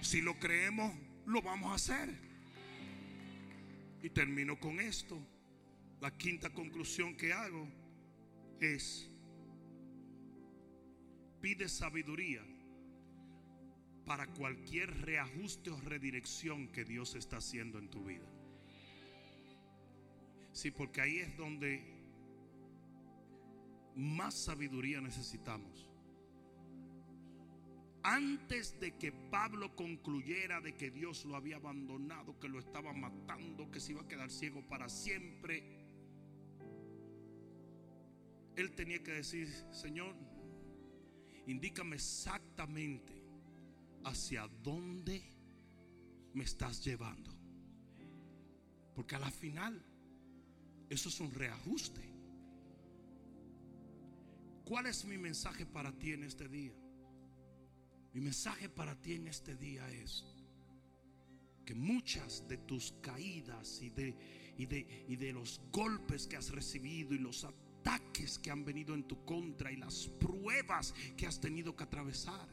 Si 0.00 0.20
lo 0.20 0.36
creemos, 0.40 0.92
lo 1.26 1.40
vamos 1.42 1.70
a 1.70 1.76
hacer. 1.76 2.12
Y 4.02 4.10
termino 4.10 4.58
con 4.58 4.80
esto. 4.80 5.16
La 6.00 6.10
quinta 6.10 6.50
conclusión 6.50 7.16
que 7.16 7.32
hago 7.32 7.68
es, 8.58 9.08
pide 11.40 11.68
sabiduría 11.68 12.42
para 14.04 14.26
cualquier 14.26 14.90
reajuste 15.02 15.70
o 15.70 15.80
redirección 15.80 16.66
que 16.72 16.84
Dios 16.84 17.14
está 17.14 17.36
haciendo 17.36 17.78
en 17.78 17.88
tu 17.90 18.04
vida. 18.04 18.26
Sí, 20.50 20.72
porque 20.72 21.00
ahí 21.00 21.18
es 21.18 21.36
donde 21.36 21.80
más 23.94 24.34
sabiduría 24.34 25.00
necesitamos. 25.00 25.87
Antes 28.10 28.80
de 28.80 28.96
que 28.96 29.12
Pablo 29.12 29.76
concluyera 29.76 30.62
de 30.62 30.74
que 30.74 30.90
Dios 30.90 31.26
lo 31.26 31.36
había 31.36 31.56
abandonado, 31.56 32.40
que 32.40 32.48
lo 32.48 32.58
estaba 32.58 32.94
matando, 32.94 33.70
que 33.70 33.80
se 33.80 33.92
iba 33.92 34.00
a 34.00 34.08
quedar 34.08 34.30
ciego 34.30 34.66
para 34.66 34.88
siempre, 34.88 35.62
él 38.56 38.74
tenía 38.74 39.02
que 39.02 39.12
decir, 39.12 39.46
Señor, 39.70 40.16
indícame 41.46 41.96
exactamente 41.96 43.12
hacia 44.04 44.48
dónde 44.62 45.22
me 46.32 46.44
estás 46.44 46.82
llevando. 46.82 47.30
Porque 48.94 49.16
a 49.16 49.18
la 49.18 49.30
final, 49.30 49.84
eso 50.88 51.10
es 51.10 51.20
un 51.20 51.30
reajuste. 51.30 52.08
¿Cuál 54.64 54.86
es 54.86 55.04
mi 55.04 55.18
mensaje 55.18 55.66
para 55.66 55.92
ti 55.92 56.12
en 56.12 56.24
este 56.24 56.48
día? 56.48 56.72
Mi 58.12 58.20
mensaje 58.20 58.68
para 58.68 59.00
ti 59.00 59.14
en 59.14 59.28
este 59.28 59.54
día 59.54 59.88
es 59.90 60.24
que 61.64 61.74
muchas 61.74 62.48
de 62.48 62.56
tus 62.56 62.92
caídas 63.02 63.82
y 63.82 63.90
de, 63.90 64.16
y 64.56 64.66
de, 64.66 65.04
y 65.08 65.16
de 65.16 65.32
los 65.32 65.60
golpes 65.70 66.26
que 66.26 66.36
has 66.36 66.50
recibido 66.50 67.14
y 67.14 67.18
los 67.18 67.44
ataques 67.44 68.38
que 68.38 68.50
han 68.50 68.64
venido 68.64 68.94
en 68.94 69.04
tu 69.04 69.24
contra 69.24 69.70
y 69.70 69.76
las 69.76 70.08
pruebas 70.08 70.94
que 71.16 71.26
has 71.26 71.40
tenido 71.40 71.76
que 71.76 71.84
atravesar 71.84 72.48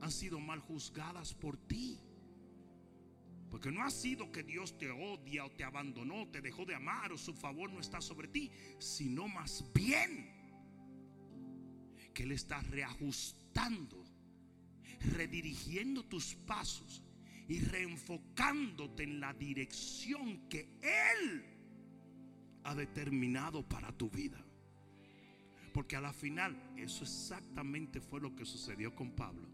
han 0.00 0.10
sido 0.10 0.40
mal 0.40 0.60
juzgadas 0.60 1.34
por 1.34 1.56
ti. 1.56 2.00
Porque 3.50 3.70
no 3.70 3.82
ha 3.84 3.90
sido 3.90 4.32
que 4.32 4.42
Dios 4.42 4.76
te 4.76 4.90
odia 4.90 5.44
o 5.44 5.50
te 5.50 5.64
abandonó, 5.64 6.28
te 6.28 6.40
dejó 6.40 6.64
de 6.64 6.74
amar 6.74 7.12
o 7.12 7.18
su 7.18 7.34
favor 7.34 7.70
no 7.70 7.80
está 7.80 8.00
sobre 8.00 8.28
ti, 8.28 8.50
sino 8.78 9.28
más 9.28 9.64
bien 9.72 10.34
que 12.12 12.22
Él 12.22 12.32
está 12.32 12.60
reajustando, 12.62 14.05
redirigiendo 15.00 16.04
tus 16.04 16.34
pasos 16.34 17.02
y 17.48 17.60
reenfocándote 17.60 19.04
en 19.04 19.20
la 19.20 19.32
dirección 19.32 20.48
que 20.48 20.78
Él 20.82 21.44
ha 22.64 22.74
determinado 22.74 23.66
para 23.68 23.92
tu 23.92 24.10
vida. 24.10 24.44
Porque 25.72 25.96
a 25.96 26.00
la 26.00 26.12
final 26.12 26.56
eso 26.76 27.04
exactamente 27.04 28.00
fue 28.00 28.20
lo 28.20 28.34
que 28.34 28.44
sucedió 28.44 28.94
con 28.94 29.12
Pablo. 29.12 29.48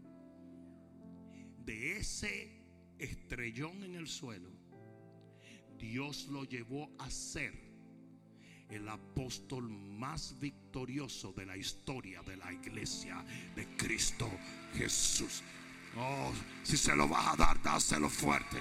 De 1.65 1.97
ese 1.97 2.63
estrellón 2.97 3.83
en 3.83 3.95
el 3.95 4.07
suelo, 4.07 4.49
Dios 5.77 6.27
lo 6.29 6.45
llevó 6.45 6.89
a 6.97 7.09
ser 7.09 7.53
el 8.69 8.87
apóstol 8.89 9.69
más 9.69 10.39
victorioso 10.39 11.33
de 11.33 11.45
la 11.45 11.57
historia 11.57 12.21
de 12.23 12.37
la 12.37 12.51
iglesia 12.51 13.23
de 13.55 13.67
Cristo 13.77 14.29
Jesús. 14.75 15.43
Oh, 15.97 16.31
si 16.63 16.77
se 16.77 16.95
lo 16.95 17.07
vas 17.07 17.33
a 17.33 17.35
dar, 17.35 17.61
dáselo 17.61 18.09
fuerte. 18.09 18.57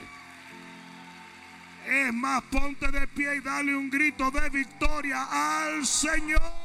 Es 1.86 2.12
más, 2.12 2.42
ponte 2.44 2.90
de 2.90 3.08
pie 3.08 3.36
y 3.36 3.40
dale 3.40 3.74
un 3.74 3.90
grito 3.90 4.30
de 4.30 4.48
victoria 4.50 5.66
al 5.66 5.84
Señor. 5.84 6.61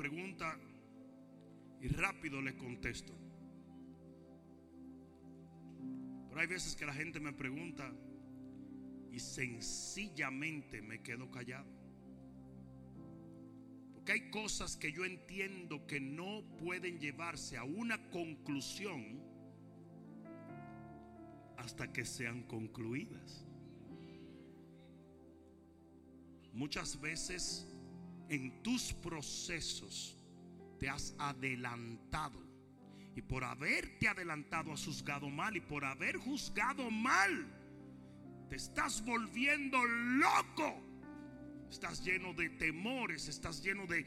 Pregunta 0.00 0.58
y 1.82 1.88
rápido 1.88 2.40
le 2.40 2.56
contesto. 2.56 3.12
Pero 6.26 6.40
hay 6.40 6.46
veces 6.46 6.74
que 6.74 6.86
la 6.86 6.94
gente 6.94 7.20
me 7.20 7.34
pregunta 7.34 7.92
y 9.12 9.20
sencillamente 9.20 10.80
me 10.80 11.02
quedo 11.02 11.30
callado. 11.30 11.70
Porque 13.92 14.12
hay 14.12 14.30
cosas 14.30 14.78
que 14.78 14.90
yo 14.90 15.04
entiendo 15.04 15.86
que 15.86 16.00
no 16.00 16.44
pueden 16.56 16.98
llevarse 16.98 17.58
a 17.58 17.64
una 17.64 18.08
conclusión 18.08 19.20
hasta 21.58 21.92
que 21.92 22.06
sean 22.06 22.44
concluidas. 22.44 23.44
Muchas 26.54 26.98
veces 27.02 27.70
en 28.30 28.62
tus 28.62 28.92
procesos 28.94 30.16
te 30.78 30.88
has 30.88 31.14
adelantado. 31.18 32.40
Y 33.14 33.22
por 33.22 33.44
haberte 33.44 34.08
adelantado 34.08 34.72
has 34.72 34.84
juzgado 34.84 35.28
mal. 35.28 35.56
Y 35.56 35.60
por 35.60 35.84
haber 35.84 36.16
juzgado 36.16 36.90
mal, 36.90 37.46
te 38.48 38.56
estás 38.56 39.04
volviendo 39.04 39.84
loco. 39.84 40.80
Estás 41.68 42.04
lleno 42.04 42.32
de 42.32 42.50
temores, 42.50 43.28
estás 43.28 43.62
lleno 43.62 43.86
de, 43.86 44.04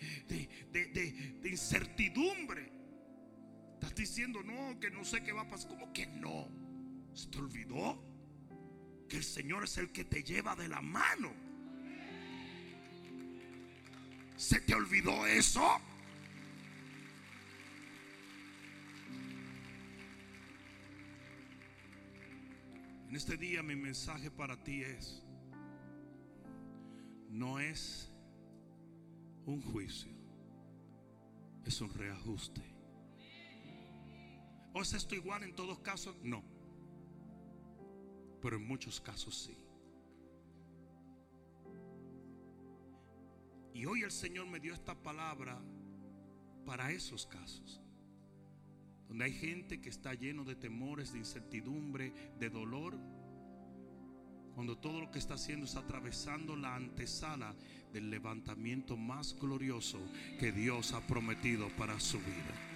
de, 0.71 1.49
incertidumbre. 1.49 2.71
Estás 3.73 3.93
diciendo, 3.93 4.41
no, 4.41 4.79
que 4.79 4.89
no 4.89 5.03
sé 5.03 5.21
qué 5.21 5.33
va 5.33 5.41
a 5.41 5.49
pasar. 5.49 5.69
¿Cómo 5.69 5.91
que 5.91 6.07
no? 6.07 6.49
¿Se 7.13 7.27
te 7.27 7.39
olvidó? 7.39 8.01
Que 9.09 9.17
el 9.17 9.23
Señor 9.23 9.65
es 9.65 9.77
el 9.77 9.91
que 9.91 10.05
te 10.05 10.23
lleva 10.23 10.55
de 10.55 10.69
la 10.69 10.81
mano. 10.81 11.42
¿Se 14.43 14.59
te 14.59 14.75
olvidó 14.75 15.25
eso? 15.25 15.65
En 23.07 23.15
este 23.15 23.37
día 23.37 23.63
mi 23.63 23.77
mensaje 23.77 24.29
para 24.29 24.61
ti 24.61 24.81
es, 24.81 25.23
no 27.29 27.61
es 27.61 28.11
un 29.45 29.61
juicio, 29.61 30.11
es 31.63 31.79
un 31.79 31.93
reajuste. 31.93 32.61
¿O 34.73 34.81
es 34.81 34.91
esto 34.91 35.15
igual 35.15 35.43
en 35.43 35.55
todos 35.55 35.79
casos? 35.79 36.17
No. 36.21 36.43
Pero 38.41 38.57
en 38.57 38.67
muchos 38.67 38.99
casos 38.99 39.37
sí. 39.37 39.62
Y 43.73 43.85
hoy 43.85 44.03
el 44.03 44.11
Señor 44.11 44.47
me 44.47 44.59
dio 44.59 44.73
esta 44.73 44.93
palabra 44.93 45.59
para 46.65 46.91
esos 46.91 47.25
casos. 47.25 47.81
Donde 49.07 49.25
hay 49.25 49.33
gente 49.33 49.81
que 49.81 49.89
está 49.89 50.13
lleno 50.13 50.43
de 50.43 50.55
temores, 50.55 51.13
de 51.13 51.19
incertidumbre, 51.19 52.13
de 52.39 52.49
dolor. 52.49 52.97
Cuando 54.55 54.77
todo 54.77 55.01
lo 55.01 55.11
que 55.11 55.19
está 55.19 55.33
haciendo 55.33 55.65
es 55.65 55.75
atravesando 55.75 56.55
la 56.55 56.75
antesala 56.75 57.55
del 57.91 58.09
levantamiento 58.09 58.95
más 58.95 59.35
glorioso 59.39 59.99
que 60.39 60.51
Dios 60.51 60.93
ha 60.93 61.05
prometido 61.07 61.67
para 61.75 61.99
su 61.99 62.19
vida. 62.19 62.69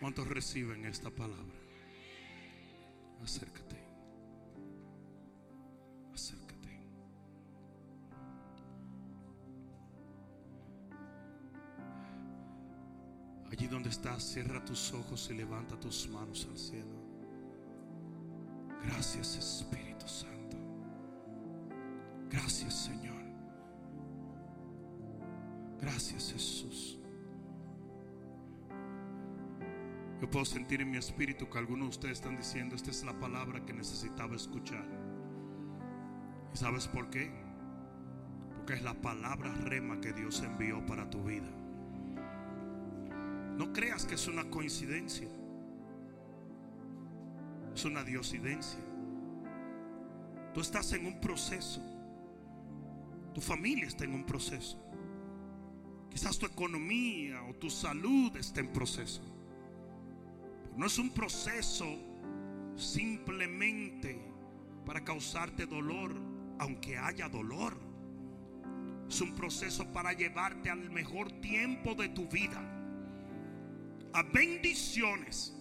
¿Cuántos 0.00 0.26
reciben 0.28 0.84
esta 0.86 1.10
palabra? 1.10 1.66
Cierra 14.26 14.64
tus 14.64 14.92
ojos 14.92 15.30
y 15.30 15.34
levanta 15.34 15.78
tus 15.78 16.08
manos 16.08 16.48
al 16.50 16.58
cielo. 16.58 16.96
Gracias 18.82 19.36
Espíritu 19.36 20.08
Santo. 20.08 20.56
Gracias 22.28 22.74
Señor. 22.74 23.22
Gracias 25.80 26.32
Jesús. 26.32 26.98
Yo 30.20 30.30
puedo 30.30 30.44
sentir 30.44 30.80
en 30.80 30.90
mi 30.90 30.96
espíritu 30.96 31.48
que 31.48 31.58
algunos 31.58 31.86
de 31.86 31.90
ustedes 31.90 32.18
están 32.18 32.36
diciendo, 32.36 32.74
esta 32.74 32.90
es 32.90 33.04
la 33.04 33.18
palabra 33.20 33.64
que 33.64 33.72
necesitaba 33.72 34.34
escuchar. 34.34 34.86
¿Y 36.52 36.56
sabes 36.56 36.88
por 36.88 37.10
qué? 37.10 37.30
Porque 38.56 38.74
es 38.74 38.82
la 38.82 38.94
palabra 38.94 39.52
rema 39.52 40.00
que 40.00 40.12
Dios 40.12 40.42
envió 40.42 40.84
para 40.84 41.08
tu 41.10 41.22
vida. 41.22 41.65
No 43.56 43.72
creas 43.72 44.04
que 44.04 44.14
es 44.14 44.28
una 44.28 44.44
coincidencia. 44.50 45.28
Es 47.74 47.84
una 47.84 48.04
diosidencia. 48.04 48.80
Tú 50.52 50.60
estás 50.60 50.92
en 50.92 51.06
un 51.06 51.20
proceso. 51.20 51.82
Tu 53.34 53.40
familia 53.40 53.86
está 53.86 54.04
en 54.04 54.14
un 54.14 54.24
proceso. 54.24 54.82
Quizás 56.10 56.38
tu 56.38 56.46
economía 56.46 57.42
o 57.44 57.54
tu 57.54 57.68
salud 57.68 58.34
está 58.36 58.60
en 58.60 58.72
proceso. 58.72 59.22
no 60.76 60.86
es 60.86 60.98
un 60.98 61.10
proceso 61.10 61.86
simplemente 62.76 64.20
para 64.84 65.02
causarte 65.02 65.66
dolor, 65.66 66.14
aunque 66.58 66.96
haya 66.96 67.28
dolor. 67.28 67.78
Es 69.08 69.20
un 69.20 69.34
proceso 69.34 69.92
para 69.92 70.12
llevarte 70.12 70.70
al 70.70 70.90
mejor 70.90 71.32
tiempo 71.40 71.94
de 71.94 72.08
tu 72.10 72.28
vida. 72.28 72.75
Bendiciones 74.22 75.54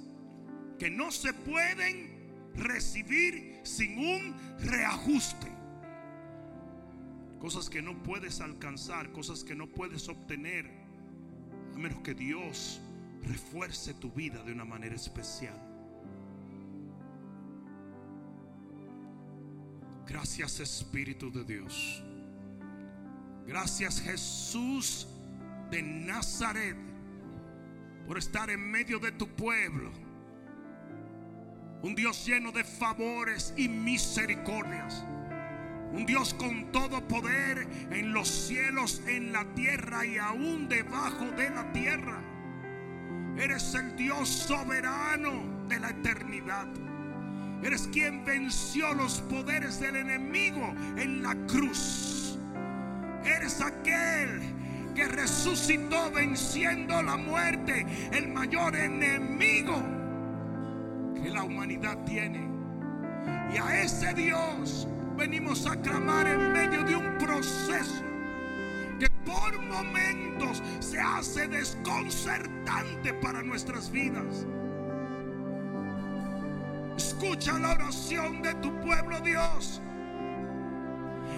que 0.77 0.89
no 0.89 1.11
se 1.11 1.33
pueden 1.33 2.51
recibir 2.55 3.59
sin 3.63 3.97
un 3.97 4.35
reajuste. 4.59 5.47
Cosas 7.39 7.69
que 7.69 7.81
no 7.81 8.01
puedes 8.01 8.41
alcanzar, 8.41 9.11
cosas 9.11 9.43
que 9.43 9.55
no 9.55 9.67
puedes 9.67 10.09
obtener, 10.09 10.65
a 11.73 11.77
menos 11.77 11.99
que 12.01 12.13
Dios 12.13 12.81
refuerce 13.23 13.93
tu 13.93 14.11
vida 14.11 14.41
de 14.43 14.51
una 14.51 14.65
manera 14.65 14.95
especial. 14.95 15.59
Gracias 20.07 20.59
Espíritu 20.59 21.31
de 21.31 21.43
Dios. 21.43 22.03
Gracias 23.45 24.01
Jesús 24.01 25.07
de 25.69 25.81
Nazaret 25.81 26.94
por 28.07 28.17
estar 28.17 28.49
en 28.49 28.59
medio 28.59 28.99
de 28.99 29.11
tu 29.11 29.27
pueblo. 29.27 29.91
Un 31.81 31.95
Dios 31.95 32.25
lleno 32.25 32.51
de 32.51 32.63
favores 32.63 33.53
y 33.57 33.67
misericordias. 33.67 35.05
Un 35.91 36.05
Dios 36.05 36.33
con 36.33 36.71
todo 36.71 37.07
poder 37.07 37.67
en 37.91 38.11
los 38.11 38.27
cielos, 38.27 39.01
en 39.07 39.31
la 39.31 39.45
tierra 39.53 40.05
y 40.05 40.17
aún 40.17 40.67
debajo 40.67 41.25
de 41.37 41.49
la 41.49 41.71
tierra. 41.73 42.21
Eres 43.37 43.73
el 43.75 43.95
Dios 43.95 44.27
soberano 44.27 45.67
de 45.67 45.79
la 45.79 45.89
eternidad. 45.89 46.67
Eres 47.63 47.87
quien 47.91 48.25
venció 48.25 48.93
los 48.93 49.21
poderes 49.21 49.79
del 49.79 49.95
enemigo 49.95 50.73
en 50.97 51.23
la 51.23 51.35
cruz. 51.47 52.37
Eres 53.23 53.61
aquel 53.61 54.41
que 54.95 55.07
resucitó 55.07 56.09
venciendo 56.11 57.03
la 57.03 57.17
muerte, 57.17 57.85
el 58.13 58.29
mayor 58.29 58.75
enemigo 58.75 59.75
que 61.21 61.29
la 61.29 61.43
humanidad 61.43 61.97
tiene. 62.05 62.47
Y 63.53 63.57
a 63.57 63.81
ese 63.81 64.13
Dios 64.13 64.87
venimos 65.17 65.67
a 65.67 65.75
clamar 65.75 66.27
en 66.27 66.53
medio 66.53 66.83
de 66.83 66.95
un 66.95 67.17
proceso 67.17 68.03
que 68.99 69.09
por 69.25 69.61
momentos 69.61 70.63
se 70.79 70.99
hace 70.99 71.47
desconcertante 71.47 73.13
para 73.15 73.43
nuestras 73.43 73.91
vidas. 73.91 74.47
Escucha 76.95 77.59
la 77.59 77.71
oración 77.71 78.41
de 78.41 78.53
tu 78.55 78.73
pueblo 78.79 79.19
Dios. 79.19 79.81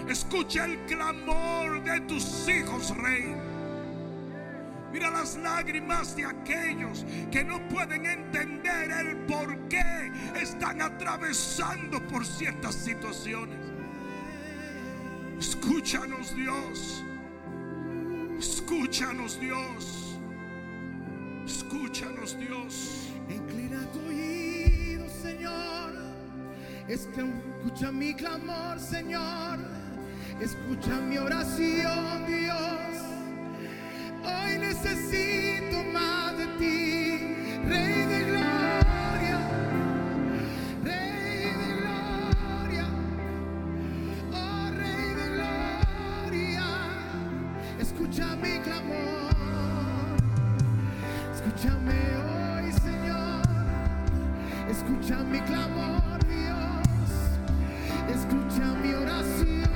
Escucha 0.08 0.64
el 0.64 0.78
clamor 0.86 1.82
de 1.82 2.00
tus 2.02 2.48
hijos, 2.48 2.96
Rey. 2.96 3.47
Mira 4.98 5.12
las 5.12 5.36
lágrimas 5.36 6.16
de 6.16 6.24
aquellos 6.24 7.06
que 7.30 7.44
no 7.44 7.68
pueden 7.68 8.04
entender 8.04 8.90
el 8.90 9.16
por 9.26 9.56
qué 9.68 10.10
están 10.34 10.82
atravesando 10.82 12.04
por 12.08 12.26
ciertas 12.26 12.74
situaciones. 12.74 13.60
Escúchanos 15.38 16.34
Dios. 16.34 17.04
Escúchanos 18.40 19.38
Dios. 19.38 20.18
Escúchanos 21.46 22.36
Dios. 22.36 23.08
Inclina 23.28 23.86
tu 23.92 24.00
oído, 24.00 25.08
Señor. 25.22 25.92
Escucha 26.88 27.92
mi 27.92 28.14
clamor, 28.14 28.80
Señor. 28.80 29.60
Escucha 30.40 30.96
mi 30.96 31.18
oración, 31.18 32.26
Dios. 32.26 32.97
Hoy 34.28 34.58
necesito 34.58 35.82
más 35.92 36.36
de 36.36 36.46
ti, 36.58 37.36
Rey 37.66 38.06
de 38.12 38.20
gloria, 38.28 39.38
Rey 40.84 41.52
de 41.62 41.70
gloria, 41.80 42.86
oh 44.32 44.70
Rey 44.76 45.08
de 45.20 45.26
gloria. 45.34 46.66
Escucha 47.80 48.36
mi 48.36 48.58
clamor, 48.60 50.16
escúchame 51.34 51.98
hoy, 52.28 52.72
Señor. 52.72 53.42
Escucha 54.70 55.16
mi 55.24 55.40
clamor, 55.40 56.18
Dios. 56.26 57.10
Escucha 58.14 58.66
mi 58.82 58.92
oración. 58.94 59.68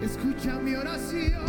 Escucha 0.00 0.52
mi 0.60 0.74
oración, 0.74 1.47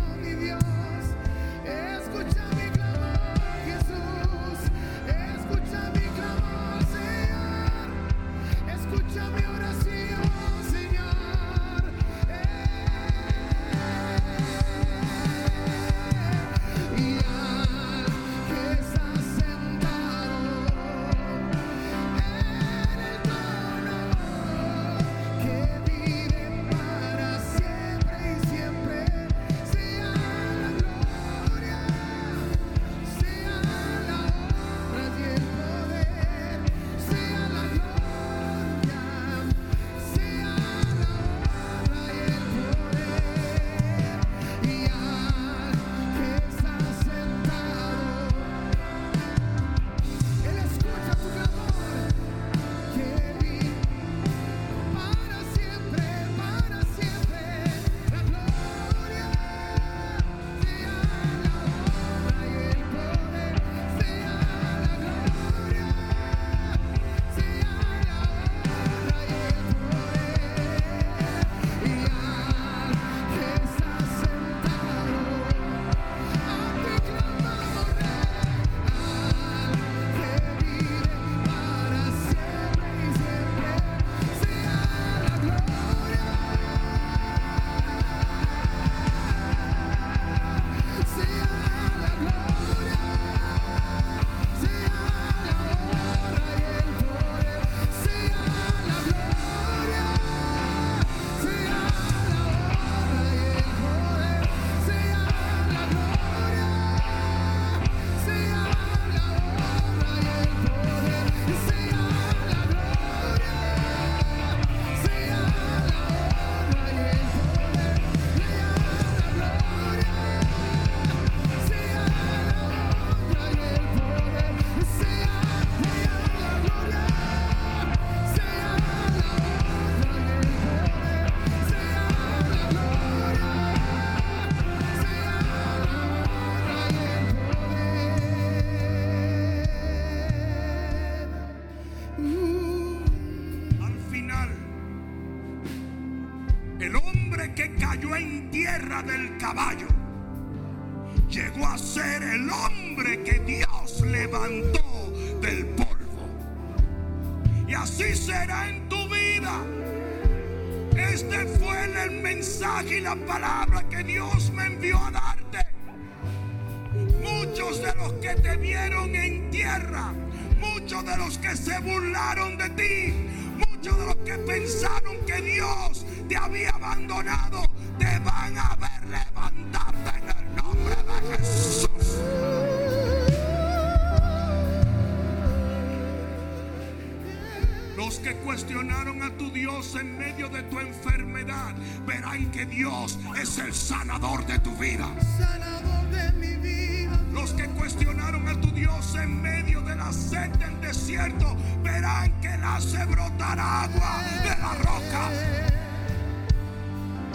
cuestionaron 188.44 189.22
a 189.24 189.30
tu 189.32 189.52
Dios 189.52 189.96
en 189.96 190.18
medio 190.18 190.50
de 190.50 190.64
tu 190.64 190.80
enfermedad 190.80 191.74
verán 192.06 192.52
que 192.52 192.66
Dios 192.66 193.18
es 193.42 193.58
el 193.60 193.74
sanador 193.74 194.46
de 194.46 194.60
tu 194.60 194.76
vida. 194.78 195.08
sanador 195.38 196.10
de 196.10 196.32
mi 196.34 196.56
vida. 196.56 197.22
Los 197.32 197.52
que 197.54 197.66
cuestionaron 197.70 198.48
a 198.48 198.60
tu 198.60 198.72
Dios 198.72 199.16
en 199.16 199.42
medio 199.42 199.82
de 199.82 199.96
la 199.96 200.12
sed 200.12 200.50
del 200.58 200.80
desierto 200.82 201.56
verán 201.84 202.32
que 202.42 202.50
le 202.50 202.66
hace 202.66 203.06
brotar 203.06 203.60
agua 203.60 204.24
de 204.44 204.50
la 204.50 204.74
roca. 204.76 205.30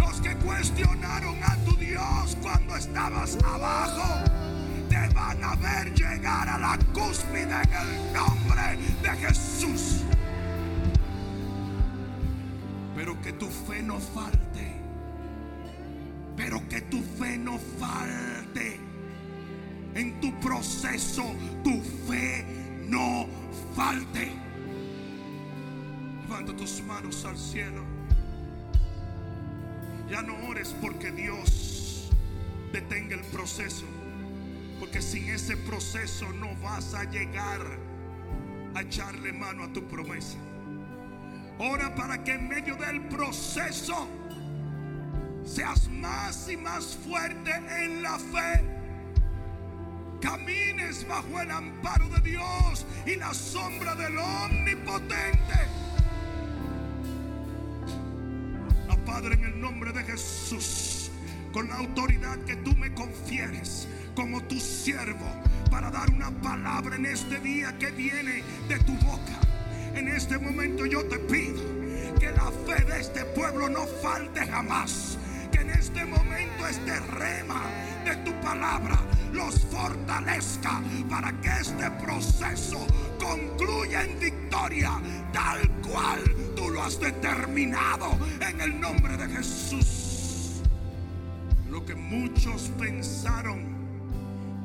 Los 0.01 0.21
que 0.21 0.35
cuestionaron 0.37 1.37
a 1.43 1.57
tu 1.65 1.77
Dios 1.77 2.37
cuando 2.43 2.77
estabas 2.77 3.39
abajo 3.45 4.25
te 4.89 5.09
van 5.15 5.43
a 5.43 5.55
ver 5.57 5.93
llegar 5.95 6.49
a 6.49 6.59
la 6.59 6.79
cúspide 6.93 7.43
en 7.43 7.73
el 7.73 8.13
nombre 8.13 8.79
de 9.03 9.11
Jesús. 9.27 10.04
Que 13.25 13.33
tu 13.33 13.49
fe 13.49 13.83
no 13.83 13.99
falte. 13.99 14.75
Pero 16.37 16.61
que 16.69 16.83
tu 16.83 17.01
fe 17.01 17.39
no 17.39 17.59
falte. 17.59 18.79
En 19.95 20.21
tu 20.21 20.31
proceso, 20.41 21.25
tu 21.63 21.81
fe 22.07 22.45
no 22.87 23.27
falte. 23.75 24.31
Levanta 26.23 26.55
tus 26.55 26.83
manos 26.83 27.25
al 27.25 27.39
cielo. 27.39 27.83
Ya 30.11 30.21
no 30.21 30.35
ores 30.47 30.75
porque 30.83 31.11
Dios 31.11 32.11
detenga 32.73 33.15
el 33.15 33.25
proceso. 33.33 33.87
Porque 34.79 35.01
sin 35.01 35.31
ese 35.31 35.57
proceso 35.57 36.31
no 36.33 36.55
vas 36.57 36.93
a 36.93 37.05
llegar 37.05 37.63
a 38.75 38.83
echarle 38.83 39.33
mano 39.33 39.65
a 39.65 39.73
tu 39.73 39.83
promesa. 39.89 40.37
Ora 41.59 41.95
para 41.95 42.23
que 42.23 42.33
en 42.33 42.49
medio 42.49 42.75
del 42.77 43.01
proceso 43.03 44.09
seas 45.45 45.89
más 45.89 46.49
y 46.51 46.57
más 46.57 46.97
fuerte 47.07 47.53
en 47.53 48.03
la 48.03 48.19
fe. 48.19 48.65
Camines 50.21 51.07
bajo 51.07 51.41
el 51.41 51.51
amparo 51.51 52.09
de 52.09 52.21
Dios 52.23 52.87
y 53.07 53.17
la 53.17 53.33
sombra 53.33 53.95
del 53.95 54.19
omnipotente. 54.19 55.55
Ah, 58.89 58.97
Padre, 59.07 59.35
en 59.35 59.45
el 59.45 59.61
nombre 59.61 59.93
de 59.93 60.03
Jesús, 60.03 61.11
con 61.53 61.69
la 61.69 61.77
autoridad 61.77 62.39
que 62.47 62.57
tú 62.57 62.75
me 62.77 62.93
confieres 62.95 63.87
como 64.17 64.43
tu 64.43 64.59
siervo, 64.59 65.27
para 65.71 65.91
dar 65.91 66.11
una 66.11 66.31
palabra 66.31 66.97
en 66.97 67.07
este 67.07 67.39
día 67.39 67.77
que 67.79 67.91
viene 67.91 68.43
de 68.69 68.79
tu 68.81 68.95
boca. 68.95 69.54
En 69.95 70.09
este 70.09 70.39
momento 70.39 70.87
yo 70.87 71.05
te 71.05 71.19
pido 71.21 71.63
que 72.19 72.31
la 72.33 72.51
fe 72.67 72.85
de 72.85 73.01
este 73.01 73.25
pueblo 73.27 73.69
no 73.69 73.87
falte 73.87 74.45
jamás. 74.45 75.17
Que 75.53 75.61
en 75.61 75.71
este 75.71 76.05
momento 76.05 76.67
este 76.69 76.99
rema 76.99 77.63
de 78.05 78.17
tu 78.17 78.33
palabra 78.41 78.99
los 79.33 79.61
fortalezca 79.67 80.83
para 81.09 81.33
que 81.41 81.49
este 81.61 81.91
proceso 82.03 82.85
concluya 83.21 84.03
en 84.03 84.19
victoria 84.19 85.01
tal 85.33 85.69
cual 85.81 86.21
tú 86.57 86.71
lo 86.71 86.83
has 86.83 86.99
determinado 86.99 88.19
en 88.41 88.61
el 88.61 88.81
nombre 88.81 89.17
de 89.17 89.29
Jesús. 89.29 90.61
Lo 91.71 91.85
que 91.85 91.95
muchos 91.95 92.73
pensaron 92.79 93.75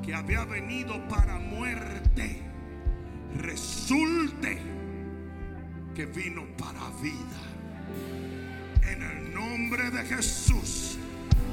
que 0.03 0.15
había 0.15 0.43
venido 0.45 1.07
para 1.07 1.37
muerte, 1.37 2.41
resulte 3.37 4.68
que 5.99 6.05
vino 6.05 6.45
para 6.57 6.79
vida. 7.01 7.41
En 8.89 9.01
el 9.03 9.33
nombre 9.33 9.91
de 9.91 10.05
Jesús. 10.05 10.97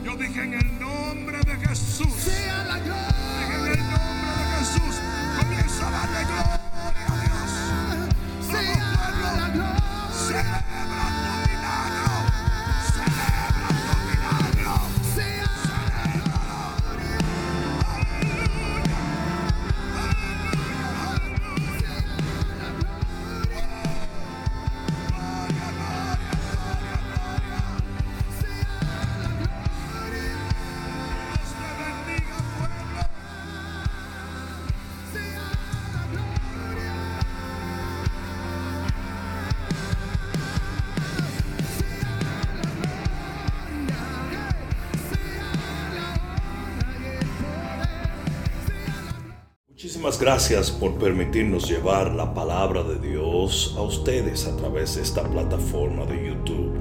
Yo 0.05 0.17
dije 0.17 0.41
en 0.41 0.55
el 0.55 0.79
nombre 0.79 1.39
de 1.39 1.57
Jesús. 1.67 2.15
Sea 2.15 2.65
la 2.65 2.77
En 2.77 2.85
gloria. 2.85 3.73
el 3.73 3.91
nombre 3.91 4.31
de 4.39 4.45
Jesús. 4.57 5.01
Comienza 5.41 5.89
a 5.89 5.91
darle 5.91 6.19
gloria 6.31 6.61
a 7.09 7.19
Dios. 7.25 7.51
Sea 8.49 9.35
la 9.37 9.49
gloria. 9.49 9.87
Celebra 10.29 10.66
Gracias 50.15 50.71
por 50.71 50.95
permitirnos 50.95 51.69
llevar 51.69 52.15
la 52.15 52.33
palabra 52.33 52.85
de 52.85 52.97
Dios 52.97 53.75
a 53.77 53.83
ustedes 53.83 54.47
a 54.47 54.57
través 54.57 54.95
de 54.95 55.03
esta 55.03 55.29
plataforma 55.29 56.07
de 56.07 56.29
YouTube. 56.29 56.73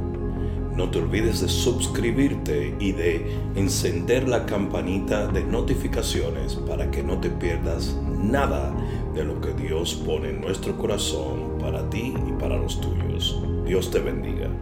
No 0.75 0.91
te 0.91 0.99
olvides 0.99 1.41
de 1.41 1.49
suscribirte 1.49 2.75
y 2.79 2.91
de 2.91 3.35
encender 3.55 4.29
la 4.29 4.45
campanita 4.45 5.25
de 5.25 5.43
notificaciones 5.43 6.53
para 6.53 6.91
que 6.91 7.01
no 7.01 7.19
te 7.19 7.31
pierdas 7.31 7.97
nada 8.21 8.71
de 9.15 9.23
lo 9.23 9.41
que 9.41 9.53
Dios 9.53 9.95
pone 9.95 10.29
en 10.29 10.41
nuestro 10.41 10.77
corazón 10.77 11.57
para 11.59 11.89
ti 11.89 12.13
y 12.27 12.31
para 12.33 12.57
los 12.57 12.79
tuyos. 12.79 13.41
Dios 13.65 13.89
te 13.89 13.99
bendiga. 13.99 14.54